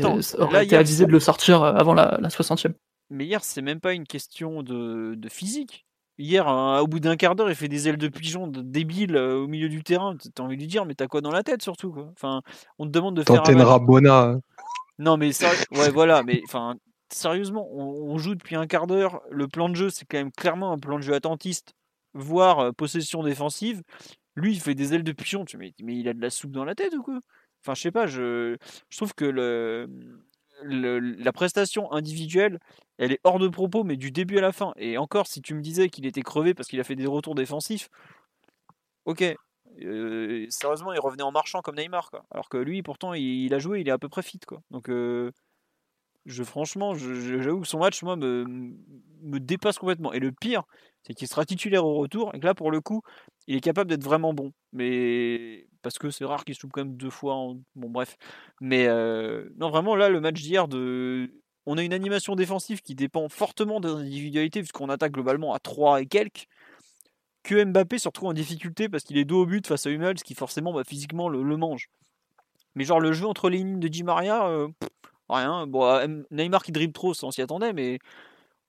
[0.64, 2.74] été avisé de le sortir avant la, 60e.
[3.08, 5.86] Mais hier, c'est même pas une question de, physique.
[6.18, 9.46] Hier, au bout d'un quart d'heure, il fait des ailes de pigeon de débile au
[9.46, 10.14] milieu du terrain.
[10.34, 12.10] T'as envie de lui dire, mais t'as quoi dans la tête surtout quoi?
[12.12, 12.42] Enfin,
[12.78, 13.42] on te demande de faire.
[13.48, 14.36] Un Rabona.
[15.02, 16.76] Non, mais ça, ouais, voilà, mais enfin,
[17.12, 19.20] sérieusement, on, joue depuis un quart d'heure.
[19.30, 21.74] Le plan de jeu, c'est quand même clairement un plan de jeu attentiste,
[22.14, 23.82] voire euh, possession défensive.
[24.36, 25.44] Lui, il fait des ailes de pigeon.
[25.58, 27.18] Mais, mais il a de la soupe dans la tête ou quoi?
[27.64, 28.56] Enfin, je sais pas, je,
[28.90, 29.88] je trouve que le,
[30.62, 32.60] la prestation individuelle,
[32.98, 34.72] elle est hors de propos, mais du début à la fin.
[34.76, 37.34] Et encore, si tu me disais qu'il était crevé parce qu'il a fait des retours
[37.34, 37.88] défensifs,
[39.04, 39.34] ok,
[39.80, 42.24] euh, sérieusement, il revenait en marchant comme Neymar, quoi.
[42.30, 44.62] Alors que lui, pourtant, il, a joué, il est à peu près fit, quoi.
[44.70, 45.32] Donc, euh,
[46.26, 48.44] je, franchement, j'avoue que son match, moi, me,
[49.22, 50.12] me, dépasse complètement.
[50.12, 50.62] Et le pire,
[51.02, 53.02] c'est qu'il sera titulaire au retour, et que là, pour le coup,
[53.46, 54.52] il est capable d'être vraiment bon.
[54.72, 57.34] Mais parce que c'est rare qu'il se loupe quand même deux fois.
[57.74, 58.16] Bon, bref.
[58.60, 61.32] Mais euh, non, vraiment, là, le match d'hier, de...
[61.66, 66.02] on a une animation défensive qui dépend fortement des individualités, puisqu'on attaque globalement à 3
[66.02, 66.46] et quelques
[67.42, 70.22] que Mbappé se retrouve en difficulté parce qu'il est dos au but face à Hummels
[70.22, 71.90] qui forcément bah, physiquement le, mange.
[72.74, 74.68] Mais genre le jeu entre les lignes de Di Maria, euh,
[75.28, 75.66] rien.
[75.66, 77.98] Bon, euh, Neymar qui dribble trop, on s'y attendait, mais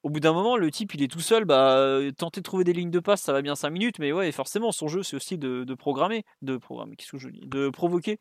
[0.04, 2.74] au bout d'un moment, le type il est tout seul, bah tenter de trouver des
[2.74, 5.38] lignes de passe, ça va bien 5 minutes, mais ouais, forcément son jeu c'est aussi
[5.38, 8.20] de, programmer, de programmer, qu'est-ce que je dis, de provoquer.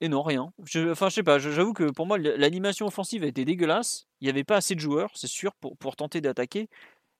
[0.00, 0.52] Et non, rien.
[0.90, 4.06] enfin, je sais pas, j'avoue que pour moi, l'animation offensive a été dégueulasse.
[4.20, 6.68] Il n'y avait pas assez de joueurs, c'est sûr, pour tenter d'attaquer.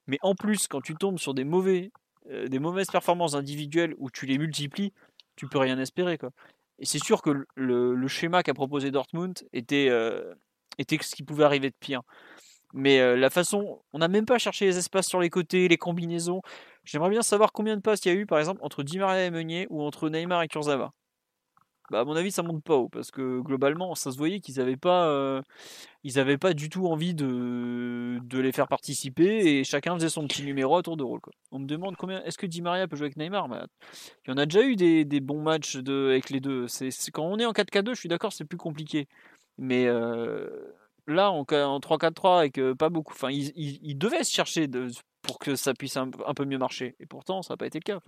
[0.07, 1.91] Mais en plus, quand tu tombes sur des mauvais
[2.31, 4.93] euh, des mauvaises performances individuelles où tu les multiplies,
[5.37, 6.19] tu peux rien espérer.
[6.19, 6.31] Quoi.
[6.79, 10.35] Et c'est sûr que le, schéma qu'a proposé Dortmund était, euh,
[10.79, 12.03] était ce qui pouvait arriver de pire.
[12.75, 15.79] Mais euh, la façon, on n'a même pas cherché les espaces sur les côtés, les
[15.79, 16.43] combinaisons.
[16.85, 19.25] J'aimerais bien savoir combien de passes il y a eu, par exemple, entre Di Maria
[19.25, 20.93] et Meunier ou entre Neymar et Kurzawa.
[21.91, 24.57] Bah, à mon avis, ça monte pas haut parce que globalement, ça se voyait qu'ils
[24.57, 25.43] n'avaient pas, euh,
[26.05, 30.45] ils avaient pas du tout envie de, les faire participer et chacun faisait son petit
[30.45, 31.21] numéro à tour de rôle.
[31.51, 33.49] On me demande combien, est-ce que Di Maria peut jouer avec Neymar?
[33.49, 33.67] Bah,
[34.27, 36.69] Il y en a déjà eu des, bons matchs avec les deux.
[36.69, 39.09] C'est, quand on est en 4-4-2, je suis d'accord, c'est plus compliqué.
[39.57, 40.49] Mais euh,
[41.07, 44.69] là, en, en 3-4-3 avec pas beaucoup, enfin, ils, devaient se chercher
[45.23, 46.97] pour que ça puisse un, peu mieux marcher.
[47.01, 48.01] Et pourtant, ça n'a pas été le cas.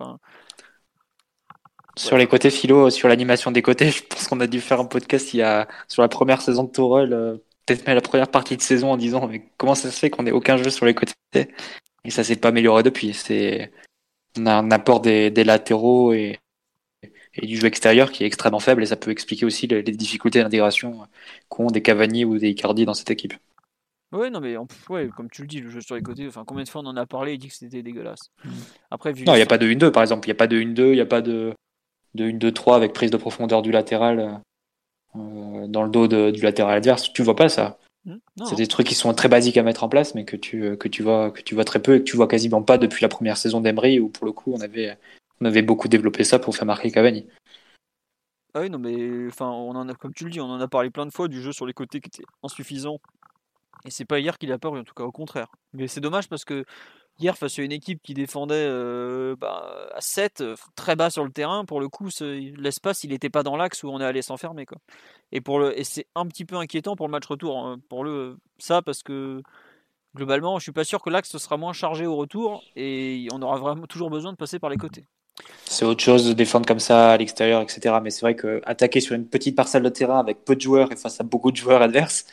[1.97, 4.85] Sur les côtés philo, sur l'animation des côtés, je pense qu'on a dû faire un
[4.85, 8.29] podcast il y a sur la première saison de Tourelle, euh, peut-être même la première
[8.29, 10.85] partie de saison en disant mais comment ça se fait qu'on ait aucun jeu sur
[10.85, 11.13] les côtés?
[12.03, 13.13] Et ça s'est pas amélioré depuis.
[13.13, 13.71] C'est
[14.37, 16.39] on a un apport des, latéraux et,
[17.35, 20.41] et, du jeu extérieur qui est extrêmement faible et ça peut expliquer aussi les, difficultés
[20.41, 21.05] d'intégration
[21.49, 23.33] qu'ont des Cavani ou des Icardi dans cette équipe.
[24.13, 24.57] Ouais, non, mais
[24.89, 26.87] ouais, comme tu le dis, le jeu sur les côtés, enfin, combien de fois on
[26.87, 28.29] en a parlé et dit que c'était dégueulasse.
[28.43, 28.49] Mmh.
[28.89, 30.47] Après, vu non, il n'y a pas de 1-2 par exemple, il n'y a pas
[30.47, 31.53] de 1-2, il n'y a pas de
[32.15, 34.41] de 1-2-3 avec prise de profondeur du latéral
[35.15, 37.11] euh, dans le dos du latéral adverse.
[37.13, 37.77] Tu vois pas ça.
[38.05, 40.75] Hmm, c'est des trucs qui sont très basiques à mettre en place, mais que tu,
[40.77, 43.03] que tu, vois, que tu vois très peu et que tu vois quasiment pas depuis
[43.03, 44.97] la première saison d'Emery où pour le coup on avait,
[45.39, 47.27] on avait beaucoup développé ça pour faire marquer Cavani.
[48.53, 50.67] Ah oui, non, mais enfin, on en a, comme tu le dis, on en a
[50.67, 52.99] parlé plein de fois du jeu sur les côtés qui était insuffisant.
[53.85, 55.47] Et c'est pas hier qu'il a peur, en tout cas au contraire.
[55.73, 56.65] Mais c'est dommage parce que
[57.21, 61.23] hier face à une équipe qui défendait euh, bah, à 7, euh, très bas sur
[61.23, 64.21] le terrain, pour le coup, l'espace, il n'était pas dans l'axe où on est allé
[64.21, 64.65] s'enfermer.
[65.31, 65.41] Et,
[65.75, 69.03] et c'est un petit peu inquiétant pour le match retour, hein, pour le, ça, parce
[69.03, 69.41] que
[70.15, 73.57] globalement, je suis pas sûr que l'axe sera moins chargé au retour et on aura
[73.57, 75.05] vraiment toujours besoin de passer par les côtés.
[75.65, 77.95] C'est autre chose de défendre comme ça à l'extérieur, etc.
[78.03, 80.95] Mais c'est vrai qu'attaquer sur une petite parcelle de terrain avec peu de joueurs et
[80.95, 82.25] face à beaucoup de joueurs adverses,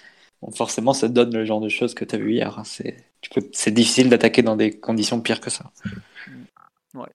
[0.55, 2.59] forcément, ça donne le genre de choses que tu as vu hier.
[2.59, 2.65] Hein.
[3.53, 5.71] C'est difficile d'attaquer dans des conditions pires que ça.
[6.95, 7.09] Ouais.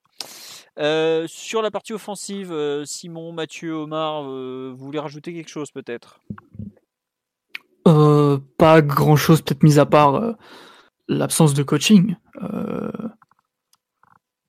[0.79, 5.71] Euh, sur la partie offensive, euh, Simon, Mathieu, Omar, euh, vous voulez rajouter quelque chose
[5.71, 6.19] peut-être?
[8.57, 10.35] Pas grand-chose, peut-être mis à part
[11.07, 12.15] l'absence de coaching.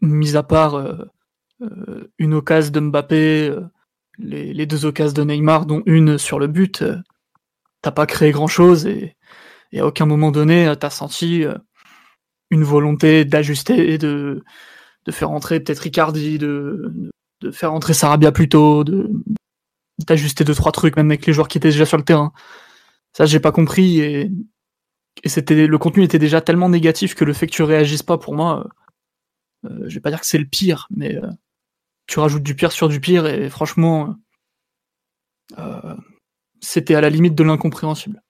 [0.00, 1.08] mis à part
[2.18, 3.56] une occasion de Mbappé,
[4.18, 6.84] les, les, deux occasions de Neymar, dont une sur le but
[7.82, 8.88] t'as pas créé grand chose
[9.74, 11.54] et, à aucun moment donné t'as senti euh,
[12.50, 14.42] une volonté d'ajuster, de,
[15.04, 16.92] de faire entrer peut-être Ricardi, de,
[17.40, 19.10] de faire entrer Sarabia plus tôt, de
[20.06, 22.32] d'ajuster deux trois trucs même avec les joueurs qui étaient déjà sur le terrain.
[23.12, 24.30] Ça j'ai pas compris et,
[25.22, 28.18] et c'était le contenu était déjà tellement négatif que le fait que tu réagisses pas
[28.18, 28.66] pour moi,
[29.64, 31.20] euh, euh, je vais pas dire que c'est le pire, mais
[32.06, 34.16] tu rajoutes du pire sur du pire et franchement
[36.60, 38.23] c'était à la limite de l'incompréhensible.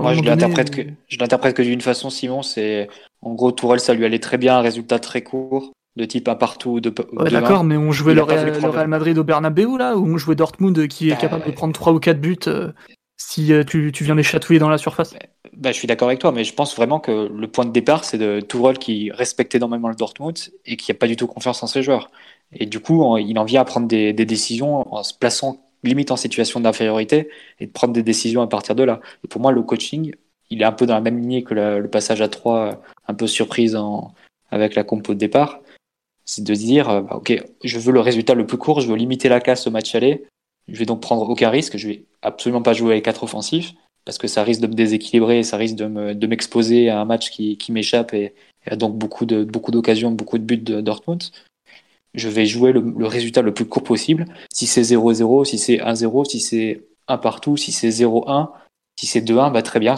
[0.00, 2.88] Moi, je l'interprète que, je l'interprète que d'une façon, Simon, c'est,
[3.22, 6.34] en gros, Tourelle, ça lui allait très bien, un résultat très court, de type un
[6.34, 6.92] partout, de,
[7.30, 11.08] d'accord, mais on jouait le Real, Madrid au Bernabeu, là, ou on jouait Dortmund, qui
[11.08, 12.72] est bah, capable de prendre 3 ou 4 buts, euh,
[13.16, 15.14] si euh, tu, tu, viens les chatouiller dans la surface?
[15.56, 18.04] Bah, je suis d'accord avec toi, mais je pense vraiment que le point de départ,
[18.04, 21.62] c'est de Tourelle qui respecte énormément le Dortmund et qui n'a pas du tout confiance
[21.62, 22.10] en ses joueurs.
[22.52, 26.10] Et du coup, il en vient à prendre des, des décisions en se plaçant limite
[26.10, 27.28] en situation d'infériorité
[27.60, 29.00] et de prendre des décisions à partir de là.
[29.24, 30.14] Et pour moi, le coaching,
[30.50, 33.26] il est un peu dans la même lignée que le passage à 3, un peu
[33.26, 33.76] surprise
[34.50, 35.60] avec la compo de départ.
[36.24, 38.96] C'est de dire, euh, bah, ok, je veux le résultat le plus court, je veux
[38.96, 40.24] limiter la casse au match aller.
[40.66, 43.74] Je vais donc prendre aucun risque, je vais absolument pas jouer avec quatre offensifs
[44.04, 47.56] parce que ça risque de me déséquilibrer, ça risque de m'exposer à un match qui,
[47.56, 48.34] qui m'échappe et,
[48.70, 51.22] et, donc beaucoup de beaucoup d'occasions, beaucoup de buts de Dortmund
[52.16, 54.24] je vais jouer le, résultat le plus court possible.
[54.52, 58.50] Si c'est 0-0, si c'est 1-0, si c'est 1 partout, si c'est 0-1,
[58.98, 59.94] si c'est 2-1, bah très bien,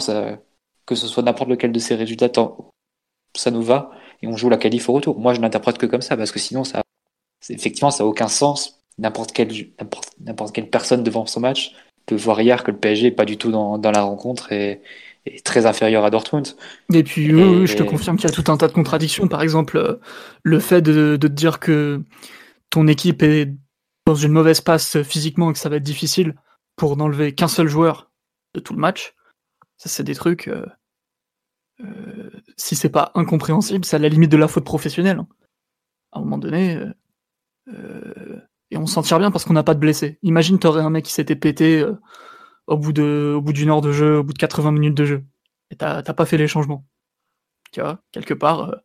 [0.85, 2.29] que ce soit n'importe lequel de ces résultats,
[3.35, 3.91] ça nous va
[4.21, 5.17] et on joue la qualif au retour.
[5.17, 6.81] Moi, je n'interprète que comme ça parce que sinon, ça,
[7.49, 8.81] effectivement, ça n'a aucun sens.
[8.97, 9.51] N'importe quelle,
[10.19, 11.73] n'importe quelle personne devant son match
[12.05, 14.81] peut voir hier que le PSG n'est pas du tout dans, dans la rencontre et,
[15.43, 16.47] très inférieur à Dortmund.
[16.93, 19.27] Et puis, je te confirme qu'il y a tout un tas de contradictions.
[19.27, 19.95] Par exemple, euh,
[20.43, 22.03] le fait de, te dire que
[22.69, 23.51] ton équipe est
[24.05, 26.35] dans une mauvaise passe physiquement et que ça va être difficile
[26.75, 28.11] pour n'enlever qu'un seul joueur
[28.53, 29.13] de tout le match,
[29.77, 30.47] ça, c'est des trucs.
[30.47, 30.65] Euh,
[31.81, 35.19] euh, si c'est pas incompréhensible, c'est à la limite de la faute professionnelle.
[35.19, 35.27] Hein.
[36.11, 36.81] À un moment donné.
[38.71, 40.17] et on s'en tire bien parce qu'on n'a pas de blessés.
[40.23, 41.85] Imagine, t'aurais un mec qui s'était pété
[42.69, 45.05] au bout de, au bout d'une heure de jeu, au bout de 80 minutes de
[45.05, 45.25] jeu.
[45.71, 46.85] Et t'as pas fait les changements.
[47.71, 48.75] Tu vois, quelque part, euh,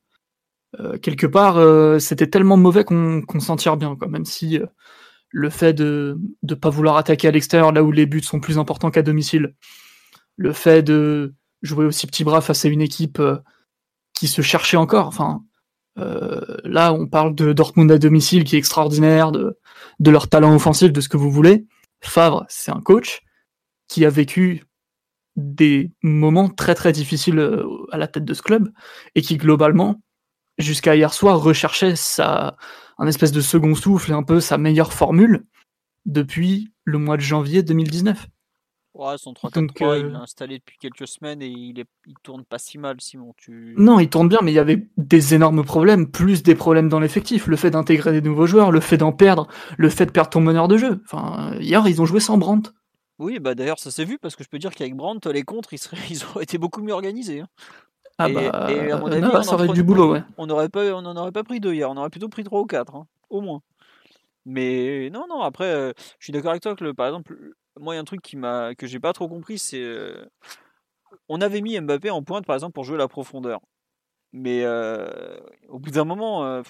[0.80, 4.08] euh quelque part, euh, c'était tellement mauvais qu'on s'en tire bien, quoi.
[4.08, 4.58] Même si
[5.30, 8.58] le fait de ne pas vouloir attaquer à l'extérieur là où les buts sont plus
[8.58, 9.54] importants qu'à domicile,
[10.36, 13.20] le fait de jouer aussi petit bras face à une équipe
[14.14, 15.06] qui se cherchait encore.
[15.08, 15.42] Enfin,
[15.96, 19.58] là, on parle de Dortmund à domicile qui est extraordinaire, de,
[20.00, 21.66] de leur talent offensif, de ce que vous voulez.
[22.00, 23.23] Favre, c'est un coach
[23.94, 24.64] qui a vécu
[25.36, 28.72] des moments très très difficiles euh, à la tête de ce club
[29.14, 30.02] et qui globalement,
[30.58, 32.56] jusqu'à hier soir, recherchait sa,
[32.98, 35.44] un espèce de second souffle et un peu sa meilleure formule
[36.06, 38.26] depuis le mois de janvier 2019.
[38.94, 42.14] Ouais, son 3 4 3 il l'a installé depuis quelques semaines et il, est, il
[42.24, 43.32] tourne pas si mal, Simon.
[43.36, 43.76] Tu...
[43.78, 47.00] Non, il tourne bien, mais il y avait des énormes problèmes, plus des problèmes dans
[47.00, 47.46] l'effectif.
[47.46, 49.46] Le fait d'intégrer des nouveaux joueurs, le fait d'en perdre,
[49.78, 51.00] le fait de perdre ton meneur de jeu.
[51.04, 52.72] Enfin, hier, ils ont joué sans Brandt.
[53.18, 55.72] Oui, bah d'ailleurs, ça s'est vu parce que je peux dire qu'avec Brandt, les contres,
[55.72, 57.40] ils, seraient, ils auraient été beaucoup mieux organisés.
[57.40, 57.48] Hein.
[58.18, 60.22] Ah bah, et à mon avis, on ça aurait du boulot, ouais.
[60.36, 60.54] On n'en
[61.16, 63.60] aurait pas pris deux hier, on aurait plutôt pris trois ou quatre, hein, au moins.
[64.44, 67.36] Mais non, non, après, euh, je suis d'accord avec toi que, le, par exemple,
[67.80, 70.24] moi, il y a un truc qui m'a que j'ai pas trop compris, c'est euh,
[71.28, 73.60] on avait mis Mbappé en pointe par exemple pour jouer la profondeur,
[74.32, 75.38] mais euh,
[75.68, 76.62] au bout d'un moment, euh,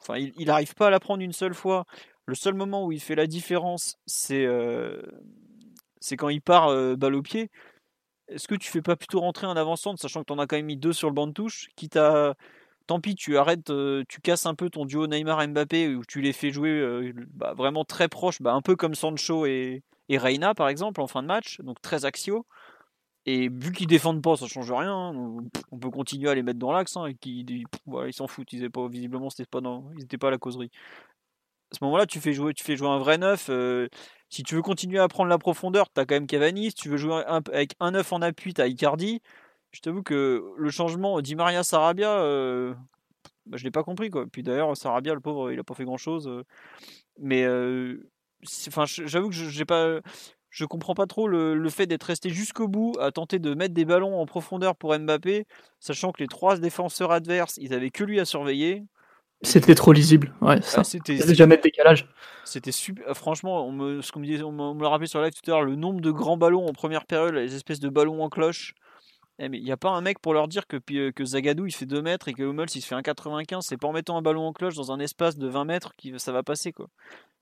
[0.00, 1.84] enfin, il n'arrive pas à la prendre une seule fois.
[2.26, 4.46] Le seul moment où il fait la différence, c'est
[6.00, 7.50] c'est quand il part balle au pied.
[8.28, 10.56] Est-ce que tu fais pas plutôt rentrer un avançant, sachant que tu en as quand
[10.56, 12.34] même mis deux sur le banc de touche, quitte à
[12.86, 13.72] tant pis, tu arrêtes,
[14.08, 18.08] tu casses un peu ton duo Neymar-Mbappé où tu les fais jouer bah, vraiment très
[18.08, 21.60] proches, bah, un peu comme Sancho et, et Reina par exemple en fin de match,
[21.60, 22.46] donc très axiaux.
[23.26, 24.92] Et vu qu'ils défendent pas, ça change rien.
[24.92, 27.66] Hein, on peut continuer à les mettre dans l'axe hein, et ils
[28.12, 28.52] s'en foutent.
[28.52, 30.70] Ils pas visiblement, pas dans, ils étaient pas à la causerie.
[31.70, 33.50] À ce moment-là, tu fais jouer, tu fais jouer un vrai neuf.
[34.30, 36.70] Si tu veux continuer à prendre la profondeur, tu as quand même Cavani.
[36.70, 39.20] Si tu veux jouer avec un neuf en appui, tu as Icardi.
[39.72, 42.74] Je t'avoue que le changement Di Maria Sarabia, euh,
[43.46, 44.26] bah, je l'ai pas compris quoi.
[44.30, 46.28] Puis d'ailleurs, Sarabia, le pauvre, il a pas fait grand chose.
[46.28, 46.44] Euh.
[47.18, 47.46] mais
[48.68, 50.00] enfin, j'avoue que j'ai pas,
[50.50, 53.84] je comprends pas trop le, fait d'être resté jusqu'au bout à tenter de mettre des
[53.84, 55.46] ballons en profondeur pour Mbappé,
[55.78, 58.84] sachant que les trois défenseurs adverses, ils avaient que lui à surveiller.
[59.42, 60.56] C'était trop lisible, ouais.
[60.58, 60.84] Ah, ça.
[60.84, 62.06] c'était jamais de décalage.
[62.44, 63.16] C'était super.
[63.16, 65.54] Franchement, on me, ce qu'on me disait, on me, l'a rappelé sur live tout à
[65.54, 68.74] l'heure, le nombre de grands ballons en première période, les espèces de ballons en cloche.
[69.38, 71.64] Eh, mais il n'y a pas un mec pour leur dire que, euh, que Zagadou
[71.64, 73.62] il fait 2 mètres et que Hummels il se fait 1,95.
[73.62, 76.18] C'est pas en mettant un ballon en cloche dans un espace de 20 mètres que
[76.18, 76.72] ça va passer.
[76.72, 76.88] quoi.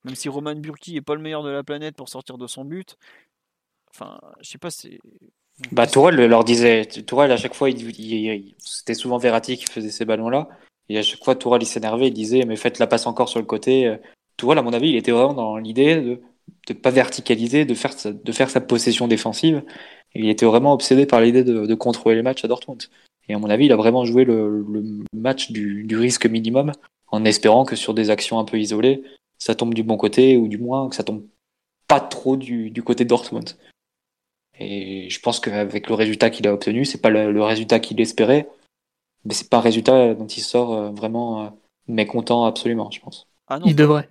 [0.05, 2.65] Même si Roman Burki est pas le meilleur de la planète pour sortir de son
[2.65, 2.97] but.
[3.91, 5.01] Enfin, je sais pas, c'est.
[5.73, 6.85] Bah, Tourelle leur disait.
[6.85, 10.49] Tourelle, à chaque fois, il, c'était souvent Verratti qui faisait ces ballons-là.
[10.89, 13.41] Et à chaque fois, Tourelle, il s'énervait, il disait, mais faites la passe encore sur
[13.41, 13.97] le côté.
[14.37, 16.21] Tourelle, à mon avis, il était vraiment dans l'idée de
[16.69, 19.63] ne pas verticaliser, de faire, sa, de faire sa possession défensive.
[20.15, 22.85] il était vraiment obsédé par l'idée de, contrôler les matchs à Dortmund.
[23.29, 24.65] Et à mon avis, il a vraiment joué le,
[25.13, 26.73] match du, risque minimum
[27.09, 29.03] en espérant que sur des actions un peu isolées,
[29.39, 31.25] ça tombe du bon côté, ou du moins que ça tombe
[31.87, 33.51] pas trop du, côté Dortmund.
[34.61, 38.49] Et je pense qu'avec le résultat qu'il a obtenu, c'est pas le, résultat qu'il espérait,
[39.29, 41.49] mais c'est pas un résultat dont il sort euh, vraiment euh,
[41.87, 43.27] mécontent absolument, je pense.
[43.47, 44.09] Ah non, il devrait.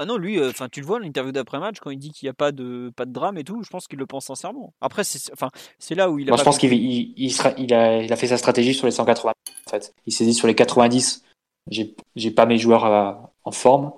[0.00, 2.26] Ah non, lui, euh, enfin, tu le vois l'interview d'après match quand il dit qu'il
[2.26, 3.62] n'y a pas de pas de drame et tout.
[3.62, 4.72] Je pense qu'il le pense sincèrement.
[4.80, 6.30] Après, c'est enfin, c'est là où il a.
[6.30, 8.86] Moi, je pense qu'il il, il, sera, il, a, il a fait sa stratégie sur
[8.86, 9.32] les 180.
[9.66, 11.22] En fait, il s'est dit sur les 90,
[11.70, 13.92] j'ai j'ai pas mes joueurs en forme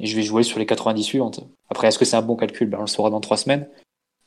[0.00, 1.46] et je vais jouer sur les 90 suivantes.
[1.68, 2.68] Après, est-ce que c'est un bon calcul?
[2.68, 3.68] Ben, On le saura dans trois semaines.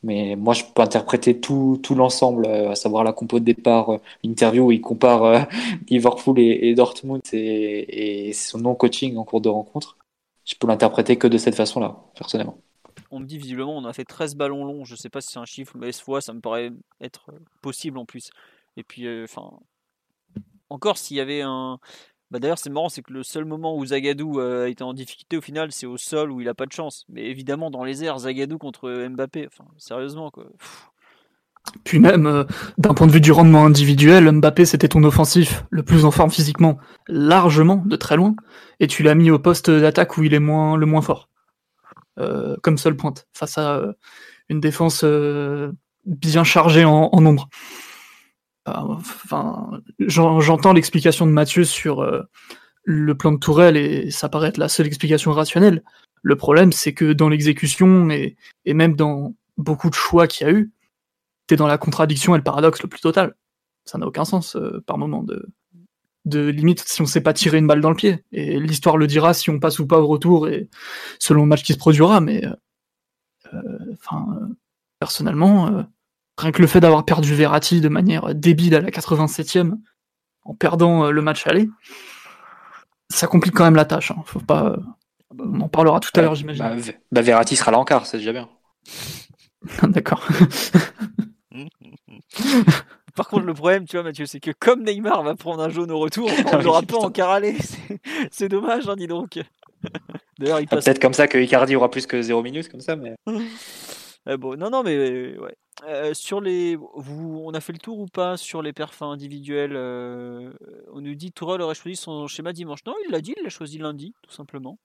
[0.05, 3.89] Mais moi, je peux interpréter tout, tout l'ensemble, euh, à savoir la compo de départ,
[3.89, 5.39] euh, l'interview où il compare euh,
[5.89, 9.97] Liverpool et, Dortmund et, son non-coaching en cours de rencontre.
[10.45, 12.59] Je peux l'interpréter que de cette façon-là, personnellement.
[13.09, 15.31] On me dit visiblement on a fait 13 ballons longs, je ne sais pas si
[15.31, 16.71] c'est un chiffre, mais ce fois ça me paraît
[17.01, 17.31] être
[17.63, 18.29] possible en plus.
[18.77, 19.49] Et puis, enfin,
[20.69, 21.79] encore s'il y avait un,
[22.31, 25.37] bah d'ailleurs, c'est marrant, c'est que le seul moment où Zagadou euh, été en difficulté
[25.37, 27.05] au final, c'est au sol où il a pas de chance.
[27.07, 30.47] Mais évidemment, dans les airs, Zagadou contre Mbappé, enfin, sérieusement quoi.
[31.83, 32.43] Puis même, euh,
[32.77, 36.31] d'un point de vue du rendement individuel, Mbappé c'était ton offensif, le plus en forme
[36.31, 36.77] physiquement,
[37.07, 38.35] largement, de très loin,
[38.79, 41.29] et tu l'as mis au poste d'attaque où il est moins, le moins fort,
[42.19, 43.81] euh, comme seule pointe, face à
[44.49, 45.03] une défense
[46.05, 47.49] bien chargée en, en nombre.
[48.65, 52.23] Enfin, j'entends l'explication de Mathieu sur euh,
[52.83, 55.83] le plan de Tourelle et ça paraît être la seule explication rationnelle.
[56.23, 58.35] Le problème, c'est que dans l'exécution et,
[58.65, 60.71] même dans beaucoup de choix qu'il y a eu,
[61.45, 63.35] t'es dans la contradiction et le paradoxe le plus total.
[63.85, 65.47] Ça n'a aucun sens euh, par moment de,
[66.25, 68.23] limite si on sait pas tirer une balle dans le pied.
[68.31, 70.69] Et l'histoire le dira si on passe ou pas au retour et
[71.19, 72.19] selon le match qui se produira.
[72.19, 72.43] Mais
[73.53, 74.49] euh, enfin,
[74.97, 75.85] personnellement,
[76.37, 79.75] Rien que le fait d'avoir perdu Verratti de manière débile à la 87e,
[80.43, 81.69] en perdant euh, le match aller,
[83.09, 84.11] ça complique quand même la tâche.
[84.11, 84.23] Hein.
[84.25, 84.75] Faut pas.
[85.33, 86.63] bah, on en parlera tout à l'heure, j'imagine.
[86.63, 86.75] Bah,
[87.11, 88.49] bah, Verratti sera là en quart, c'est déjà bien.
[89.83, 90.27] D'accord.
[93.15, 95.89] Par contre, le problème, tu vois, Mathieu, c'est que comme Neymar va prendre un jaune
[95.89, 97.55] au retour, on l'aura pas en aller.
[98.29, 99.39] C'est dommage, hein, dis donc.
[100.37, 100.83] D'ailleurs, il passe.
[100.83, 103.15] Peut-être comme ça que Icardi aura plus que 0 minutes, comme ça, mais.
[104.27, 105.35] Eh bon, non, non, mais.
[105.83, 109.75] Euh, sur les, vous, on a fait le tour ou pas sur les perfs individuels
[109.75, 110.53] euh,
[110.93, 112.79] On nous dit Tourelle aurait choisi son schéma dimanche.
[112.85, 114.79] Non, il l'a dit, il l'a choisi lundi, tout simplement.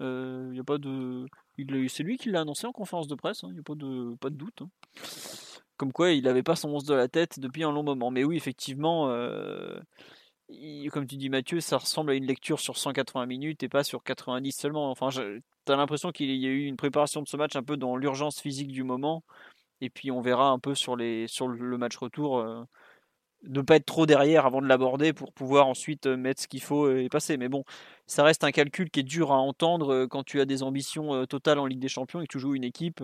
[0.00, 1.26] Euh, il y a pas de,
[1.88, 3.42] c'est lui qui l'a annoncé en conférence de presse.
[3.42, 4.62] Il hein, n'y a pas de, doute.
[4.62, 4.70] Hein.
[5.76, 8.10] Comme quoi, il n'avait pas son monstre de la tête depuis un long moment.
[8.10, 9.08] Mais oui, effectivement,
[10.90, 14.02] comme tu dis Mathieu, ça ressemble à une lecture sur 180 minutes et pas sur
[14.02, 14.90] 90 seulement.
[14.90, 15.10] Enfin,
[15.66, 17.96] tu as l'impression qu'il y a eu une préparation de ce match un peu dans
[17.96, 19.22] l'urgence physique du moment
[19.80, 22.64] et puis on verra un peu sur, le match retour euh,
[23.44, 26.62] ne pas être trop derrière avant de l'aborder pour pouvoir ensuite euh, mettre ce qu'il
[26.62, 27.36] faut et passer.
[27.36, 27.64] Mais bon,
[28.06, 31.26] ça reste un calcul qui est dur à entendre euh, quand tu as des ambitions
[31.26, 33.02] totales en Ligue des Champions et que tu joues une équipe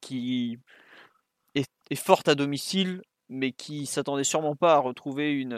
[0.00, 0.58] qui
[1.54, 5.56] est, forte à domicile, mais qui s'attendait sûrement pas à retrouver une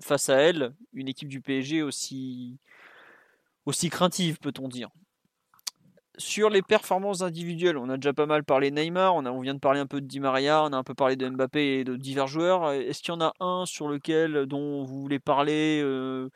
[0.00, 2.58] face à elle une équipe du PSG aussi
[3.66, 4.88] aussi craintive, peut-on dire
[6.18, 9.58] sur les performances individuelles, on a déjà pas mal parlé de Neymar, on, vient de
[9.58, 11.96] parler un peu de Di Maria, on a un peu parlé de Mbappé et de
[11.96, 12.72] divers joueurs.
[12.72, 16.28] Est-ce qu'il y en a un sur lequel dont vous voulez parler euh,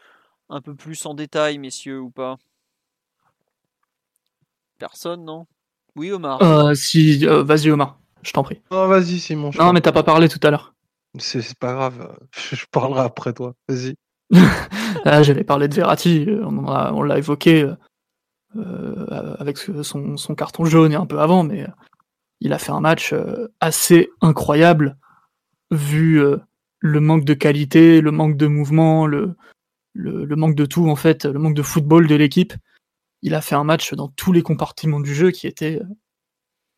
[0.48, 2.36] un peu plus en détail, messieurs, ou pas?
[4.78, 5.46] Personne, non?
[5.94, 6.42] Oui, Omar.
[6.42, 8.60] Euh, si, euh, vas-y, Omar, je t'en prie.
[8.70, 10.74] Oh, vas-y, c'est mon Non, mais t'as pas parlé tout à l'heure.
[11.18, 12.18] C'est pas grave,
[12.52, 13.54] je parlerai après toi.
[13.68, 13.96] Vas-y.
[15.04, 17.70] ah, J'allais parler de Verratti, on l'a évoqué.
[18.56, 21.66] Euh, avec son, carton jaune et un peu avant, mais
[22.40, 24.96] il a fait un match euh, assez incroyable
[25.70, 26.36] vu euh,
[26.78, 29.36] le manque de qualité, le manque de mouvement, le,
[29.94, 32.54] manque de tout en fait, le manque de football de l'équipe.
[33.22, 35.80] Il a fait un match dans tous les compartiments du jeu qui était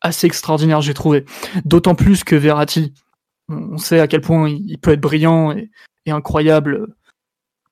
[0.01, 1.25] assez extraordinaire, j'ai trouvé.
[1.65, 2.93] D'autant plus que Verratti,
[3.49, 5.69] on sait à quel point il peut être brillant et,
[6.07, 6.95] incroyable euh,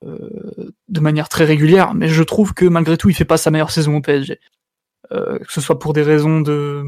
[0.02, 3.70] de manière très régulière, mais je trouve que malgré tout, il fait pas sa meilleure
[3.70, 4.38] saison au PSG.
[5.12, 6.84] Euh, que ce soit pour des raisons de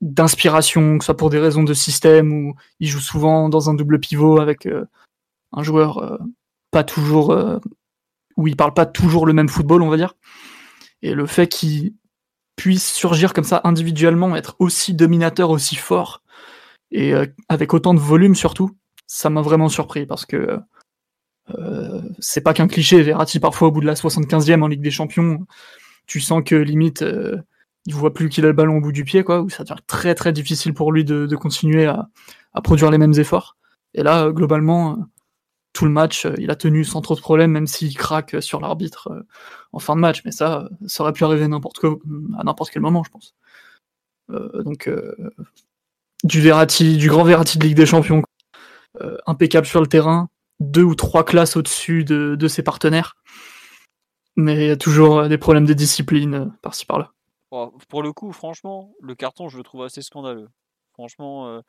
[0.00, 3.74] d'inspiration, que ce soit pour des raisons de système, où il joue souvent dans un
[3.74, 4.84] double pivot avec euh,
[5.52, 6.18] un joueur
[6.72, 7.60] pas toujours
[8.36, 10.14] où il parle pas toujours le même football, on va dire.
[11.02, 11.94] Et le fait qu'il
[12.56, 16.22] puisse surgir comme ça individuellement, être aussi dominateur, aussi fort,
[16.90, 17.14] et
[17.48, 18.76] avec autant de volume surtout,
[19.06, 20.58] ça m'a vraiment surpris parce que euh,
[22.18, 25.46] c'est pas qu'un cliché, Verratti parfois au bout de la 75e en Ligue des Champions,
[26.06, 27.36] tu sens que limite euh,
[27.86, 30.14] il voit plus qu'il a le ballon au bout du pied, quoi, ça devient très
[30.14, 32.08] très difficile pour lui de, continuer à,
[32.62, 33.56] produire les mêmes efforts.
[33.92, 34.98] Et là, globalement,
[35.74, 39.08] tout le match, il a tenu sans trop de problèmes, même s'il craque sur l'arbitre
[39.12, 39.22] euh,
[39.72, 40.22] en fin de match.
[40.24, 41.84] Mais ça, ça aurait pu arriver n'importe
[42.38, 43.34] à n'importe quel moment, je pense.
[44.64, 44.90] donc,
[46.24, 48.22] du Verratti, du grand Verratti de Ligue des Champions,
[49.26, 50.30] impeccable sur le terrain,
[50.60, 53.16] deux ou trois classes au-dessus de, ses partenaires.
[54.36, 57.12] Mais il y a toujours euh, des problèmes de discipline euh, par-ci par-là.
[57.88, 60.48] Pour le coup, franchement, le carton, je le trouve assez scandaleux.
[60.94, 61.60] Franchement, euh,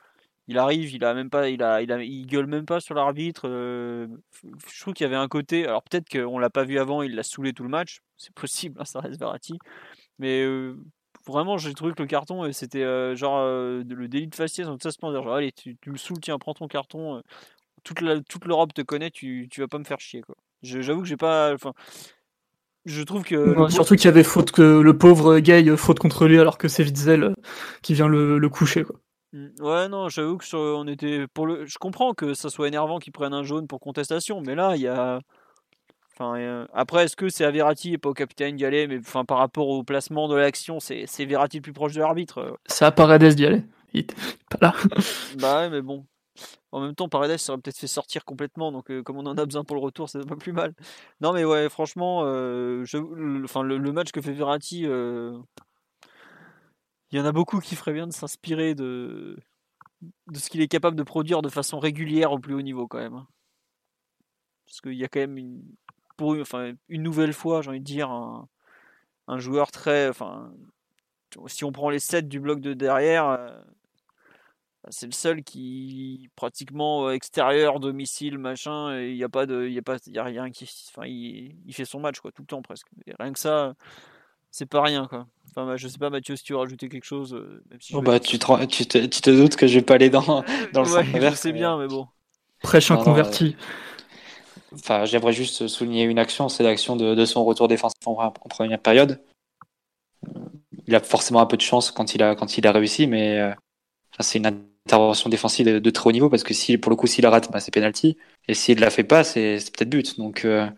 [0.47, 3.47] il arrive, il a même pas, il a, il, gueule même pas sur l'arbitre.
[3.47, 5.67] je trouve qu'il y avait un côté.
[5.67, 7.99] Alors peut-être qu'on l'a pas vu avant, il l'a saoulé tout le match.
[8.17, 9.59] C'est possible, hein, ça reste Verratti.
[10.17, 10.43] Mais
[11.27, 14.97] vraiment, j'ai trouvé que le carton, c'était genre le délit de faciès, donc ça se
[14.97, 17.21] dire genre allez, tu, tu me saoules, tiens, prends ton carton
[17.93, 20.35] toute l'Europe te connaît, tu, tu vas pas me faire chier quoi.
[20.63, 21.53] J'avoue que j'ai pas.
[21.53, 21.73] Enfin,
[22.85, 23.69] je trouve que.
[23.69, 26.67] surtout qu'il y avait faute que le pauvre Gay euh, faute contre lui alors que
[26.67, 27.33] c'est Witzel euh,
[27.81, 28.95] qui vient le, le coucher quoi.
[29.33, 32.99] Mmh, ouais non j'avoue que on était pour le je comprends que ça soit énervant
[32.99, 35.19] qu'ils prennent un jaune pour contestation mais là il y a
[36.13, 38.99] enfin euh, après est-ce que c'est à Verratti et pas au capitaine d'y aller mais
[38.99, 42.85] enfin par rapport au placement de l'action c'est Verratti le plus proche de l'arbitre c'est
[42.85, 43.63] à Paredes d'y aller
[43.93, 44.05] il
[44.49, 44.75] pas là
[45.39, 46.05] bah ouais mais bon
[46.71, 49.45] en même temps, Paredes ça aurait peut-être fait sortir complètement, donc comme on en a
[49.45, 50.73] besoin pour le retour, c'est pas plus mal.
[51.21, 54.85] Non, mais ouais, franchement, le, le, match que fait Verratti,
[57.15, 59.37] il y en a beaucoup qui feraient bien de s'inspirer de,
[60.33, 63.13] ce qu'il est capable de produire de façon régulière au plus haut niveau, quand même.
[63.13, 63.27] Hein.
[64.65, 65.63] Parce qu'il y a quand même une,
[66.17, 68.49] pour une nouvelle fois, j'ai envie de dire, un,
[69.27, 70.09] un joueur très.
[70.09, 70.53] Enfin,
[71.47, 73.63] si on prend les 7 du bloc de derrière
[74.89, 79.73] c'est le seul qui pratiquement euh, extérieur, domicile, machin, il n'y a pas de, il
[79.73, 82.41] y a pas, il y a rien qui, enfin, il, fait son match quoi, tout
[82.41, 82.87] le temps presque.
[83.19, 83.73] rien que ça,
[84.51, 85.27] c'est pas rien quoi.
[85.49, 87.33] Enfin, bah, je sais pas Mathieu si tu veux rajouter quelque chose.
[87.33, 87.63] Euh,
[87.93, 90.43] oh, bah, tu, te, tu, te, tu, te, doutes que je vais pas aller dans,
[90.73, 92.07] dans le ouais, Je sais bien, mais bon.
[92.61, 93.55] Prêche un converti.
[94.73, 99.21] enfin, j'aimerais juste souligner une action, c'est l'action de, son retour défensif en, première période.
[100.87, 103.39] Il a forcément un peu de chance quand il a, quand il a réussi, mais
[103.39, 103.53] euh,
[104.19, 104.45] c'est une
[104.85, 107.51] intervention défensive de, très haut niveau parce que si, pour le coup, s'il la rate,
[107.51, 108.17] bah, c'est penalty.
[108.47, 110.17] Et s'il ne la fait pas, c'est peut-être but.
[110.17, 110.69] Donc, euh,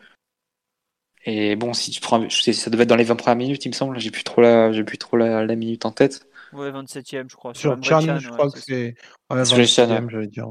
[1.25, 3.65] et bon, si tu prends, je sais, ça devait être dans les 20 premières minutes,
[3.65, 3.99] il me semble.
[3.99, 6.25] J'ai plus trop la, j'ai plus trop la, minute en tête.
[6.53, 7.53] Ouais, 27ème, je crois.
[7.53, 8.95] Sur, Chan, je crois que c'est.
[9.29, 10.47] Ouais, 27ème, j'allais dire.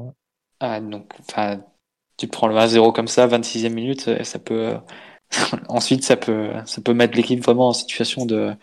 [0.59, 1.63] Ah, donc, enfin,
[2.17, 4.75] tu prends le 1-0 comme ça, 26e minute, euh, ça peut.
[5.67, 8.53] Ensuite, ça peut, ça peut mettre l'équipe vraiment en situation de,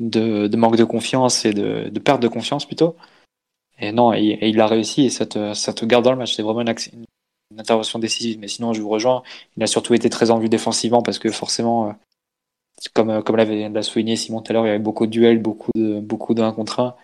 [0.00, 2.96] de, de, manque de confiance et de, de perte de confiance plutôt.
[3.78, 6.34] Et non, et, il a réussi et ça te, ça te garde dans le match.
[6.34, 8.38] C'est vraiment une, une, intervention décisive.
[8.38, 9.22] Mais sinon, je vous rejoins.
[9.56, 11.92] Il a surtout été très en vue défensivement parce que forcément, euh,
[12.94, 15.40] comme, euh, comme l'a souligné Simon tout à l'heure, il y avait beaucoup de duels,
[15.40, 16.94] beaucoup de, beaucoup d'un contre un.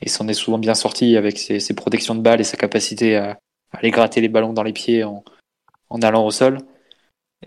[0.00, 3.16] Et s'en est souvent bien sorti avec ses, ses, protections de balles et sa capacité
[3.16, 3.38] à,
[3.72, 5.24] aller gratter les ballons dans les pieds en,
[5.90, 6.58] en allant au sol.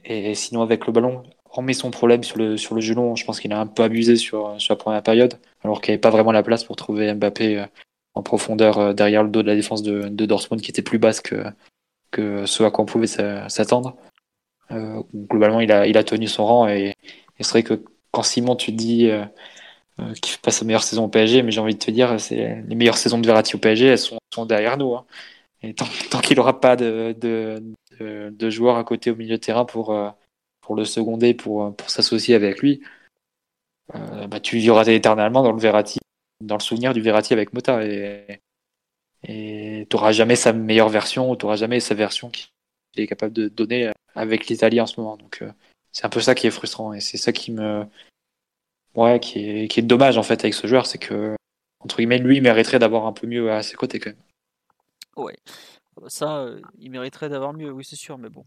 [0.05, 3.39] Et sinon, avec le ballon, hormis son problème sur le, sur le gelon, je pense
[3.39, 6.09] qu'il a un peu abusé sur, sur la première période, alors qu'il n'y avait pas
[6.09, 7.65] vraiment la place pour trouver Mbappé euh,
[8.13, 10.99] en profondeur euh, derrière le dos de la défense de, de Dortmund qui était plus
[10.99, 11.43] basse que,
[12.11, 13.95] que ce à quoi on pouvait s'attendre.
[14.71, 16.95] Euh, globalement, il a, il a tenu son rang et,
[17.39, 19.25] et c'est vrai que quand Simon, tu dis euh,
[20.21, 22.61] qu'il fait pas sa meilleure saison au PSG, mais j'ai envie de te dire, c'est
[22.67, 24.95] les meilleures saisons de Verratti au PSG, elles sont, derrière nous.
[24.95, 25.05] Hein.
[25.61, 25.85] Et tant,
[26.21, 27.63] qu'il n'aura pas de, de,
[27.99, 29.95] de, de, joueurs à côté au milieu de terrain pour,
[30.61, 32.81] pour le seconder, pour, pour s'associer avec lui,
[33.93, 35.99] bah, tu vivras éternellement dans le Verratti,
[36.41, 37.83] dans le souvenir du Verratti avec Mota.
[37.83, 38.39] Et
[39.23, 42.49] tu n'auras jamais sa meilleure version, tu n'auras jamais sa version qu'il
[42.97, 45.17] est capable de donner avec l'Italie en ce moment.
[45.17, 45.51] Donc euh,
[45.91, 47.85] c'est un peu ça qui est frustrant et c'est ça qui me
[48.95, 51.35] ouais qui est qui est dommage en fait avec ce joueur, c'est que
[51.79, 54.19] entre guillemets lui mériterait d'avoir un peu mieux à ses côtés quand même.
[55.17, 55.37] Ouais.
[56.07, 58.45] Ça, euh, il mériterait d'avoir mieux, oui, c'est sûr, mais bon.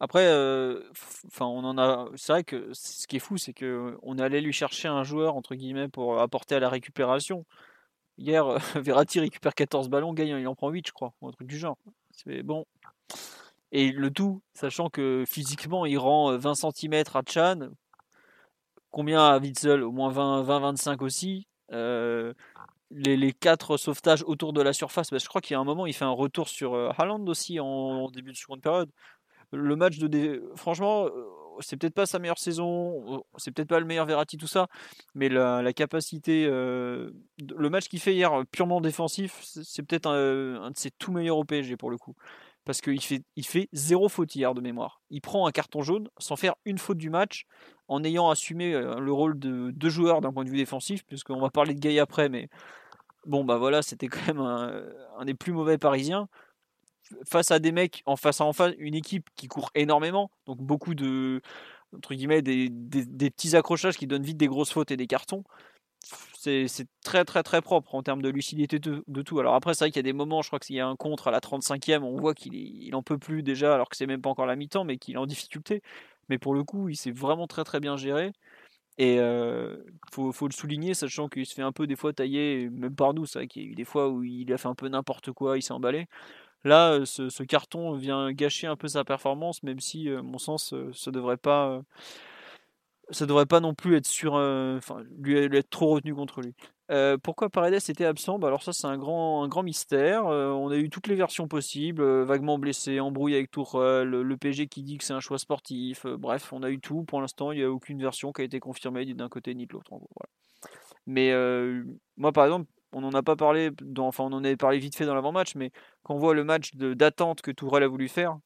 [0.00, 0.80] Après, euh,
[1.40, 2.08] on en a.
[2.16, 5.02] C'est vrai que ce qui est fou, c'est que on est allé lui chercher un
[5.02, 7.44] joueur entre guillemets pour apporter à la récupération.
[8.18, 11.32] Hier, euh, Verratti récupère 14 ballons, gagne, il en prend 8, je crois, ou un
[11.32, 11.78] truc du genre.
[12.12, 12.64] C'est bon.
[13.72, 17.70] Et le tout, sachant que physiquement, il rend 20 cm à Chan.
[18.90, 19.82] Combien à Witzel?
[19.82, 21.48] Au moins 20-25 aussi.
[21.72, 22.32] Euh,
[22.94, 25.10] les, quatre sauvetages autour de la surface.
[25.10, 27.26] Que je crois qu'il y a un moment, il fait un retour sur euh, Haaland
[27.26, 28.90] aussi en, début de seconde période.
[29.52, 30.42] Le match de.
[30.56, 31.10] Franchement, euh,
[31.60, 34.68] c'est peut-être pas sa meilleure saison, c'est peut-être pas le meilleur Verratti, tout ça,
[35.14, 36.46] mais la, capacité.
[36.46, 37.10] Euh,
[37.56, 41.44] le match qu'il fait hier, purement défensif, c'est peut-être un, de ses tout meilleurs au
[41.44, 42.14] PSG pour le coup.
[42.64, 45.02] Parce qu'il fait, il fait zéro faute hier de mémoire.
[45.10, 47.44] Il prend un carton jaune sans faire une faute du match,
[47.88, 51.50] en ayant assumé le rôle de deux joueurs d'un point de vue défensif, puisqu'on va
[51.50, 52.48] parler de Gay après, mais
[53.26, 56.28] bon, bah voilà, c'était quand même un, des plus mauvais parisiens.
[57.26, 60.58] Face à des mecs, en face à en face, une équipe qui court énormément, donc
[60.58, 61.42] beaucoup de,
[61.94, 65.44] entre guillemets, des, petits accrochages qui donnent vite des grosses fautes et des cartons.
[66.36, 66.68] C'est
[67.02, 69.40] très très très propre en termes de lucidité de, tout.
[69.40, 70.96] Alors après, c'est vrai qu'il y a des moments, je crois qu'il y a un
[70.96, 74.06] contre à la 35e, on voit qu'il il en peut plus déjà, alors que c'est
[74.06, 75.82] même pas encore la mi-temps, mais qu'il est en difficulté.
[76.28, 78.32] Mais pour le coup, il s'est vraiment très très bien géré.
[78.98, 79.76] Et euh,
[80.12, 83.26] faut, le souligner, sachant qu'il se fait un peu des fois tailler, même par nous.
[83.26, 85.58] C'est qu'il y a eu des fois où il a fait un peu n'importe quoi,
[85.58, 86.06] il s'est emballé.
[86.64, 90.74] Là, ce, ce, carton vient gâcher un peu sa performance, même si, à mon sens,
[90.94, 91.82] ça devrait pas,
[93.10, 96.54] ça devrait pas non plus être sur, enfin, lui être trop retenu contre lui.
[96.90, 98.38] Euh, pourquoi Paredes était absent?
[98.38, 100.26] Bah Alors ça c'est un grand, un grand mystère.
[100.26, 104.36] Euh, on a eu toutes les versions possibles, euh, vaguement blessé, embrouillé avec Tourelle, le
[104.36, 106.04] PG qui dit que c'est un choix sportif.
[106.06, 107.04] bref, on a eu tout.
[107.04, 109.72] Pour l'instant, il n'y a aucune version qui a été confirmée d'un côté ni de
[109.72, 109.92] l'autre.
[111.06, 111.32] Mais
[112.16, 115.06] moi par exemple, on n'en a pas parlé, enfin on en avait parlé vite fait
[115.06, 115.70] dans l'avant-match, mais
[116.02, 118.38] quand on voit le match d'attente que Tourelle a voulu faire,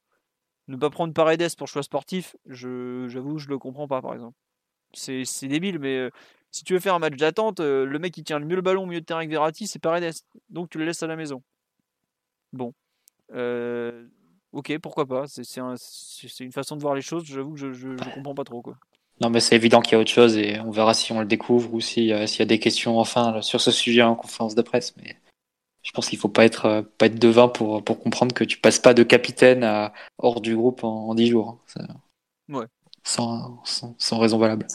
[0.69, 4.37] ne pas prendre Paredes pour choix sportif, j'avoue, je, je le comprends pas par exemple.
[4.95, 6.11] C'est débile, mais
[6.51, 8.63] si tu veux faire un match d'attente, euh, le mec qui tient le mieux le
[8.63, 10.15] ballon au milieu de terrain avec Verratti, c'est Paredes.
[10.51, 11.43] Donc tu le laisses à la maison.
[12.53, 12.73] Bon.
[13.35, 14.07] Euh,
[14.53, 15.25] ok, pourquoi pas.
[15.27, 15.61] C'est
[16.41, 17.25] une façon de voir les choses.
[17.27, 18.63] J'avoue que je, ne comprends pas trop.
[18.63, 18.77] Quoi.
[19.21, 21.27] Non, mais c'est évident qu'il y a autre chose et on verra si on le
[21.27, 24.97] découvre ou s'il y a des questions enfin sur ce sujet en conférence de presse.
[24.97, 25.17] Mais
[25.83, 28.59] je pense qu'il faut pas être, euh, pas être devin pour, pour comprendre que tu
[28.59, 31.59] passes pas de capitaine à hors du groupe en, 10 jours.
[31.77, 31.87] Hein.
[32.49, 32.67] ouais.
[33.03, 34.67] sans, sans raison valable.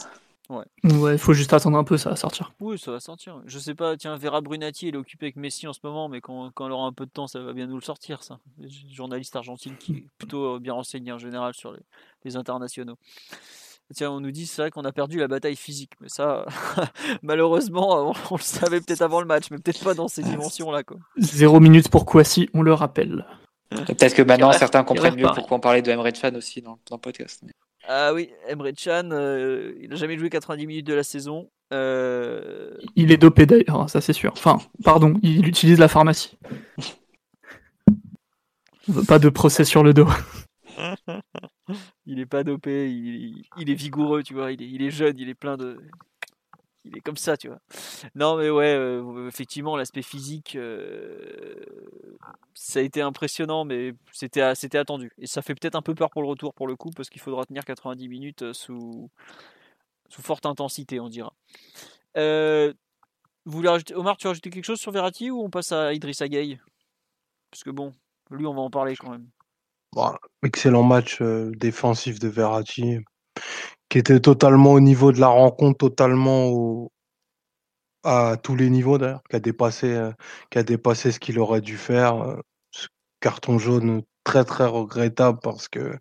[0.50, 0.64] Ouais.
[0.98, 2.52] Ouais, faut juste attendre un peu, ça va sortir.
[2.60, 3.40] Oui, ça va sortir.
[3.46, 6.20] Je sais pas, tiens, Vera Brunati, elle est occupée avec Messi en ce moment, mais
[6.20, 8.38] quand, quand elle aura un peu de temps, ça va bien nous le sortir, ça.
[8.90, 11.74] Journaliste argentine qui est plutôt euh, bien renseigné en général sur
[12.24, 12.96] les, internationaux.
[13.94, 16.46] Tiens, on nous dit, c'est vrai qu'on a perdu la bataille physique, mais ça,
[17.22, 20.98] malheureusement, on, le savait peut-être avant le match, mais peut-être pas dans ces dimensions-là, quoi.
[21.18, 23.26] Zéro minute pour Kwasi, on le rappelle.
[23.70, 26.96] Peut-être que maintenant certains comprennent mieux pourquoi on parlait de Emre Can aussi dans, dans,
[26.96, 27.42] le podcast.
[27.88, 31.50] Ah oui, Emre Can, euh, il n'a jamais joué 90 minutes de la saison.
[31.72, 34.32] Euh, il est dopé d'ailleurs, hein, ça c'est sûr.
[34.32, 36.38] Enfin, pardon, il utilise la pharmacie.
[39.08, 40.08] Pas de procès sur le dos.
[42.06, 45.56] il est pas dopé, il, est vigoureux, tu vois, il est, jeune, il est plein
[45.56, 45.78] de.
[46.84, 47.60] Il est comme ça, tu vois.
[48.14, 50.58] Non, mais ouais, euh, effectivement, l'aspect physique,
[52.52, 55.10] ça a été impressionnant, mais c'était, attendu.
[55.18, 57.22] Et ça fait peut-être un peu peur pour le retour, pour le coup, parce qu'il
[57.22, 59.10] faudra tenir 90 minutes sous,
[60.08, 61.34] sous forte intensité, on dira.
[62.16, 62.72] Euh,
[63.44, 66.28] vous rajouter, Omar, tu as rajouté quelque chose sur Verratti ou on passe à Idrissa
[66.28, 66.58] Gueye?
[67.50, 67.92] Parce que bon,
[68.30, 69.28] lui, on va en parler quand même.
[70.42, 72.98] excellent match euh, défensif de Verratti,
[73.88, 76.90] qui était totalement au niveau de la rencontre, totalement
[78.04, 80.12] à tous les niveaux d'ailleurs, qui a dépassé, euh,
[80.50, 82.36] qui a dépassé ce qu'il aurait dû faire.
[83.20, 85.98] carton jaune très très regrettable parce que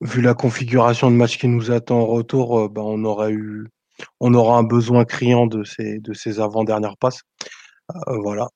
[0.00, 3.68] vu la configuration de match qui nous attend en retour, euh, bah, on eu,
[4.20, 7.22] on aura un besoin criant de ces, de ces avant-dernières passes.
[7.90, 8.48] Euh, voilà.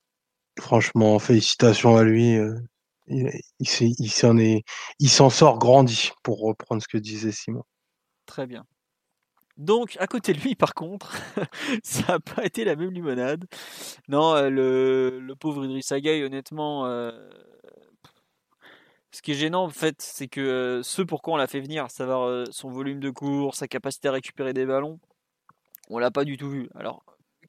[0.59, 2.37] Franchement, félicitations à lui.
[2.37, 2.55] Euh,
[3.07, 4.63] il s'en est,
[4.99, 7.63] il s'en sort grandi, pour reprendre ce que disait Simon.
[8.25, 8.65] Très bien.
[9.57, 11.15] Donc, à côté de lui, par contre,
[11.83, 13.45] ça n'a pas été la même limonade.
[14.07, 16.85] Non, le, le pauvre Idriss Agaï, honnêtement,
[19.13, 21.85] ce qui est gênant, en fait, c'est que euh, ce pourquoi on l'a fait venir,
[21.85, 24.99] à savoir euh, son volume de cours, sa capacité à récupérer des ballons,
[25.89, 26.69] on l'a pas du tout vu.
[26.73, 27.03] Alors,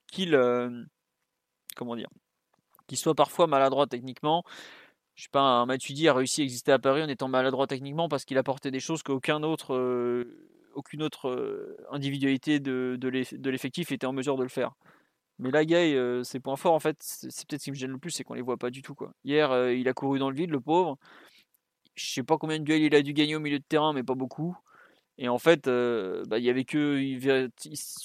[0.06, 0.34] qu'il.
[0.34, 0.84] Euh,
[1.74, 2.10] comment dire
[2.86, 4.44] Qu'il soit parfois maladroit techniquement.
[5.14, 8.08] Je sais pas, un Matuidi a réussi à exister à Paris en étant maladroit techniquement
[8.08, 9.74] parce qu'il apportait des choses qu'aucun autre.
[10.74, 14.72] Aucune autre individualité de, de l'effectif était en mesure de le faire.
[15.38, 17.98] Mais là, Gay, ses points forts, en fait, c'est peut-être ce qui me gêne le
[17.98, 18.94] plus, c'est qu'on les voit pas du tout.
[18.94, 19.12] Quoi.
[19.24, 20.98] Hier, il a couru dans le vide, le pauvre
[21.94, 24.02] je sais pas combien de duels il a dû gagner au milieu de terrain, mais
[24.02, 24.56] pas beaucoup.
[25.18, 27.48] Et en fait, euh, bah, il y avait que.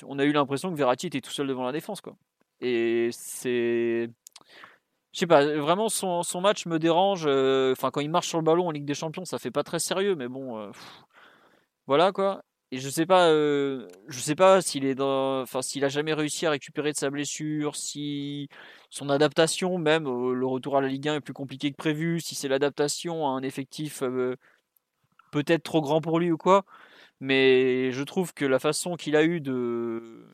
[0.06, 2.02] On a eu l'impression que Verratti était tout seul devant la défense.
[2.02, 2.16] Quoi.
[2.62, 4.10] Et c'est.
[5.12, 7.24] Je sais pas, vraiment son, match me dérange.
[7.26, 9.64] Euh, enfin, quand il marche sur le ballon en Ligue des Champions, ça fait pas
[9.64, 10.60] très sérieux, mais bon.
[10.60, 10.72] Euh,
[11.88, 12.44] voilà quoi.
[12.72, 16.52] Et je sais pas, je sais pas s'il est enfin s'il a jamais réussi à
[16.52, 18.48] récupérer de sa blessure, si
[18.92, 22.20] son adaptation, même euh, le retour à la Ligue 1 est plus compliqué que prévu,
[22.22, 24.36] si c'est l'adaptation à un effectif euh,
[25.32, 26.66] peut-être trop grand pour lui ou quoi.
[27.22, 30.26] Mais je trouve que la façon qu'il a eu de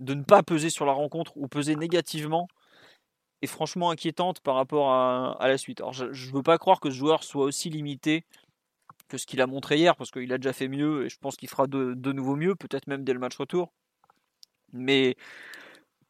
[0.00, 2.48] de ne pas peser sur la rencontre ou peser négativement
[3.42, 5.80] est franchement inquiétante par rapport à, la suite.
[5.80, 8.24] Alors je ne veux pas croire que ce joueur soit aussi limité
[9.08, 11.36] que ce qu'il a montré hier, parce qu'il a déjà fait mieux et je pense
[11.36, 13.72] qu'il fera de, de nouveau mieux, peut-être même dès le match retour.
[14.72, 15.16] Mais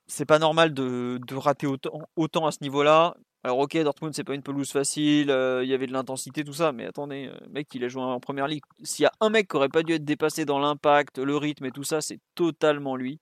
[0.08, 3.16] c'est pas normal de, rater autant, autant à ce niveau-là.
[3.44, 6.52] Alors ok, Dortmund c'est pas une pelouse facile, euh, il y avait de l'intensité, tout
[6.52, 8.64] ça, mais attendez, euh, mec il a joué en première ligue.
[8.82, 11.66] S'il y a un mec qui aurait pas dû être dépassé dans l'impact, le rythme
[11.66, 13.20] et tout ça, c'est totalement lui.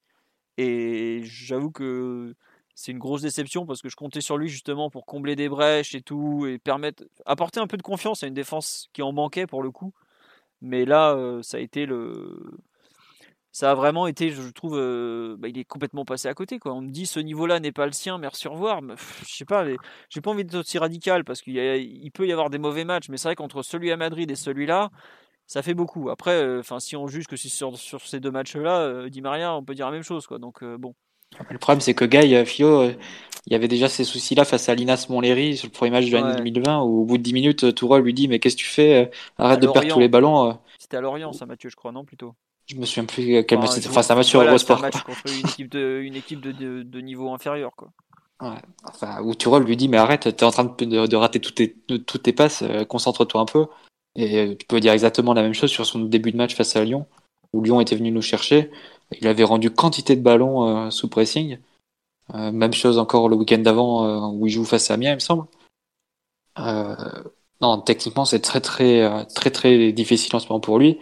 [0.57, 2.35] Et j'avoue que
[2.77, 5.95] c'est une grosse déception parce que je comptais sur lui justement pour combler des brèches
[5.95, 9.47] et tout et permettre apporter un peu de confiance à une défense qui en manquait
[9.47, 9.93] pour le coup.
[10.63, 12.59] Mais là, euh, ça a été le
[13.57, 16.59] ça a vraiment été, je trouve, euh, bah, il est complètement passé à côté.
[16.67, 18.83] On me dit ce niveau-là n'est pas le sien, merci, au revoir.
[19.27, 19.65] Je sais pas,
[20.11, 23.09] j'ai pas envie d'être aussi radical parce qu'il il peut y avoir des mauvais matchs,
[23.09, 24.91] mais c'est vrai qu'entre celui à Madrid et celui-là,
[25.47, 26.11] ça fait beaucoup.
[26.11, 29.87] Après, euh, si on juge que sur, ces deux matchs-là, euh, Maria, on peut dire
[29.87, 30.27] la même chose.
[30.27, 30.39] Quoi.
[30.39, 30.95] Donc, bon.
[31.51, 32.91] Le problème, c'est que Guy, Fio,
[33.47, 36.17] il y avait déjà ces soucis-là face à Linas Montlhéry sur le premier match de
[36.17, 38.67] l'année 2020, où au bout de 10 minutes, Tourelle lui dit Mais qu'est-ce que tu
[38.67, 40.59] fais Arrête de perdre tous les ballons.
[40.79, 42.35] C'était à Lorient, ça, Mathieu, je crois, non Plutôt?
[42.67, 43.89] Je me souviens plus quel match c'était.
[43.89, 44.79] Enfin, c'est un match sur Eurosport.
[44.79, 47.91] Un match contre une équipe de, une équipe de, de, niveau inférieur, quoi.
[48.41, 48.61] Ouais.
[48.85, 51.73] Enfin, où Turol lui dit mais arrête, t'es en train de, de, rater toutes tes,
[51.73, 53.67] toutes tes passes, euh, concentre-toi un peu.
[54.15, 56.77] Et euh, tu peux dire exactement la même chose sur son début de match face
[56.77, 57.07] à Lyon,
[57.53, 58.71] où Lyon était venu nous chercher.
[59.21, 61.59] Il avait rendu quantité de ballons euh, sous pressing.
[62.35, 65.47] même chose encore le week-end d'avant où il joue face à Amiens, il me semble.
[67.61, 70.99] non, techniquement c'est très très très très difficile en ce moment pour lui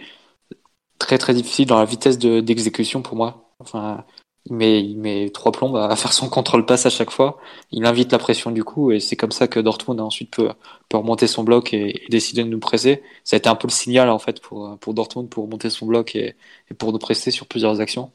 [0.98, 3.54] très très difficile dans la vitesse d'exécution pour moi.
[3.58, 4.04] Enfin,
[4.46, 7.38] il met, il met trois plombes à faire son contrôle passe à chaque fois.
[7.70, 10.50] Il invite la pression du coup et c'est comme ça que Dortmund ensuite peut,
[10.88, 13.02] peut remonter son bloc et, décider de nous presser.
[13.24, 15.86] Ça a été un peu le signal en fait pour, pour Dortmund pour monter son
[15.86, 16.36] bloc et,
[16.70, 18.12] et pour nous presser sur plusieurs actions.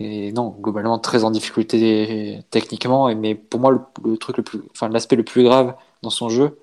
[0.00, 3.14] Et non, globalement très en difficulté techniquement.
[3.16, 3.72] Mais pour moi,
[4.04, 6.58] le, truc le plus, enfin l'aspect le plus grave dans son jeu,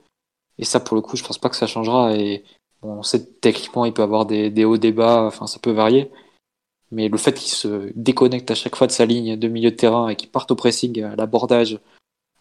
[0.58, 2.16] et ça pour le coup, je pense pas que ça changera.
[2.16, 2.44] Et
[2.82, 6.12] on sait techniquement il peut avoir des, hauts, des bas, enfin ça peut varier.
[6.92, 9.76] Mais le fait qu'il se déconnecte à chaque fois de sa ligne de milieu de
[9.76, 11.80] terrain et qu'il parte au pressing, à l'abordage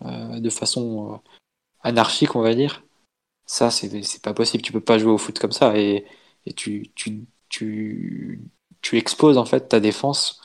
[0.03, 1.16] euh, de façon euh,
[1.83, 2.83] anarchique, on va dire.
[3.47, 4.62] Ça, c'est pas possible.
[4.62, 5.77] Tu peux pas jouer au foot comme ça.
[5.79, 6.07] Et,
[6.47, 8.41] et tu, tu, tu,
[8.83, 10.41] tu exposes en fait ta défense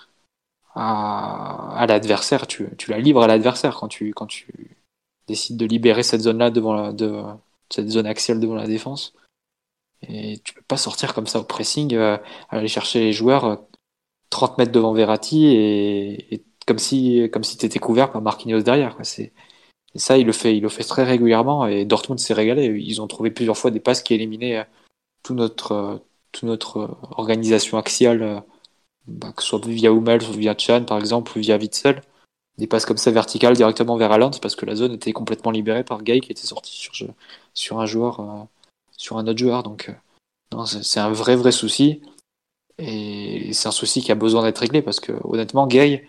[0.75, 2.47] à, à l'adversaire.
[2.47, 4.77] Tu, tu la livres à l'adversaire quand tu, quand tu
[5.27, 7.23] décides de libérer cette zone-là devant la, de,
[7.69, 9.13] cette zone axiale devant la défense.
[10.01, 12.17] Et tu peux pas sortir comme ça au pressing, euh,
[12.49, 13.61] aller chercher les joueurs
[14.29, 18.97] 30 euh, mètres devant Verratti et, comme si comme si t'étais couvert par Marquinhos derrière.
[19.03, 19.33] C'est
[19.95, 22.65] et ça, il le fait, il le fait très régulièrement et Dortmund s'est régalé.
[22.79, 24.63] Ils ont trouvé plusieurs fois des passes qui éliminaient euh,
[25.23, 26.01] tout notre
[26.31, 28.43] toute notre organisation axiale,
[29.07, 32.01] bah, que ce soit via Hummels ou via Chan par exemple ou via Witzel.
[32.59, 35.83] Des passes comme ça verticales directement vers Haaland parce que la zone était complètement libérée
[35.83, 36.93] par Gay qui était sorti sur,
[37.53, 38.47] sur un joueur
[38.99, 39.63] sur un autre joueur.
[39.63, 39.89] Donc,
[40.53, 42.01] euh, c'est un vrai, vrai souci.
[42.79, 46.07] Et c'est un souci qui a besoin d'être réglé parce que, honnêtement, Gay,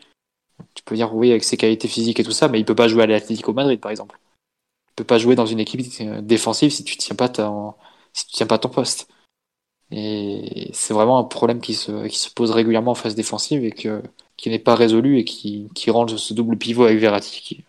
[0.75, 2.89] tu peux dire oui avec ses qualités physiques et tout ça, mais il peut pas
[2.89, 4.19] jouer à l'Atlético Madrid, par exemple.
[4.91, 7.29] Il peut pas jouer dans une équipe euh, défensive si tu tiens pas
[8.13, 9.09] si tu tiens pas ton poste.
[9.91, 13.73] Et c'est vraiment un problème qui se, qui se pose régulièrement en phase défensive et
[13.73, 14.03] que,
[14.37, 17.65] qui n'est pas résolu et qui, qui rend ce double pivot avec Verratti qui est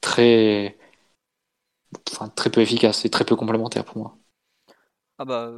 [0.00, 0.76] très,
[2.10, 4.16] enfin, très peu efficace et très peu complémentaire pour moi.
[5.18, 5.52] Ah bah,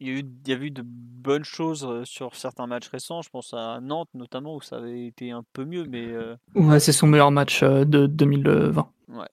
[0.00, 3.22] il y, a eu, il y a eu de bonnes choses sur certains matchs récents.
[3.22, 6.08] Je pense à Nantes notamment où ça avait été un peu mieux, mais.
[6.54, 8.90] Ouais, c'est son meilleur match de 2020.
[9.08, 9.26] Ouais.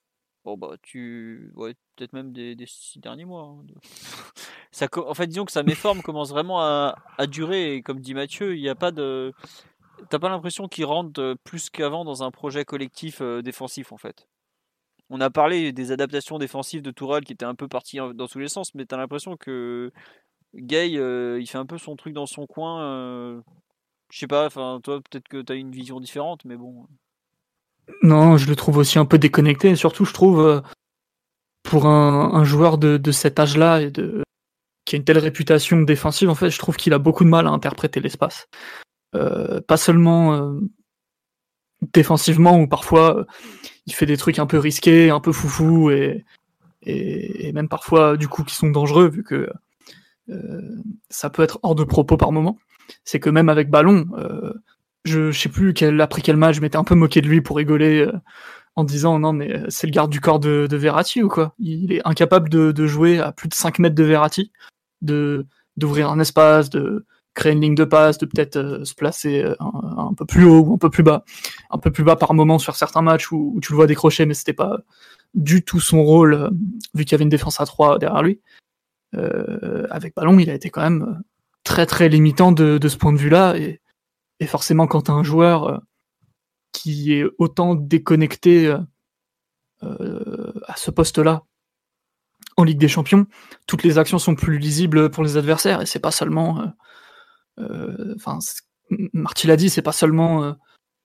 [0.44, 3.42] Bon bah tu, ouais, peut-être même des, six derniers mois.
[3.42, 3.64] Hein,
[4.70, 8.14] ça, en fait, disons que sa méforme commence vraiment à, à, durer et comme dit
[8.14, 9.32] Mathieu, il n'y a pas de,
[10.08, 14.28] t'as pas l'impression qu'il rentre plus qu'avant dans un projet collectif défensif en fait
[15.10, 18.38] on a parlé des adaptations défensives de Tourelle qui étaient un peu parties dans tous
[18.38, 19.92] les sens, mais tu as l'impression que
[20.56, 22.82] Gay, euh, il fait un peu son truc dans son coin.
[22.82, 23.40] Euh,
[24.10, 26.86] je sais pas, enfin, toi, peut-être que tu as une vision différente, mais bon.
[28.02, 30.60] Non, je le trouve aussi un peu déconnecté, et surtout, je trouve, euh,
[31.62, 34.22] pour un, joueur de, cet âge-là et de
[34.84, 37.48] qui a une telle réputation défensive, en fait, je trouve qu'il a beaucoup de mal
[37.48, 38.46] à interpréter l'espace.
[39.12, 40.60] pas seulement
[41.92, 43.26] défensivement, où parfois
[43.86, 46.24] il fait des trucs un peu risqués, un peu foufou et,
[46.82, 49.52] et, même parfois du coup qui sont dangereux vu que euh,
[51.08, 52.58] ça peut être hors de propos par moment.
[53.04, 54.52] C'est que même avec ballon, euh,
[55.04, 57.56] je, sais plus quel, après quel match, je m'étais un peu moqué de lui pour
[57.56, 58.12] rigoler euh,
[58.76, 61.54] en disant non mais c'est le garde du corps de, de Verratti ou quoi?
[61.58, 64.52] Il est incapable de, jouer à plus de 5 mètres de Verratti,
[65.02, 65.46] de
[65.76, 67.04] d'ouvrir un espace, de
[67.36, 70.64] créer une ligne de passe, de peut-être euh, se placer euh, un, peu plus haut
[70.64, 71.22] ou un peu plus bas,
[71.70, 74.34] un peu plus bas par moment sur certains matchs où, tu le vois décrocher, mais
[74.34, 74.78] c'était pas
[75.34, 76.50] du tout son rôle euh,
[76.94, 78.40] vu qu'il y avait une défense à 3 derrière lui.
[79.90, 81.22] Avec ballon, il a été quand même
[81.64, 83.56] très très limitant de, ce point de vue-là.
[83.56, 83.80] Et,
[84.46, 85.82] forcément quand un joueur
[86.72, 88.76] qui est autant déconnecté
[89.80, 91.44] à ce poste-là
[92.58, 93.26] en Ligue des Champions,
[93.66, 95.82] toutes les actions sont plus lisibles pour les adversaires.
[95.82, 96.72] Et c'est pas seulement
[97.58, 98.38] euh, enfin,
[99.12, 100.52] Marty l'a dit, c'est pas seulement euh,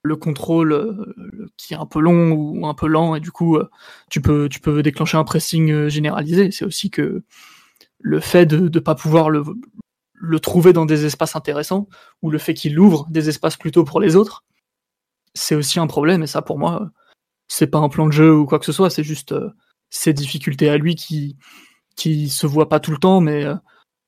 [0.02, 3.14] le contrôle euh, qui est un peu long ou un peu lent.
[3.14, 3.58] Et du coup
[4.10, 6.50] tu peux tu peux déclencher un pressing généralisé.
[6.50, 7.22] C'est aussi que
[8.02, 9.44] le fait de ne pas pouvoir le,
[10.14, 11.88] le trouver dans des espaces intéressants
[12.22, 14.44] ou le fait qu'il ouvre des espaces plutôt pour les autres,
[15.34, 16.22] c'est aussi un problème.
[16.22, 16.90] Et ça pour moi
[17.48, 19.34] c'est pas un plan de jeu ou quoi que ce soit, c'est juste
[19.90, 21.36] ses difficultés à lui qui
[21.96, 23.20] qui se voient pas tout le temps.
[23.20, 23.46] Mais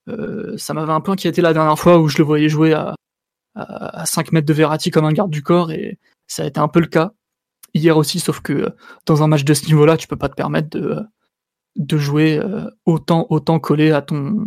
[0.09, 2.95] euh, ça m'avait un peu inquiété la dernière fois où je le voyais jouer à,
[3.55, 6.69] à, 5 mètres de Verratti comme un garde du corps et ça a été un
[6.69, 7.12] peu le cas
[7.75, 8.75] hier aussi, sauf que
[9.07, 11.01] dans un match de ce niveau-là, tu peux pas te permettre de,
[11.76, 14.46] de jouer euh, autant, autant collé à ton,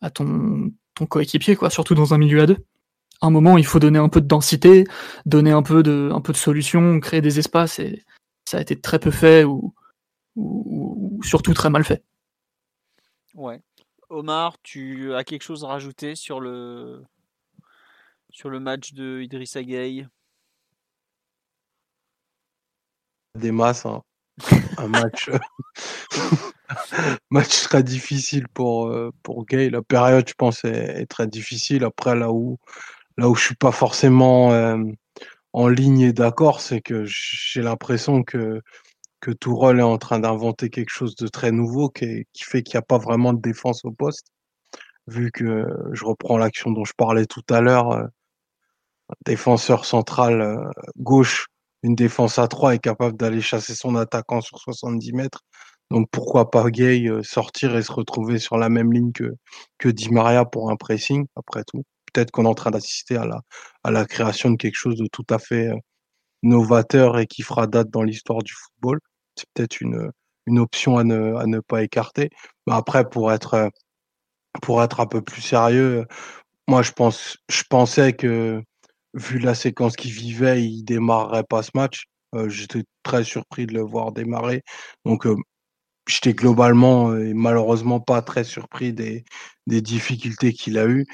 [0.00, 2.64] à ton, ton coéquipier, quoi, surtout dans un milieu à deux.
[3.20, 4.84] À un moment, il faut donner un peu de densité,
[5.26, 8.04] donner un peu de, un peu de solution, créer des espaces, et
[8.44, 9.74] ça a été très peu fait ou,
[10.36, 12.04] ou surtout très mal fait.
[13.34, 13.60] Ouais.
[14.10, 17.04] Omar, tu as quelque chose à rajouter sur le,
[18.30, 20.06] sur le match de Idrissa Gueye?
[23.34, 23.84] Des masses.
[23.84, 24.02] Hein.
[24.78, 25.30] Un match,
[27.30, 29.70] match très difficile pour, euh, pour Gay.
[29.70, 31.84] La période, je pense, est, très difficile.
[31.84, 32.58] Après, là où,
[33.16, 34.78] là où je suis pas forcément euh,
[35.52, 38.60] en ligne et d'accord, c'est que j'ai l'impression que
[39.20, 42.78] que Tourelle est en train d'inventer quelque chose de très nouveau qui, fait qu'il n'y
[42.78, 44.28] a pas vraiment de défense au poste.
[45.06, 48.06] Vu que je reprends l'action dont je parlais tout à l'heure, euh,
[49.24, 51.48] défenseur central euh, gauche,
[51.82, 55.42] une défense à 3 est capable d'aller chasser son attaquant sur 70 mètres.
[55.90, 59.34] Donc pourquoi pas Gay euh, sortir et se retrouver sur la même ligne que,
[59.78, 61.82] que Di Maria pour un pressing, après tout?
[62.12, 63.40] Peut-être qu'on est en train d'assister à la,
[63.84, 65.70] à la création de quelque chose de tout à fait
[66.42, 69.00] novateur et qui fera date dans l'histoire du football.
[69.36, 70.10] C'est peut-être une,
[70.46, 72.30] une option à ne, à ne pas écarter.
[72.66, 73.70] Mais après, pour être,
[74.62, 76.06] pour être un peu plus sérieux,
[76.68, 78.62] moi, je, pense, je pensais que,
[79.14, 82.06] vu la séquence qu'il vivait, il démarrerait pas ce match.
[82.48, 84.62] J'étais très surpris de le voir démarrer.
[85.04, 85.26] Donc,
[86.06, 89.24] j'étais globalement et malheureusement pas très surpris des,
[89.66, 91.06] des difficultés qu'il a eues.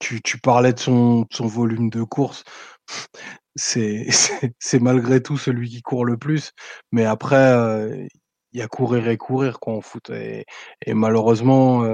[0.00, 2.44] tu, tu, parlais de son, son volume de course.
[3.56, 6.50] C'est malgré tout celui qui court le plus.
[6.90, 8.08] Mais après,
[8.52, 10.10] il y a courir et courir quoi, en foot.
[10.10, 10.44] Et,
[10.84, 11.84] et malheureusement,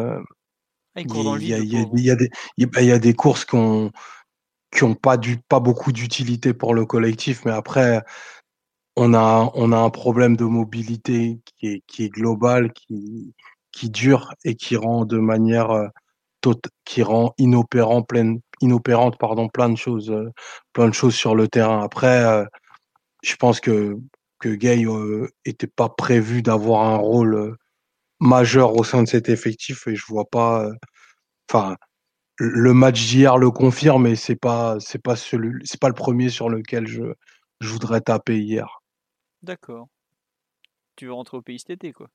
[0.96, 1.54] il y,
[2.10, 3.90] a, des, il y a des courses qui ont,
[4.70, 7.44] qui ont pas, du, pas beaucoup d'utilité pour le collectif.
[7.44, 8.02] Mais après,
[8.96, 13.34] on a, on a un problème de mobilité qui est, qui est global, qui,
[13.72, 15.88] qui dure et qui rend de manière euh,
[16.84, 20.30] qui rend inopérant plein, inopérante pardon, plein de choses, euh,
[20.72, 21.82] plein de choses sur le terrain.
[21.82, 22.44] Après, euh,
[23.22, 23.96] je pense que
[24.40, 24.86] que Gay
[25.44, 27.56] était pas prévu d'avoir un rôle
[28.20, 30.66] majeur au sein de cet effectif et je vois pas.
[31.50, 31.76] Enfin,
[32.42, 36.30] le match d'hier le confirme et c'est pas c'est pas celui c'est pas le premier
[36.30, 37.02] sur lequel je
[37.60, 38.80] je voudrais taper hier.
[39.42, 39.88] D'accord.
[40.96, 42.08] Tu veux rentrer au pays cet été, quoi.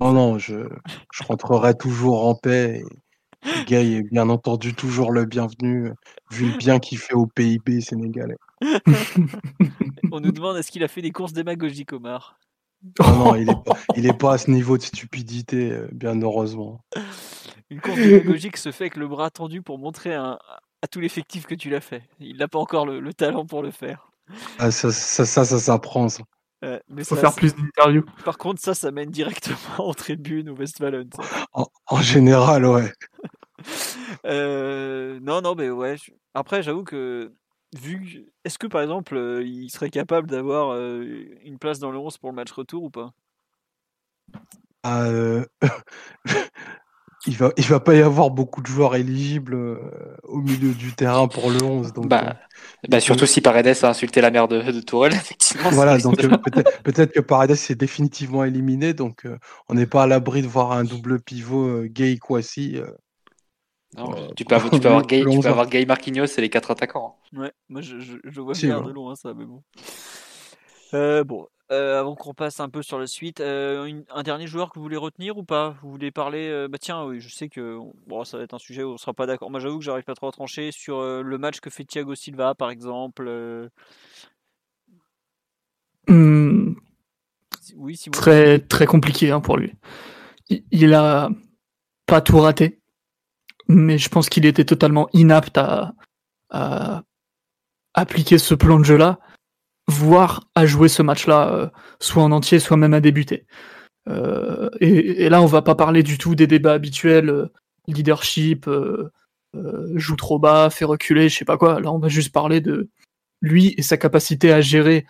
[0.00, 0.68] Non, non, je,
[1.12, 2.82] je rentrerai toujours en paix.
[3.44, 5.92] Et Gay est bien entendu toujours le bienvenu,
[6.30, 8.36] vu le bien qu'il fait au PIB sénégalais.
[10.12, 12.38] On nous demande est-ce qu'il a fait des courses démagogiques, Omar?
[13.00, 16.80] Non, non, il n'est pas, est pas à ce niveau de stupidité, bien heureusement.
[17.70, 20.38] Une course démagogique se fait avec le bras tendu pour montrer à
[20.90, 22.02] tout l'effectif que tu l'as fait.
[22.20, 24.08] Il n'a pas encore le talent pour le faire.
[24.58, 26.22] Ah, ça, ça, ça, ça s'apprend, ça.
[26.88, 28.04] mais Faut faire plus d'interviews.
[28.24, 31.08] Par contre, ça, ça mène directement en tribune ou Westfalen.
[31.52, 32.92] En, général, ouais.
[34.24, 35.96] Euh, non, non, mais ouais.
[36.34, 37.32] Après, j'avoue que
[37.76, 41.98] vu, est-ce que par exemple, euh, il serait capable d'avoir euh, une place dans le
[41.98, 43.12] 11 pour le match retour ou pas?
[44.82, 45.08] Ah,
[47.26, 49.76] il va, il va pas y avoir beaucoup de joueurs éligibles euh,
[50.22, 51.92] au milieu du terrain pour le 11.
[51.92, 55.70] Donc, bah, euh, bah surtout si Paredes a insulté la mère de, de Tourelle, effectivement.
[55.70, 56.28] Voilà, donc euh,
[56.84, 59.26] peut-être que Paredes est définitivement éliminé, donc
[59.68, 62.80] on n'est pas à l'abri de voir un double pivot Gay Kwasi.
[64.36, 66.70] Tu peux avoir, tu peux avoir Gay, tu peux avoir Gay Marquinhos et les quatre
[66.70, 67.16] attaquants.
[67.32, 67.38] Hein.
[67.40, 69.62] Ouais, moi je, je, je vois bien de loin ça, mais bon.
[71.24, 74.78] bon, euh, avant qu'on passe un peu sur la suite, euh, un dernier joueur que
[74.78, 75.76] vous voulez retenir ou pas?
[75.82, 78.58] Vous voulez parler euh, Bah tiens, oui, je sais que bon, ça va être un
[78.58, 79.50] sujet où on sera pas d'accord.
[79.50, 82.54] Moi, j'avoue que j'arrive pas trop à trancher sur le match que fait Thiago Silva,
[82.54, 83.70] par exemple.
[86.08, 86.74] Mmh.
[87.76, 89.74] Oui, très très compliqué hein, pour lui.
[90.70, 91.28] Il, a
[92.06, 92.77] pas tout raté,
[93.68, 95.92] mais je pense qu'il était totalement inapte à,
[96.50, 97.02] à
[97.94, 99.18] appliquer ce plan de jeu là
[99.88, 101.68] voire à jouer ce match-là, euh,
[101.98, 103.46] soit en entier, soit même à débuter.
[104.08, 107.46] Euh, et, là, on va pas parler du tout des débats habituels, euh,
[107.88, 108.70] leadership,
[109.94, 111.80] joue trop bas, fait reculer, je sais pas quoi.
[111.80, 112.90] Là, on va juste parler de
[113.40, 115.06] lui et sa capacité à gérer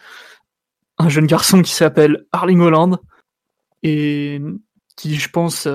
[0.99, 2.99] un jeune garçon qui s'appelle Arling Holland
[3.83, 4.41] et
[4.97, 5.69] qui, je pense,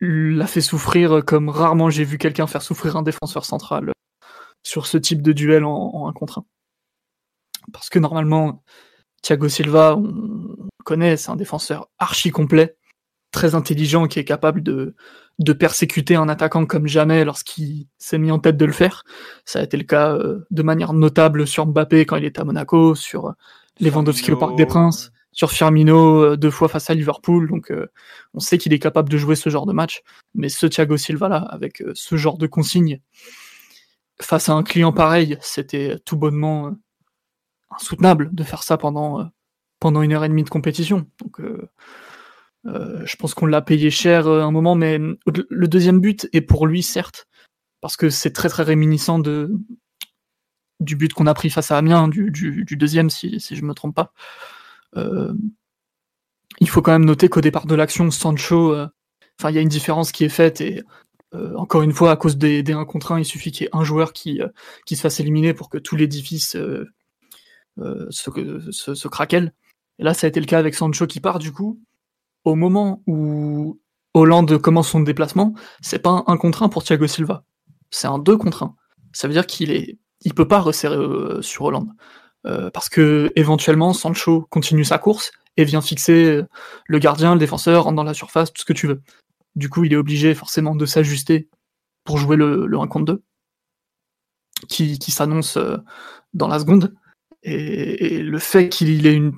[0.00, 3.92] l'a fait souffrir comme rarement j'ai vu quelqu'un faire souffrir un défenseur central
[4.62, 6.44] sur ce type de duel en, en un contre un.
[7.72, 8.62] Parce que normalement,
[9.22, 12.76] Thiago Silva, on connaît, c'est un défenseur archi complet,
[13.30, 14.94] très intelligent, qui est capable de,
[15.38, 19.04] de persécuter un attaquant comme jamais lorsqu'il s'est mis en tête de le faire.
[19.44, 22.44] Ça a été le cas euh, de manière notable sur Mbappé quand il était à
[22.44, 23.34] Monaco, sur
[23.80, 27.48] Lewandowski au Parc des Princes, sur Firmino euh, deux fois face à Liverpool.
[27.48, 27.86] Donc euh,
[28.34, 30.02] on sait qu'il est capable de jouer ce genre de match.
[30.34, 33.00] Mais ce Thiago Silva là, avec ce genre de consigne,
[34.20, 36.74] face à un client pareil, c'était tout bonnement
[37.70, 39.24] insoutenable de faire ça pendant, euh,
[39.80, 41.06] pendant une heure et demie de compétition.
[41.22, 41.68] Donc, euh,
[42.66, 46.66] euh, je pense qu'on l'a payé cher un moment, mais le deuxième but est pour
[46.66, 47.28] lui, certes,
[47.80, 52.30] parce que c'est très très réminiscent du but qu'on a pris face à Amiens, du,
[52.76, 54.12] deuxième, si, je me trompe pas.
[54.96, 58.74] Il faut quand même noter qu'au départ de l'action, Sancho,
[59.38, 60.82] enfin, il y a une différence qui est faite et
[61.56, 63.76] encore une fois, à cause des, des 1 contre 1, il suffit qu'il y ait
[63.76, 64.40] un joueur qui,
[64.88, 68.30] se fasse éliminer pour que tout l'édifice euh, ce,
[68.70, 69.52] ce, ce craquel.
[69.98, 71.80] Et là, ça a été le cas avec Sancho qui part du coup.
[72.44, 73.78] Au moment où
[74.14, 77.44] Hollande commence son déplacement, c'est pas un 1 contre 1 pour Thiago Silva.
[77.90, 78.74] C'est un 2 contre 1.
[79.12, 79.98] Ça veut dire qu'il est,
[80.34, 81.90] peut pas resserrer euh, sur Hollande.
[82.46, 86.42] Euh, parce que éventuellement Sancho continue sa course et vient fixer
[86.86, 89.00] le gardien, le défenseur, rentre dans la surface, tout ce que tu veux.
[89.56, 91.48] Du coup, il est obligé forcément de s'ajuster
[92.04, 93.22] pour jouer le, le 1 contre 2
[94.68, 95.58] qui, qui s'annonce
[96.32, 96.94] dans la seconde.
[97.42, 99.32] Et, le fait qu'il ait une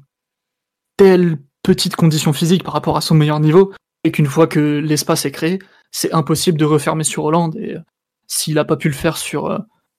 [0.96, 3.72] telle petite condition physique par rapport à son meilleur niveau,
[4.04, 5.58] et qu'une fois que l'espace est créé,
[5.90, 7.56] c'est impossible de refermer sur Hollande.
[7.56, 7.80] Et euh,
[8.26, 9.50] s'il a pas pu le faire sur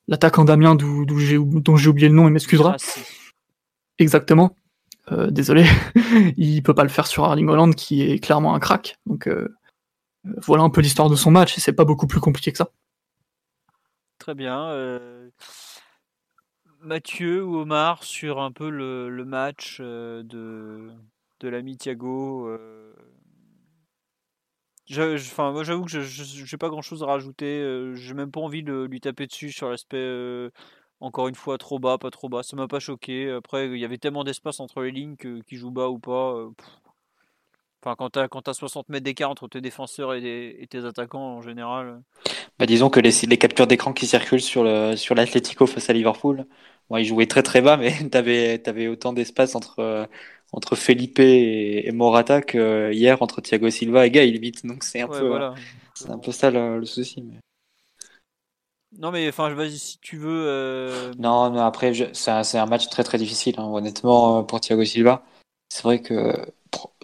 [0.09, 2.75] euh, l'attaquant Damien, dont j'ai oublié le nom, il m'excusera.
[2.79, 3.01] Ah,
[3.97, 4.55] Exactement.
[5.11, 5.65] Euh, désolé,
[6.37, 8.97] il peut pas le faire sur Arling Holland qui est clairement un crack.
[9.05, 9.29] Donc
[10.23, 12.69] voilà un peu l'histoire de son match et c'est pas beaucoup plus compliqué que ça.
[14.19, 14.71] Très bien.
[16.81, 20.91] Mathieu ou Omar sur un peu le, match de,
[21.39, 22.57] de l'ami Thiago
[24.91, 27.45] J'avoue que je n'ai pas grand chose à rajouter.
[27.45, 30.49] Euh, j'ai même pas envie de lui taper dessus sur l'aspect, euh,
[30.99, 32.43] encore une fois, trop bas, pas trop bas.
[32.43, 33.31] Ça m'a pas choqué.
[33.31, 36.33] Après, il y avait tellement d'espace entre les lignes que qui joue bas ou pas.
[36.33, 36.49] Euh,
[37.81, 38.19] enfin, quand tu
[38.49, 42.01] as, 60 mètres d'écart entre tes défenseurs et, tes attaquants en général.
[42.59, 46.45] Bah, disons que les, les captures d'écran qui circulent sur l'Atletico sur face à Liverpool,
[46.97, 50.09] ils jouaient très très bas, mais tu avais, avais, autant d'espace entre,
[50.51, 54.65] entre Felipe et, Morata que euh, hier entre Thiago Silva et Gay limite.
[54.65, 55.39] Donc c'est un peu
[55.93, 57.21] c'est un peu ça le, souci.
[57.21, 57.37] Mais...
[58.97, 60.45] Non mais enfin vas-y si tu veux.
[60.47, 64.83] Euh, non, non après c'est un, match très très difficile hein, honnêtement euh, pour Thiago
[64.83, 65.23] Silva.
[65.69, 66.33] C'est vrai que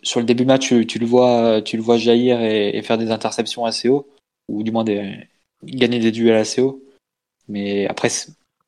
[0.04, 3.12] sur le début de match tu, le vois tu le vois jaillir et, faire des
[3.12, 4.10] interceptions assez haut
[4.50, 5.28] ou du moins des,
[5.64, 6.84] gagner des duels assez haut.
[7.48, 8.10] Mais après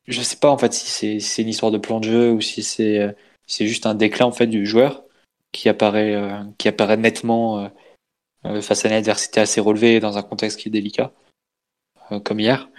[0.07, 2.63] je sais pas en fait si c'est une histoire de plan de jeu ou si
[2.63, 3.13] c'est
[3.49, 5.03] c'est juste un déclin en fait du joueur
[5.51, 7.69] qui apparaît, euh, qui apparaît nettement euh,
[8.45, 11.11] euh, face à une adversité assez relevée dans un contexte qui est délicat,
[12.23, 12.69] comme hier.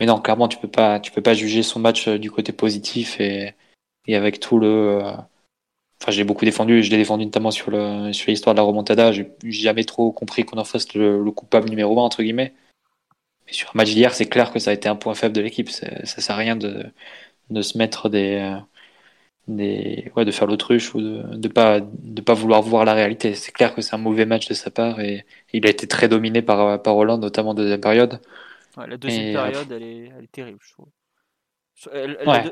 [0.00, 3.20] Mais non, clairement, tu peux pas, tu peux pas juger son match du côté positif
[3.20, 3.54] et,
[4.06, 5.02] et avec tout le.
[6.00, 9.12] Enfin, j'ai beaucoup défendu, je l'ai défendu notamment sur le sur l'histoire de la remontada.
[9.12, 12.54] J'ai jamais trop compris qu'on en fasse le, coupable numéro 1 entre guillemets.
[13.46, 15.40] Mais sur un match d'hier, c'est clair que ça a été un point faible de
[15.42, 15.70] l'équipe.
[15.70, 16.86] Ça sert à rien de,
[17.50, 18.58] de se mettre des
[19.48, 23.34] des, ouais, de faire l'autruche ou de ne pas, de pas vouloir voir la réalité.
[23.34, 26.08] C'est clair que c'est un mauvais match de sa part et il a été très
[26.08, 28.20] dominé par, par Hollande, notamment en deuxième période.
[28.76, 30.88] la deuxième période, elle, est, elle, est, terrible, je trouve.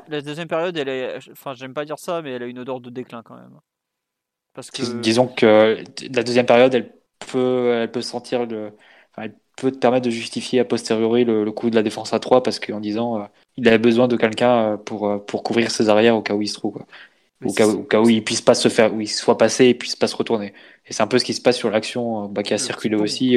[0.08, 2.80] la, deuxième période, elle est, enfin, j'aime pas dire ça, mais elle a une odeur
[2.80, 3.58] de déclin quand même.
[4.54, 4.82] Parce que...
[5.00, 5.82] Disons que
[6.12, 8.72] la deuxième période, elle peut, elle peut sentir le,
[9.16, 12.42] elle peut te permettre de justifier a posteriori le, coup de la défense à 3
[12.42, 13.24] parce qu'en disant euh,
[13.56, 16.42] il avait besoin de quelqu'un euh, pour, euh, pour couvrir ses arrières au cas où
[16.42, 16.72] il se trouve.
[16.72, 16.86] Quoi.
[17.44, 19.74] Au cas, au cas, où il puisse pas se faire, où il soit passé et
[19.74, 20.54] puisse pas se retourner.
[20.86, 23.36] Et c'est un peu ce qui se passe sur l'action bah, qui a circulé aussi.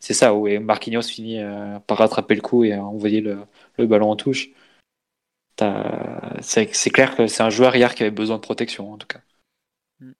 [0.00, 1.40] c'est ça, où Marquinhos finit
[1.86, 3.38] par rattraper le coup et envoyer le,
[3.78, 4.50] le ballon en touche.
[6.40, 9.20] C'est clair que c'est un joueur hier qui avait besoin de protection, en tout cas.
[10.00, 10.12] Mm.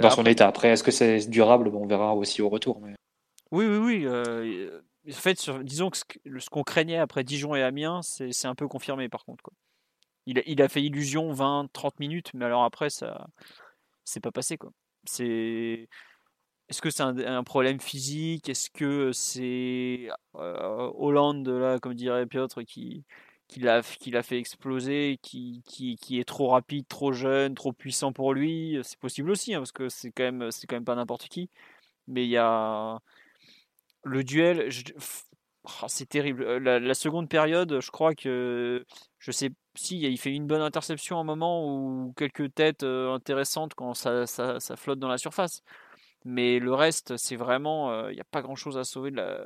[0.00, 0.46] Dans son état.
[0.46, 1.68] Après, est-ce que c'est durable?
[1.74, 2.80] On verra aussi au retour.
[2.80, 2.94] Mais...
[3.50, 4.02] Oui, oui, oui.
[4.06, 8.68] Euh, en fait, disons que ce qu'on craignait après Dijon et Amiens, c'est un peu
[8.68, 9.42] confirmé par contre.
[9.42, 9.54] Quoi.
[10.26, 13.26] Il, a, fait illusion 20-30 minutes, mais alors après, ça
[14.04, 14.56] c'est pas passé.
[14.58, 14.72] quoi.
[15.04, 15.88] C'est.
[16.68, 18.48] Est-ce que c'est un, problème physique?
[18.48, 23.04] Est-ce que c'est euh, Hollande, là, comme dirait Piotr, qui,
[23.56, 25.62] l'a fait exploser, qui,
[26.10, 28.78] est trop rapide, trop jeune, trop puissant pour lui?
[28.82, 30.30] C'est possible aussi, hein, parce que c'est quand,
[30.68, 31.48] quand même pas n'importe qui.
[32.06, 32.98] Mais il y a
[34.08, 34.68] le duel,
[35.64, 36.42] oh, c'est terrible.
[36.42, 38.84] Euh, la, seconde période, je crois que
[39.18, 43.14] je sais si il fait une bonne interception à un moment ou quelques têtes euh,
[43.14, 44.26] intéressantes quand ça,
[44.76, 45.62] flotte dans la surface.
[46.24, 49.10] Mais le reste, c'est vraiment, euh, il n'y a pas grand chose à sauver.
[49.10, 49.44] De la...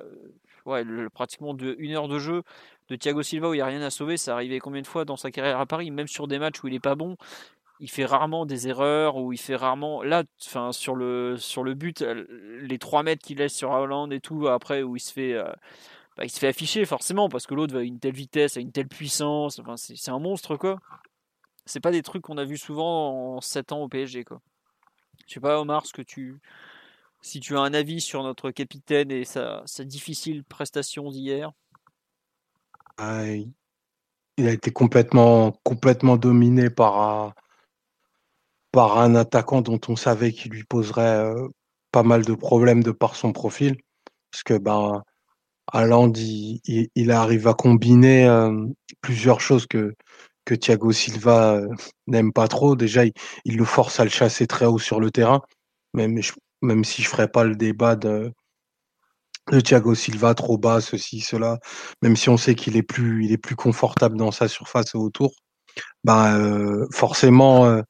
[0.65, 2.43] ouais, pratiquement de, une heure de jeu
[2.89, 4.17] de Thiago Silva où il n'y a rien à sauver.
[4.17, 6.69] Ça arrivait combien de fois dans sa carrière à Paris, même sur des matchs où
[6.69, 7.17] il n'est pas bon
[7.83, 11.75] il fait rarement des erreurs ou il fait rarement là enfin sur le sur le
[11.75, 15.33] but les 3 mètres qu'il laisse sur Hollande et tout après où il se fait
[15.33, 15.53] euh,
[16.17, 18.61] bah, il se fait afficher forcément parce que l'autre va à une telle vitesse à
[18.61, 20.79] une telle puissance enfin c'est un monstre quoi.
[21.65, 24.41] C'est pas des trucs qu'on a vu souvent en 7 ans au PSG quoi.
[25.27, 26.41] Je sais pas Omar ce que tu
[27.21, 31.51] si tu as un avis sur notre capitaine et sa, sa difficile prestation d'hier.
[32.97, 37.35] Ah, il a été complètement complètement dominé par
[38.73, 41.33] par un attaquant dont on savait qu'il lui poserait
[41.93, 43.77] pas mal de problèmes de par son profil.
[44.31, 45.03] Parce que ben,
[45.73, 48.29] Haaland, il, arrive à combiner
[49.03, 49.95] plusieurs choses que,
[50.45, 51.61] que Thiago Silva
[52.07, 52.75] n'aime pas trop.
[52.77, 53.05] Déjà,
[53.45, 55.43] il, le force à le chasser très haut sur le terrain.
[55.95, 56.19] Même,
[56.63, 58.33] même si je ne ferais pas le débat de,
[59.51, 61.59] de Thiago Silva trop bas, ceci, cela,
[62.01, 64.99] même si on sait qu'il est plus, il est plus confortable dans sa surface et
[64.99, 65.35] autour,
[66.05, 67.83] ben, forcément,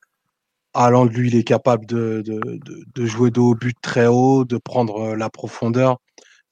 [0.75, 5.13] Haaland, lui, il est capable de, de, jouer de haut but très haut, de prendre
[5.13, 5.99] euh, la profondeur,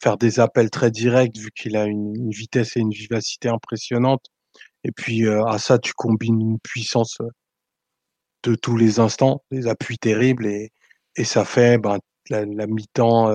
[0.03, 4.27] faire des appels très directs, vu qu'il a une, vitesse et une vivacité impressionnantes.
[4.85, 7.29] Et puis euh, à ça, tu combines une puissance euh,
[8.45, 10.71] de tous les instants, des appuis terribles et,
[11.17, 11.99] et ça fait ben,
[12.31, 13.35] la, mi-temps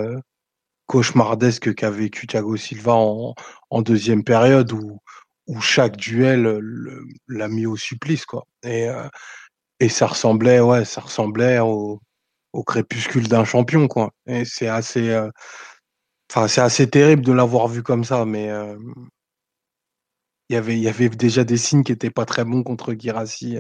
[0.88, 3.36] cauchemardesque qu'a vécu Thiago Silva en,
[3.70, 4.99] en deuxième période où,
[5.48, 6.60] où chaque duel
[7.28, 8.45] l'a mis au supplice quoi.
[8.64, 8.88] Et,
[9.80, 12.02] et ça ressemblait ouais ça ressemblait au,
[12.53, 14.11] au crépuscule d'un champion quoi.
[14.27, 15.15] Et c'est assez
[16.31, 18.49] enfin c'est assez terrible de l'avoir vu comme ça mais
[20.49, 22.93] il y avait, il y avait déjà des signes qui étaient pas très bons contre
[22.93, 23.57] Girassi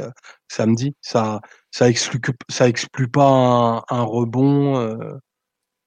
[0.47, 0.95] samedi.
[1.01, 5.17] Ça, ça exclut, ça exclut pas un, un rebond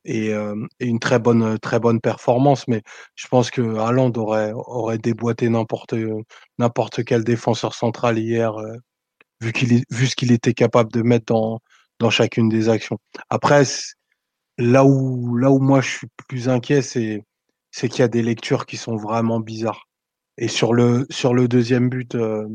[0.05, 2.66] et, et, une très bonne, très bonne performance.
[2.68, 2.82] Mais
[3.14, 5.94] je pense que Haaland aurait, aurait déboîté n'importe,
[6.59, 8.55] n'importe quel défenseur central hier,
[9.40, 11.60] vu qu'il, vu ce qu'il était capable de mettre dans,
[11.98, 12.98] dans chacune des actions.
[13.31, 13.65] Après,
[14.59, 17.23] là où, là où moi je suis plus inquiet, c'est,
[17.70, 19.89] c'est qu'il y a des lectures qui sont vraiment bizarres.
[20.36, 22.47] Et sur le, sur le deuxième but euh,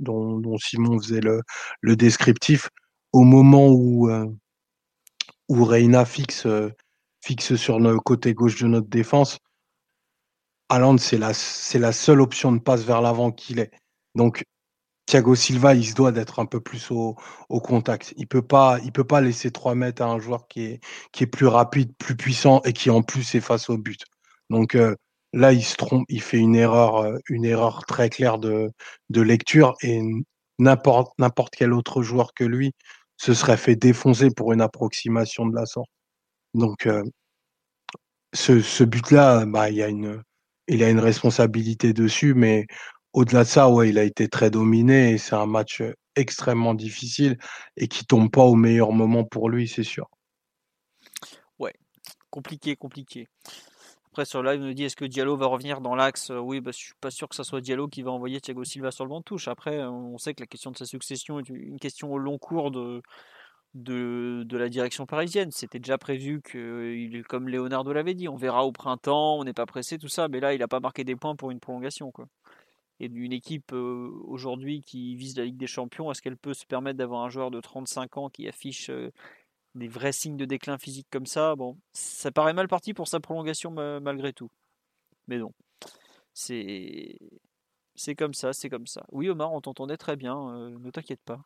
[0.00, 1.42] dont, dont, Simon faisait le,
[1.80, 2.68] le descriptif,
[3.12, 4.26] au moment où, euh,
[5.48, 6.70] où Reina fixe, euh,
[7.22, 9.38] fixe sur le côté gauche de notre défense,
[10.68, 13.70] Haaland, c'est la, c'est la seule option de passe vers l'avant qu'il est.
[14.14, 14.44] Donc,
[15.06, 17.16] Thiago Silva, il se doit d'être un peu plus au,
[17.48, 18.14] au contact.
[18.16, 20.80] Il peut pas, il peut pas laisser 3 mètres à un joueur qui est,
[21.12, 24.00] qui est plus rapide, plus puissant et qui en plus est face au but.
[24.50, 24.76] Donc,
[25.34, 28.70] Là, il se trompe, il fait une erreur, euh, une erreur très claire de,
[29.10, 30.00] de lecture et
[30.60, 32.72] n'importe n'importe quel autre joueur que lui
[33.16, 35.90] se serait fait défoncer pour une approximation de la sorte.
[36.54, 37.02] Donc, euh,
[38.32, 40.22] ce, ce but-là, bah, il y a une,
[40.68, 42.66] il a une responsabilité dessus, mais
[43.14, 45.82] au-delà de ça, ouais, il a été très dominé et c'est un match
[46.16, 47.38] extrêmement difficile
[47.76, 50.10] et qui tombe pas au meilleur moment pour lui, c'est sûr.
[51.58, 51.72] Ouais,
[52.30, 53.28] compliqué, compliqué.
[54.10, 56.30] Après, sur live, il me dit est-ce que Diallo va revenir dans l'axe?
[56.30, 58.92] Oui, bah, je suis pas sûr que ce soit Diallo qui va envoyer Thiago Silva
[58.92, 59.48] sur le banc de touche.
[59.48, 62.70] Après, on sait que la question de sa succession est une question au long cours
[62.70, 63.02] de,
[63.74, 65.50] de, de la direction parisienne.
[65.50, 69.66] C'était déjà prévu que, comme Leonardo l'avait dit, on verra au printemps, on n'est pas
[69.66, 70.28] pressé, tout ça.
[70.28, 72.12] Mais là, il n'a pas marqué des points pour une prolongation.
[72.12, 72.26] Quoi.
[73.00, 76.96] Et d'une équipe aujourd'hui qui vise la Ligue des Champions, est-ce qu'elle peut se permettre
[76.96, 78.90] d'avoir un joueur de 35 ans qui affiche
[79.74, 83.18] des vrais signes de déclin physique comme ça, bon, ça paraît mal parti pour sa
[83.18, 84.50] prolongation malgré tout.
[85.26, 85.52] Mais non,
[86.32, 87.18] c'est
[87.96, 89.04] c'est comme ça, c'est comme ça.
[89.10, 91.40] Oui Omar, on t'entendait très bien, ne t'inquiète pas.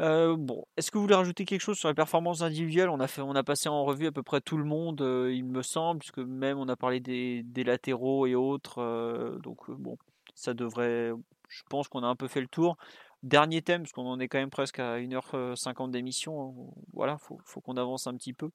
[0.00, 2.90] Euh, bon, est-ce que vous voulez rajouter quelque chose sur les performances individuelles?
[2.90, 5.32] On a fait, on a passé en revue à peu près tout le monde, euh,
[5.32, 9.38] il me semble, puisque même on a parlé des, latéraux et autres.
[9.42, 9.96] donc bon,
[10.34, 11.12] ça devrait.
[11.48, 12.76] Je pense qu'on a un peu fait le tour.
[13.22, 16.54] Dernier thème, parce qu'on en est quand même presque à 1h50 d'émission.
[16.92, 18.50] Voilà, faut, faut qu'on avance un petit peu.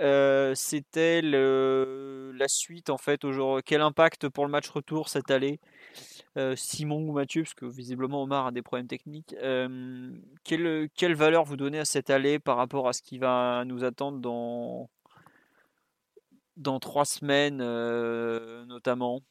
[0.00, 3.22] Euh, c'était la suite, en fait.
[3.64, 5.56] Quel impact pour le match retour cette euh,
[6.56, 9.34] Simon ou Mathieu, parce que visiblement Omar a des problèmes techniques.
[9.42, 10.10] Euh,
[10.44, 13.84] quelle, quelle, valeur vous donnez à cette allée par rapport à ce qui va nous
[13.84, 14.88] attendre dans,
[16.56, 17.58] dans trois semaines,
[18.66, 19.22] notamment?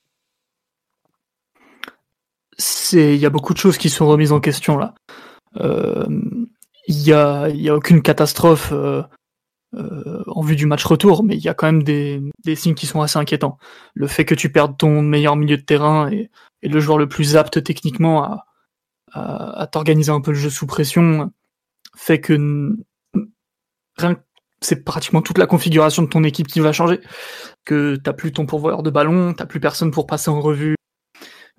[2.58, 4.96] C'est il y a beaucoup de choses qui sont remises en question là.
[5.58, 6.06] Euh,
[6.88, 9.04] il y a y a aucune catastrophe euh,
[9.78, 12.76] euh, en vue du match retour, mais il y a quand même des, des signes
[12.76, 13.58] qui sont assez inquiétants.
[13.94, 16.30] Le fait que tu perdes ton meilleur milieu de terrain et,
[16.62, 18.46] et le joueur le plus apte techniquement à,
[19.12, 21.32] à, à t'organiser un peu le jeu sous pression
[21.96, 22.76] fait que
[23.98, 24.18] rien
[24.60, 27.00] c'est pratiquement toute la configuration de ton équipe qui va changer.
[27.64, 30.78] Que t'as plus ton pourvoyeur de ballon, t'as plus personne pour passer en revue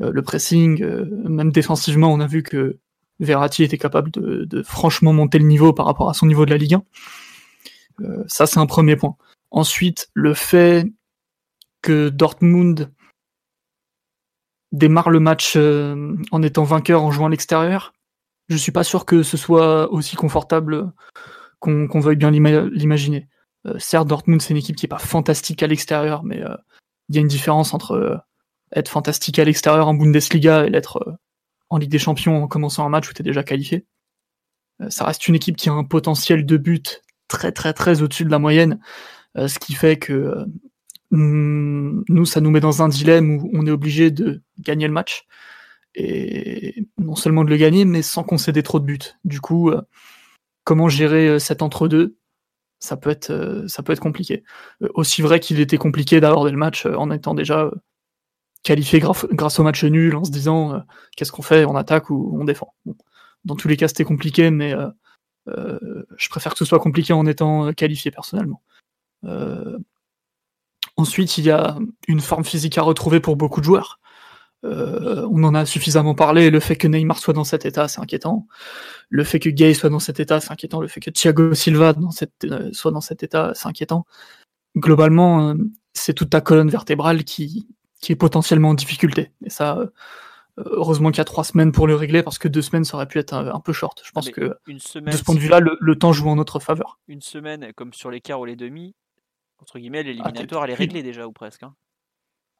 [0.00, 2.78] euh, le pressing, euh, même défensivement, on a vu que
[3.20, 6.56] Verratti était capable de, franchement monter le niveau par rapport à son niveau de la
[6.56, 6.82] Ligue 1.
[8.00, 9.16] Euh, ça, c'est un premier point.
[9.50, 10.86] Ensuite, le fait
[11.82, 12.92] que Dortmund
[14.72, 17.94] démarre le match en étant vainqueur en jouant à l'extérieur,
[18.48, 20.92] je suis pas sûr que ce soit aussi confortable
[21.60, 23.28] qu'on veuille bien l'imaginer.
[23.78, 26.42] certes, Dortmund c'est une équipe qui est pas fantastique à l'extérieur, mais
[27.08, 28.22] il y a une différence entre
[28.72, 31.12] être fantastique à l'extérieur en Bundesliga et l'être euh,
[31.70, 33.86] en Ligue des Champions en commençant un match où tu es déjà qualifié.
[34.80, 38.24] Euh, ça reste une équipe qui a un potentiel de but très très très au-dessus
[38.24, 38.80] de la moyenne,
[39.36, 40.46] euh, ce qui fait que
[41.10, 45.26] nous, ça nous met dans un dilemme où on est obligé de gagner le match
[45.94, 48.98] et non seulement de le gagner, mais sans concéder trop de buts.
[49.24, 49.72] Du coup,
[50.64, 52.18] comment gérer cet entre-deux?
[52.80, 54.44] Ça peut être ça peut être compliqué.
[54.94, 57.70] aussi vrai qu'il était compliqué d'aborder le match en étant déjà
[58.62, 60.78] qualifié grâce au match nul en se disant euh,
[61.16, 62.74] qu'est-ce qu'on fait, on attaque ou on défend.
[63.44, 64.90] Dans tous les cas, c'était compliqué, mais euh, euh,
[66.16, 68.62] je préfère que ce soit compliqué en étant qualifié personnellement.
[70.96, 74.00] ensuite, il y a une forme physique à retrouver pour beaucoup de joueurs.
[74.62, 76.50] on en a suffisamment parlé.
[76.50, 78.46] Le fait que Neymar soit dans cet état, c'est inquiétant.
[79.08, 80.80] Le fait que Gay soit dans cet état, c'est inquiétant.
[80.80, 81.94] Le fait que Thiago Silva
[82.72, 84.06] soit dans cet état, c'est inquiétant.
[84.76, 85.54] Globalement,
[85.94, 87.66] c'est toute ta colonne vertébrale qui,
[88.00, 89.32] qui est potentiellement en difficulté.
[89.44, 89.90] Et ça,
[90.66, 93.06] heureusement qu'il y a trois semaines pour le régler, parce que deux semaines, ça aurait
[93.06, 94.00] pu être un, peu short.
[94.04, 96.98] Je pense que de ce point de vue-là, le, temps joue en notre faveur.
[97.08, 98.94] Une semaine, comme sur les quarts ou les demi,
[99.60, 101.62] entre guillemets, l'éliminatoire, elle est réglée déjà, ou presque.
[101.62, 101.74] Hein.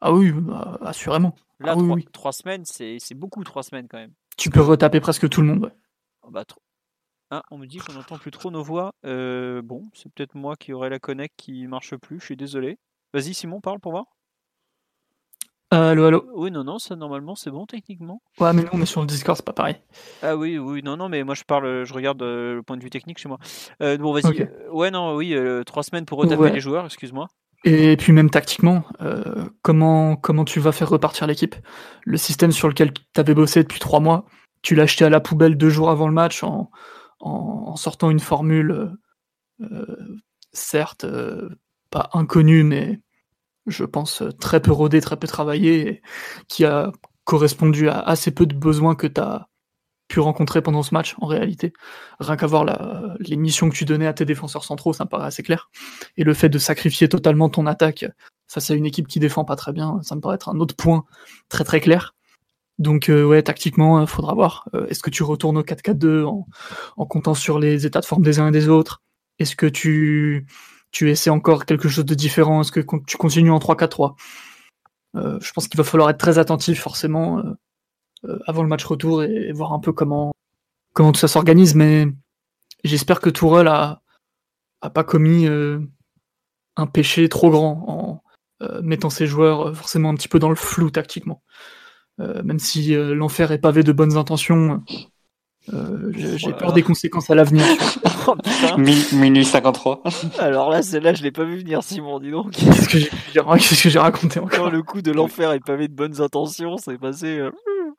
[0.00, 1.34] Ah oui, bah, assurément.
[1.60, 4.12] Là, ah trois, semaines, c'est beaucoup trois semaines quand même.
[4.36, 5.72] Tu peux retaper presque tout le monde.
[6.22, 6.44] Oh, bah,
[7.30, 8.94] ah, on me dit qu'on n'entend plus trop nos voix.
[9.04, 12.78] Euh, bon, c'est peut-être moi qui aurais la connect qui marche plus, je suis désolé.
[13.12, 14.04] Vas-y Simon, parle pour voir.
[15.74, 18.22] Euh, allô, allô Oui, non, non, ça normalement c'est bon techniquement.
[18.40, 19.76] Ouais, mais nous on est sur le Discord, c'est pas pareil.
[20.22, 22.82] Ah oui, oui, non, non, mais moi je parle, je regarde euh, le point de
[22.82, 23.38] vue technique chez moi.
[23.82, 24.48] Euh, bon, vas-y.
[24.72, 25.36] ouais, non, oui,
[25.66, 27.28] trois semaines pour retaper les joueurs, excuse-moi.
[27.64, 28.84] Et puis même tactiquement,
[29.62, 31.56] comment, comment tu vas faire repartir l'équipe?
[32.04, 34.24] Le système sur lequel tu avais bossé depuis trois mois,
[34.62, 36.70] tu l'as acheté à la poubelle deux jours avant le match en,
[37.20, 38.96] en sortant une formule,
[40.52, 41.04] certes,
[41.90, 43.00] pas inconnue, mais
[43.68, 46.02] je pense, euh, très peu rodé, très peu travaillé,
[46.48, 46.92] qui a
[47.24, 49.48] correspondu à assez peu de besoins que tu as
[50.08, 51.72] pu rencontrer pendant ce match, en réalité.
[52.18, 52.64] Rien qu'à voir
[53.20, 55.70] les missions que tu donnais à tes défenseurs centraux, ça me paraît assez clair.
[56.16, 58.06] Et le fait de sacrifier totalement ton attaque
[58.48, 60.74] face à une équipe qui défend pas très bien, ça me paraît être un autre
[60.74, 61.04] point
[61.50, 62.14] très très clair.
[62.78, 64.68] Donc euh, ouais, tactiquement, euh, faudra voir.
[64.88, 66.46] Est-ce que tu retournes au 4-4-2 en,
[66.96, 69.02] en comptant sur les états de forme des uns et des autres?
[69.38, 70.46] Est-ce que tu
[70.90, 74.14] tu essaies encore quelque chose de différent Est-ce que tu continues en 3-4-3
[75.16, 77.42] euh, Je pense qu'il va falloir être très attentif forcément euh,
[78.24, 80.32] euh, avant le match retour et, voir un peu comment,
[80.94, 81.74] comment tout ça s'organise.
[81.74, 82.06] Mais
[82.84, 84.02] j'espère que Tourelle a,
[84.80, 85.46] a pas commis
[86.76, 88.22] un péché trop grand en
[88.82, 91.42] mettant ses joueurs forcément un petit peu dans le flou tactiquement.
[92.18, 94.82] même si l'enfer est pavé de bonnes intentions,
[95.72, 97.64] euh, j'ai peur des conséquences à l'avenir.
[98.26, 98.34] oh,
[99.12, 100.02] minuit 53.
[100.38, 102.52] Alors là, celle-là, je l'ai pas vu venir, Simon, dis donc.
[102.52, 106.76] Qu'est-ce que j'ai raconté encore Quand le coup de l'enfer est pavé de bonnes intentions,
[106.78, 107.38] c'est passé.
[107.38, 107.50] Euh...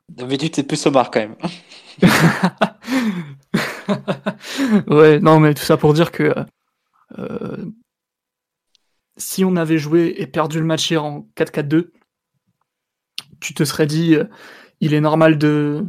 [0.08, 1.36] D'habitude, c'est plus sommaire quand même.
[4.88, 6.34] ouais, non, mais tout ça pour dire que
[7.18, 7.64] euh,
[9.16, 11.90] si on avait joué et perdu le match hier en 4-4-2,
[13.40, 14.24] tu te serais dit, euh,
[14.80, 15.86] il est normal de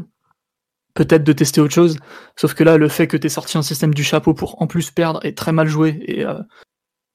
[0.94, 1.98] peut-être de tester autre chose.
[2.36, 4.68] Sauf que là, le fait que tu aies sorti un système du chapeau pour en
[4.68, 6.40] plus perdre et très mal jouer et euh,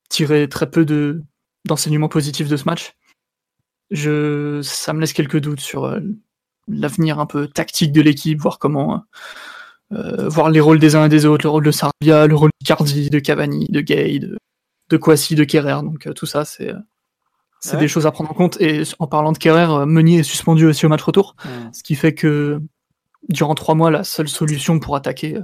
[0.09, 1.23] tirer très peu de
[1.67, 2.95] d'enseignements positifs de ce match,
[3.91, 5.99] je, ça me laisse quelques doutes sur euh,
[6.69, 9.03] l'avenir un peu tactique de l'équipe, voir comment,
[9.93, 12.51] euh, voir les rôles des uns et des autres, le rôle de Sarvia, le rôle
[12.61, 14.39] de Cardi, de Cavani, de Gay, de,
[14.91, 15.83] de Kwasi, de Kerrer.
[15.83, 16.73] Donc tout ça, c'est
[17.59, 18.61] c'est des choses à prendre en compte.
[18.61, 21.35] Et en parlant de Kerrer, Meunier est suspendu aussi au match retour,
[21.73, 22.61] ce qui fait que
[23.29, 25.43] durant trois mois, la seule solution pour attaquer euh,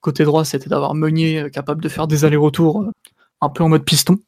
[0.00, 2.90] côté droit, c'était d'avoir Meunier euh, capable de faire des allers-retours euh,
[3.40, 4.18] un peu en mode piston.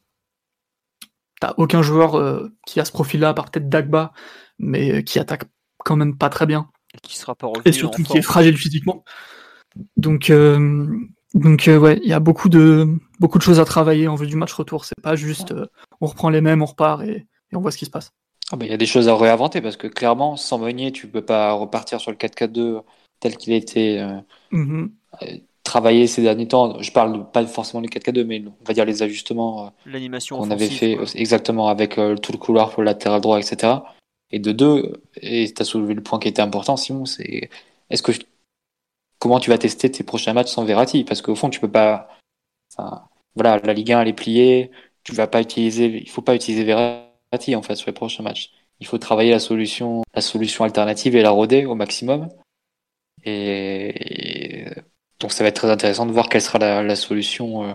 [1.39, 4.11] T'as aucun joueur qui a ce profil-là, à part peut-être Dagba,
[4.57, 5.43] mais qui attaque
[5.77, 6.67] quand même pas très bien.
[6.95, 9.03] Et qui sera pas Et surtout qui est fragile physiquement.
[9.97, 10.31] Donc,
[11.35, 12.87] donc ouais, il y a beaucoup de,
[13.19, 14.83] beaucoup de choses à travailler en vue du match retour.
[14.83, 15.53] C'est pas juste
[16.01, 18.13] on reprend les mêmes, on repart et on voit ce qui se passe.
[18.51, 21.07] Ah bah, il y a des choses à réinventer parce que clairement, sans Meunier, tu
[21.07, 22.81] peux pas repartir sur le 4-4-2
[23.19, 24.19] tel qu'il a été euh,
[24.53, 24.89] mm-hmm.
[25.23, 26.81] euh, travaillé ces derniers temps.
[26.81, 30.51] Je parle pas forcément du 4-4-2, mais on va dire les ajustements euh, L'animation qu'on
[30.51, 33.73] avait fait exactement avec tout le couloir pour le latéral droit, etc.
[34.31, 37.49] Et de deux, et tu as soulevé le point qui était important, Simon, c'est
[37.89, 38.11] est-ce que
[39.19, 41.03] comment tu vas tester tes prochains matchs sans Verratti?
[41.03, 42.09] Parce qu'au fond, tu peux pas.
[43.35, 44.71] voilà, la Ligue 1 elle est pliée.
[45.03, 48.51] Tu vas pas utiliser, il faut pas utiliser Verratti en fait sur les prochains matchs.
[48.79, 52.29] Il faut travailler la solution, la solution alternative et la roder au maximum.
[53.25, 54.65] Et,
[55.19, 57.73] donc ça va être très intéressant de voir quelle sera la, solution euh,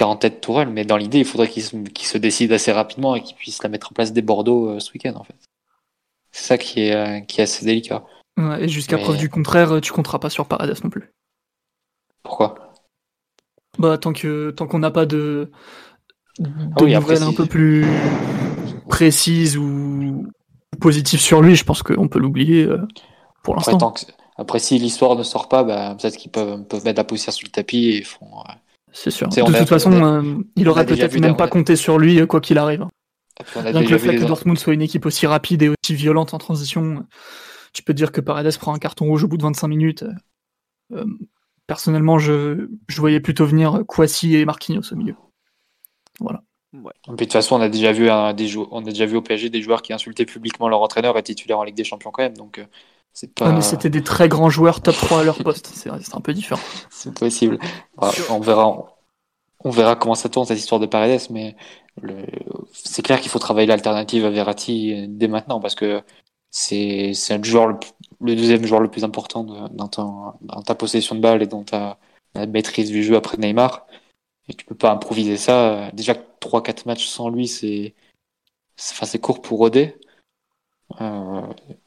[0.00, 0.70] en tête Tourelle.
[0.70, 3.92] Mais dans l'idée, il faudrait qu'il se, décide assez rapidement et qu'il puisse la mettre
[3.92, 5.36] en place des Bordeaux euh, ce week-end en fait.
[6.32, 8.04] C'est ça qui est, euh, qui est assez délicat.
[8.58, 11.10] et jusqu'à preuve du contraire, tu compteras pas sur Paredes non plus.
[12.22, 12.72] Pourquoi?
[13.78, 15.50] Bah tant que tant qu'on n'a pas de
[16.40, 17.84] de ah oui, nouvelles un peu plus
[18.88, 20.26] précises ou
[20.80, 22.78] positives sur lui, je pense qu'on peut l'oublier euh,
[23.42, 23.94] pour l'instant.
[24.36, 27.46] Après, si l'histoire ne sort pas, bah, peut-être qu'ils peuvent, peuvent, mettre la poussière sur
[27.46, 28.26] le tapis et font.
[28.92, 29.28] C'est sûr.
[29.28, 32.86] De toute façon, euh, il aurait peut-être même pas compté sur lui, quoi qu'il arrive.
[33.72, 37.04] Donc le fait que Dortmund soit une équipe aussi rapide et aussi violente en transition,
[37.72, 40.04] tu peux dire que Paredes prend un carton rouge au bout de 25 minutes.
[40.92, 41.04] Euh,
[41.66, 45.14] personnellement, je, je voyais plutôt venir Kwasi et Marquinhos au milieu.
[46.20, 46.42] Voilà.
[47.08, 49.50] de toute façon, on a déjà vu un, des on a déjà vu au PSG
[49.50, 52.36] des joueurs qui insultaient publiquement leur entraîneur et titulaire en Ligue des Champions quand même.
[52.36, 52.64] Donc euh,
[53.12, 53.50] c'est pas.
[53.52, 55.66] mais c'était des très grands joueurs top 3 à leur poste.
[55.74, 56.62] C'est un peu différent.
[56.90, 57.58] c'est possible.
[58.30, 58.96] on verra.
[59.62, 61.54] On verra comment ça tourne cette histoire de Paredes, mais
[62.72, 66.02] c'est clair qu'il faut travailler l'alternative à Verratti dès maintenant parce que
[66.50, 67.78] c'est un joueur
[68.20, 71.98] le, deuxième joueur le plus important dans, dans, ta possession de balle et dans ta,
[72.34, 73.86] maîtrise du jeu après Neymar.
[74.50, 75.90] Et tu peux pas improviser ça.
[75.92, 77.94] Déjà 3-4 matchs sans lui, c'est
[78.80, 79.94] enfin, court pour Rodé.
[81.00, 81.42] Euh,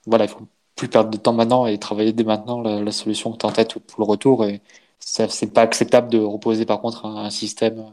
[0.05, 3.37] voilà, il faut plus perdre de temps maintenant et travailler dès maintenant la, solution que
[3.37, 4.45] tu en tête pour le retour.
[4.45, 4.61] Et
[4.99, 7.91] c'est pas acceptable de reposer par contre un, système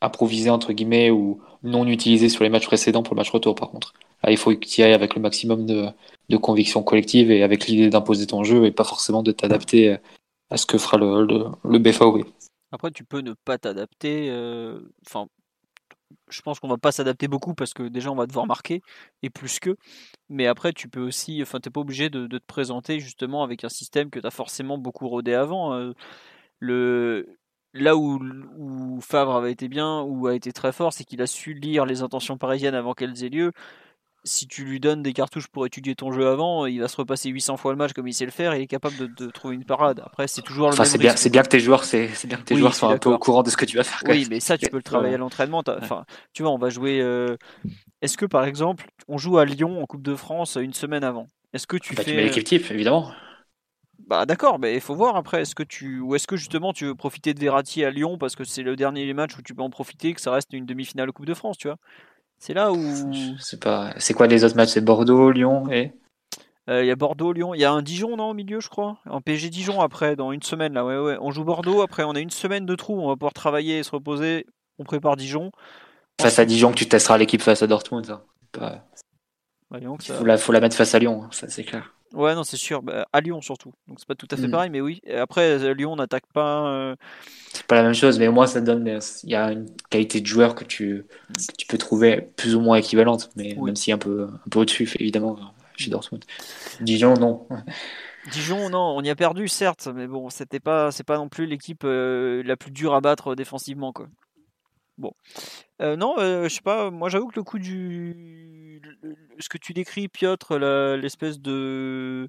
[0.00, 3.70] improvisé entre guillemets ou non utilisé sur les matchs précédents pour le match retour par
[3.70, 3.94] contre.
[4.28, 8.26] Il faut que tu ailles avec le maximum de, conviction collective et avec l'idée d'imposer
[8.26, 9.98] ton jeu et pas forcément de t'adapter
[10.50, 12.24] à ce que fera le BFAO.
[12.72, 14.28] Après, tu peux ne pas t'adapter.
[14.30, 15.26] Euh, enfin,
[16.30, 18.82] je pense qu'on va pas s'adapter beaucoup parce que déjà on va devoir marquer
[19.22, 19.76] et plus que.
[20.28, 21.40] Mais après, tu peux aussi.
[21.42, 24.78] Enfin, t'es pas obligé de, te présenter justement avec un système que tu as forcément
[24.78, 25.74] beaucoup rodé avant.
[25.74, 25.92] Euh,
[26.60, 27.38] le
[27.74, 28.18] là où,
[28.56, 31.86] où Favre avait été bien ou a été très fort, c'est qu'il a su lire
[31.86, 33.52] les intentions parisiennes avant qu'elles aient lieu
[34.28, 37.30] si tu lui donnes des cartouches pour étudier ton jeu avant, il va se repasser
[37.30, 39.54] 800 fois le match comme il sait le faire et il est capable de, trouver
[39.54, 40.02] une parade.
[40.04, 42.42] Après, c'est toujours le enfin, c'est bien, c'est bien que tes joueurs, c'est, bien que
[42.42, 44.02] tes joueurs soient un peu au courant de ce que tu vas faire.
[44.08, 45.62] Oui, mais ça, tu peux le travailler à l'entraînement.
[45.66, 47.00] Enfin, tu vois, on va jouer.
[47.00, 47.36] Euh,
[48.02, 51.26] est-ce que par exemple, on joue à Lyon en Coupe de France une semaine avant?
[51.52, 53.10] Est-ce que tu bah, fais Tu mets l'équipe type, évidemment.
[54.06, 55.42] Bah d'accord, mais il faut voir après.
[55.42, 58.36] Est-ce que tu ou est-ce que justement tu veux profiter de Verratti à Lyon parce
[58.36, 61.12] que c'est le dernier match où tu peux en profiter, que ça reste une demi-finale
[61.12, 61.76] Coupe de France, tu vois?
[62.38, 62.78] C'est là où.
[63.38, 63.92] C'est pas.
[63.98, 64.70] C'est quoi les autres matchs?
[64.70, 65.92] C'est Bordeaux, Lyon et?
[66.68, 67.54] Euh, il y a Bordeaux, Lyon.
[67.54, 68.98] Il y a un Dijon non au milieu, je crois?
[69.08, 70.84] En PSG Dijon après, dans une semaine là.
[70.84, 71.16] Ouais, ouais.
[71.20, 71.80] On joue Bordeaux.
[71.80, 73.00] Après, on a une semaine de trou.
[73.00, 74.46] On va pouvoir travailler et se reposer.
[74.78, 75.50] On prépare Dijon.
[76.20, 78.04] Face à Dijon, que tu testeras l'équipe face à Dortmund.
[78.04, 78.24] Ça.
[78.52, 78.84] Pas...
[79.70, 81.94] Bah, faut, la, faut la mettre face à Lyon, hein, ça c'est clair.
[82.14, 82.82] Ouais, non, c'est sûr.
[82.82, 83.72] Bah, à Lyon surtout.
[83.86, 84.50] Donc c'est pas tout à fait mm.
[84.50, 85.02] pareil, mais oui.
[85.16, 86.66] après, Lyon n'attaque pas.
[86.68, 86.96] Euh,
[87.52, 88.98] c'est pas la même chose, mais au moins ça donne.
[89.24, 91.04] Il y a une qualité de joueur que tu,
[91.56, 94.90] tu peux trouver plus ou moins équivalente, mais même si un peu, un peu au-dessus,
[94.98, 95.38] évidemment,
[95.76, 96.24] chez Dortmund.
[96.80, 97.46] Dijon, non.
[98.32, 101.46] Dijon, non, on y a perdu, certes, mais bon, c'était pas, c'est pas non plus
[101.46, 104.08] l'équipe euh, la plus dure à battre défensivement, quoi.
[104.98, 105.12] Bon.
[105.80, 108.82] Euh, non, je sais pas, moi j'avoue que le coup du.
[109.38, 112.28] Ce que tu décris, Piotr, l'espèce de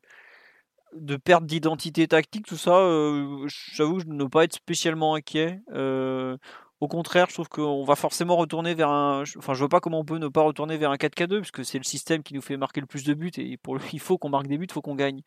[0.94, 5.62] de perte d'identité tactique, tout ça, euh, j'avoue, je ne veux pas être spécialement inquiet.
[5.74, 6.38] Euh,
[6.80, 9.24] au contraire, je trouve qu'on va forcément retourner vers un.
[9.38, 11.78] Enfin, je vois pas comment on peut ne pas retourner vers un 4K2, puisque c'est
[11.78, 14.30] le système qui nous fait marquer le plus de buts, et pour il faut qu'on
[14.30, 15.22] marque des buts, il faut qu'on gagne.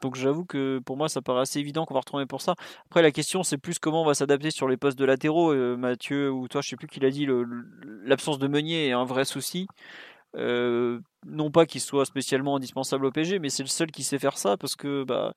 [0.00, 2.54] Donc j'avoue que pour moi, ça paraît assez évident qu'on va retourner pour ça.
[2.86, 5.52] Après, la question, c'est plus comment on va s'adapter sur les postes de latéraux.
[5.52, 7.26] Euh, Mathieu ou toi, je sais plus qui l'a dit,
[8.04, 9.66] l'absence de Meunier est un vrai souci.
[10.36, 14.18] Euh, non pas qu'il soit spécialement indispensable au PG, mais c'est le seul qui sait
[14.18, 15.34] faire ça parce que bah,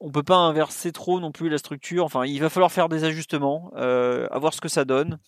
[0.00, 2.04] on peut pas inverser trop non plus la structure.
[2.04, 5.18] Enfin, il va falloir faire des ajustements, euh, à voir ce que ça donne.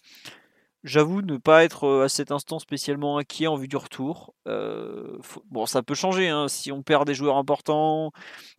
[0.89, 4.35] J'avoue ne pas être à cet instant spécialement inquiet en vue du retour.
[4.47, 6.29] bon, ça peut changer.
[6.29, 6.49] Hein.
[6.49, 8.11] Si on perd des joueurs importants,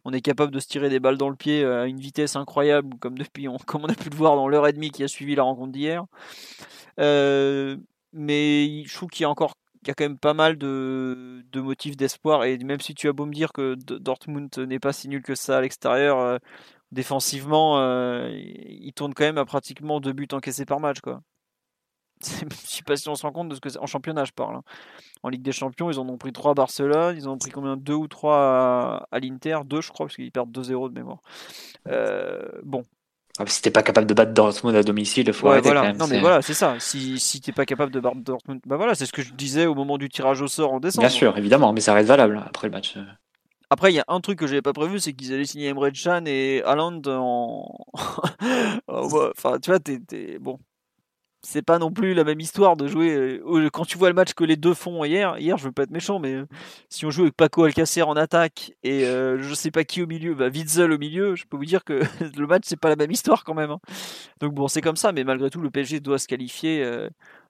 [0.06, 2.97] on est capable de se tirer des balles dans le pied à une vitesse incroyable,
[2.99, 5.34] comme depuis, comme on a pu le voir dans l'heure et demie qui a suivi
[5.35, 6.06] la rencontre d'hier.
[6.97, 9.56] mais je trouve qu'il y a encore
[9.88, 12.43] a quand même pas mal de, motifs d'espoir.
[12.43, 15.35] Et même si tu as beau me dire que Dortmund n'est pas si nul que
[15.35, 16.39] ça à l'extérieur,
[16.91, 17.80] défensivement,
[18.30, 20.99] il tourne quand même à pratiquement deux buts encaissés par match.
[21.01, 21.22] Quoi.
[22.25, 23.79] Je ne sais pas si on se rend compte de ce que c'est.
[23.79, 24.57] En championnat, je parle.
[24.57, 24.63] Hein.
[25.23, 27.15] En Ligue des Champions, ils en ont pris trois à Barcelone.
[27.17, 27.77] Ils en ont pris combien?
[27.77, 29.59] Deux ou trois à, l'Inter?
[29.65, 31.19] Deux, je crois, parce qu'ils perdent 2-0 de mémoire.
[31.87, 32.83] Euh, bon,
[33.39, 35.93] ah, si t'es pas capable de battre Dortmund à domicile, il faut arrêter voilà.
[35.93, 36.75] Non, mais voilà, c'est ça.
[36.79, 39.65] Si, si t'es pas capable de battre Dortmund, bah voilà, c'est ce que je disais
[39.65, 41.07] au moment du tirage au sort en décembre.
[41.07, 42.97] Bien sûr, évidemment, mais ça reste valable après le match.
[43.69, 45.89] Après, il y a un truc que j'avais pas prévu, c'est qu'ils allaient signer Emre
[45.91, 47.85] Can et Haaland en.
[48.87, 50.59] enfin, tu vois, t'es, bon
[51.41, 53.16] c'est pas non plus la même histoire de jouer.
[53.16, 55.84] Euh, quand tu vois le match que les deux font hier, hier je veux pas
[55.84, 56.45] être méchant, mais euh,
[56.90, 60.07] si on joue avec Paco Alcacer en attaque et euh, je sais pas qui au
[60.07, 62.02] milieu, bah Witzel au milieu, je peux vous dire que
[62.38, 63.72] le match c'est pas la même histoire quand même.
[63.72, 63.80] Hein.
[64.41, 66.86] Donc bon, c'est comme ça, mais malgré tout, le PSG doit se qualifier.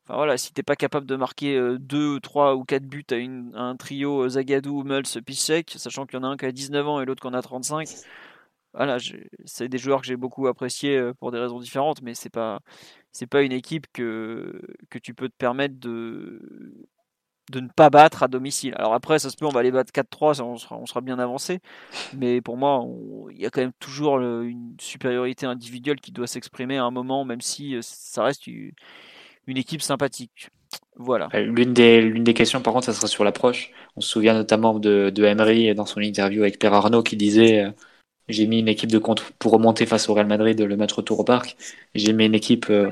[0.05, 3.15] Enfin voilà, si t'es pas capable de marquer 2, 3 ou 4 buts à,
[3.59, 7.01] un trio Zagadou, Muls, Piszczek, sachant qu'il y en a un qui a 19 ans
[7.01, 7.87] et l'autre qui en a 35
[8.73, 8.97] voilà,
[9.45, 12.59] c'est des joueurs que j'ai beaucoup appréciés pour des raisons différentes, mais c'est pas
[13.11, 16.41] c'est pas une équipe que, que tu peux te permettre de,
[17.51, 18.73] de ne pas battre à domicile.
[18.77, 21.59] Alors après, ça se peut, on va les battre 4-3, on sera, bien avancé.
[22.15, 22.85] Mais pour moi,
[23.31, 27.25] il y a quand même toujours une supériorité individuelle qui doit s'exprimer à un moment,
[27.25, 28.71] même si euh, ça reste une,
[29.47, 30.49] une équipe sympathique.
[30.95, 31.27] Voilà.
[31.33, 33.71] L'une des, des questions, par contre, ça sera sur l'approche.
[33.95, 37.65] On se souvient notamment de, de Emery dans son interview avec Pierre Arnaud qui disait
[38.29, 41.19] j'ai mis une équipe de contre pour remonter face au Real Madrid le match retour
[41.19, 41.57] au parc.
[41.95, 42.91] J'ai mis une équipe euh,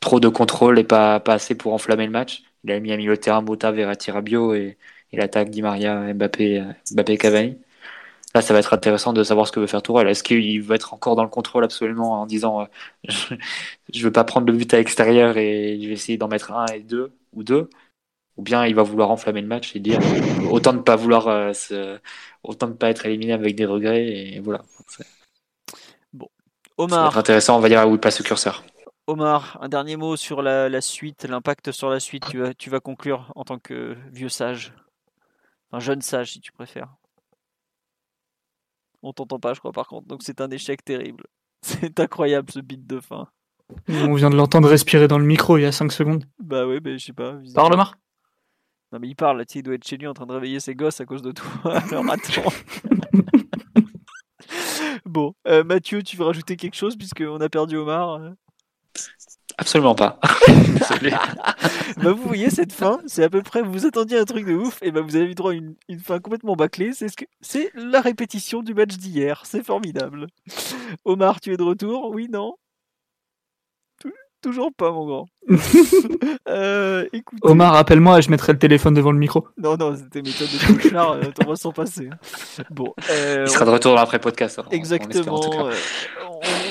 [0.00, 2.42] trop de contrôle et pas, pas assez pour enflammer le match.
[2.64, 4.78] Il a mis à milieu de terrain Mota, Verratti, et,
[5.12, 7.58] et l'attaque Di Maria, Mbappé, Mbappé, Cavani.
[8.34, 10.08] Là, ça va être intéressant de savoir ce que veut faire Tourelle.
[10.08, 12.64] Est-ce qu'il va être encore dans le contrôle absolument en disant euh,
[13.08, 13.34] je,
[13.92, 16.66] je veux pas prendre le but à l'extérieur et je vais essayer d'en mettre un
[16.66, 17.68] et deux ou deux?
[18.36, 20.00] Ou bien il va vouloir enflammer le match et dire
[20.50, 21.98] autant ne pas vouloir euh, se,
[22.42, 24.62] autant ne pas être éliminé avec des regrets et voilà.
[26.12, 26.28] Bon,
[26.78, 26.90] Omar.
[26.90, 28.64] Ça va être intéressant, on va dire où il passe le curseur.
[29.06, 32.24] Omar, un dernier mot sur la, la suite, l'impact sur la suite.
[32.30, 34.72] Tu vas, tu vas conclure en tant que vieux sage,
[35.72, 36.94] un jeune sage si tu préfères.
[39.02, 40.06] On t'entend pas, je crois, par contre.
[40.06, 41.26] Donc c'est un échec terrible.
[41.62, 43.28] C'est incroyable ce beat de fin.
[43.88, 46.24] On vient de l'entendre respirer dans le micro il y a 5 secondes.
[46.40, 47.38] Bah oui, mais je sais pas.
[47.54, 47.96] Parle, Omar.
[48.92, 50.74] Non, mais il parle, là, il doit être chez lui en train de réveiller ses
[50.74, 51.48] gosses à cause de tout.
[51.64, 52.52] Alors attends.
[55.06, 58.30] bon, euh, Mathieu, tu veux rajouter quelque chose puisqu'on a perdu Omar euh?
[59.56, 60.18] Absolument pas.
[62.02, 63.62] bah, vous voyez cette fin, c'est à peu près.
[63.62, 66.00] Vous attendiez un truc de ouf, et bah vous avez eu droit à une, une
[66.00, 66.92] fin complètement bâclée.
[66.94, 69.42] C'est ce que c'est la répétition du match d'hier.
[69.44, 70.26] C'est formidable.
[71.04, 72.10] Omar, tu es de retour?
[72.10, 72.54] Oui, non?
[74.42, 75.28] Toujours pas, mon grand.
[76.48, 77.06] euh,
[77.42, 79.46] Omar, rappelle-moi je mettrai le téléphone devant le micro.
[79.56, 82.10] Non, non, c'était méthode de cauchemar, euh, t'en vas s'en passer.
[82.70, 84.58] Bon, euh, Il sera de retour dans l'après-podcast.
[84.58, 85.36] Hein, Exactement.
[85.36, 85.74] en, tout euh,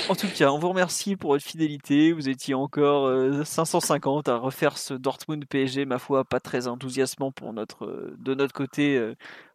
[0.10, 2.12] en, tout cas, on vous remercie pour votre fidélité.
[2.12, 3.10] Vous étiez encore
[3.46, 8.54] 550 à refaire ce Dortmund PSG, ma foi, pas très enthousiasmant pour notre, de notre
[8.54, 9.02] côté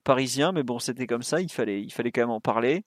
[0.07, 2.85] parisien, mais bon, c'était comme ça, il fallait, il fallait quand même en parler.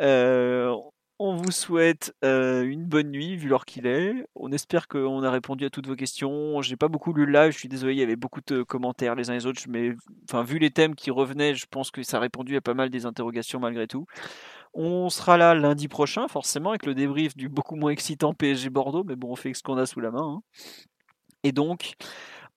[0.00, 0.74] Euh,
[1.18, 4.14] on vous souhaite une bonne nuit, vu l'heure qu'il est.
[4.34, 6.62] On espère qu'on a répondu à toutes vos questions.
[6.62, 9.14] J'ai pas beaucoup lu le live, je suis désolé, il y avait beaucoup de commentaires
[9.14, 9.94] les uns les autres, mais
[10.28, 12.90] enfin, vu les thèmes qui revenaient, je pense que ça a répondu à pas mal
[12.90, 14.06] des interrogations malgré tout.
[14.74, 19.02] On sera là lundi prochain, forcément, avec le débrief du beaucoup moins excitant PSG Bordeaux,
[19.02, 20.36] mais bon, on fait ce qu'on a sous la main.
[20.36, 20.42] Hein.
[21.42, 21.94] Et donc,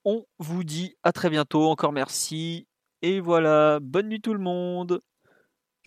[0.06, 2.68] on vous dit à très bientôt, encore merci.
[3.02, 5.00] Et voilà, bonne nuit tout le monde.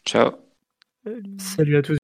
[0.04, 0.32] Ciao.
[1.38, 2.03] Salut à tous.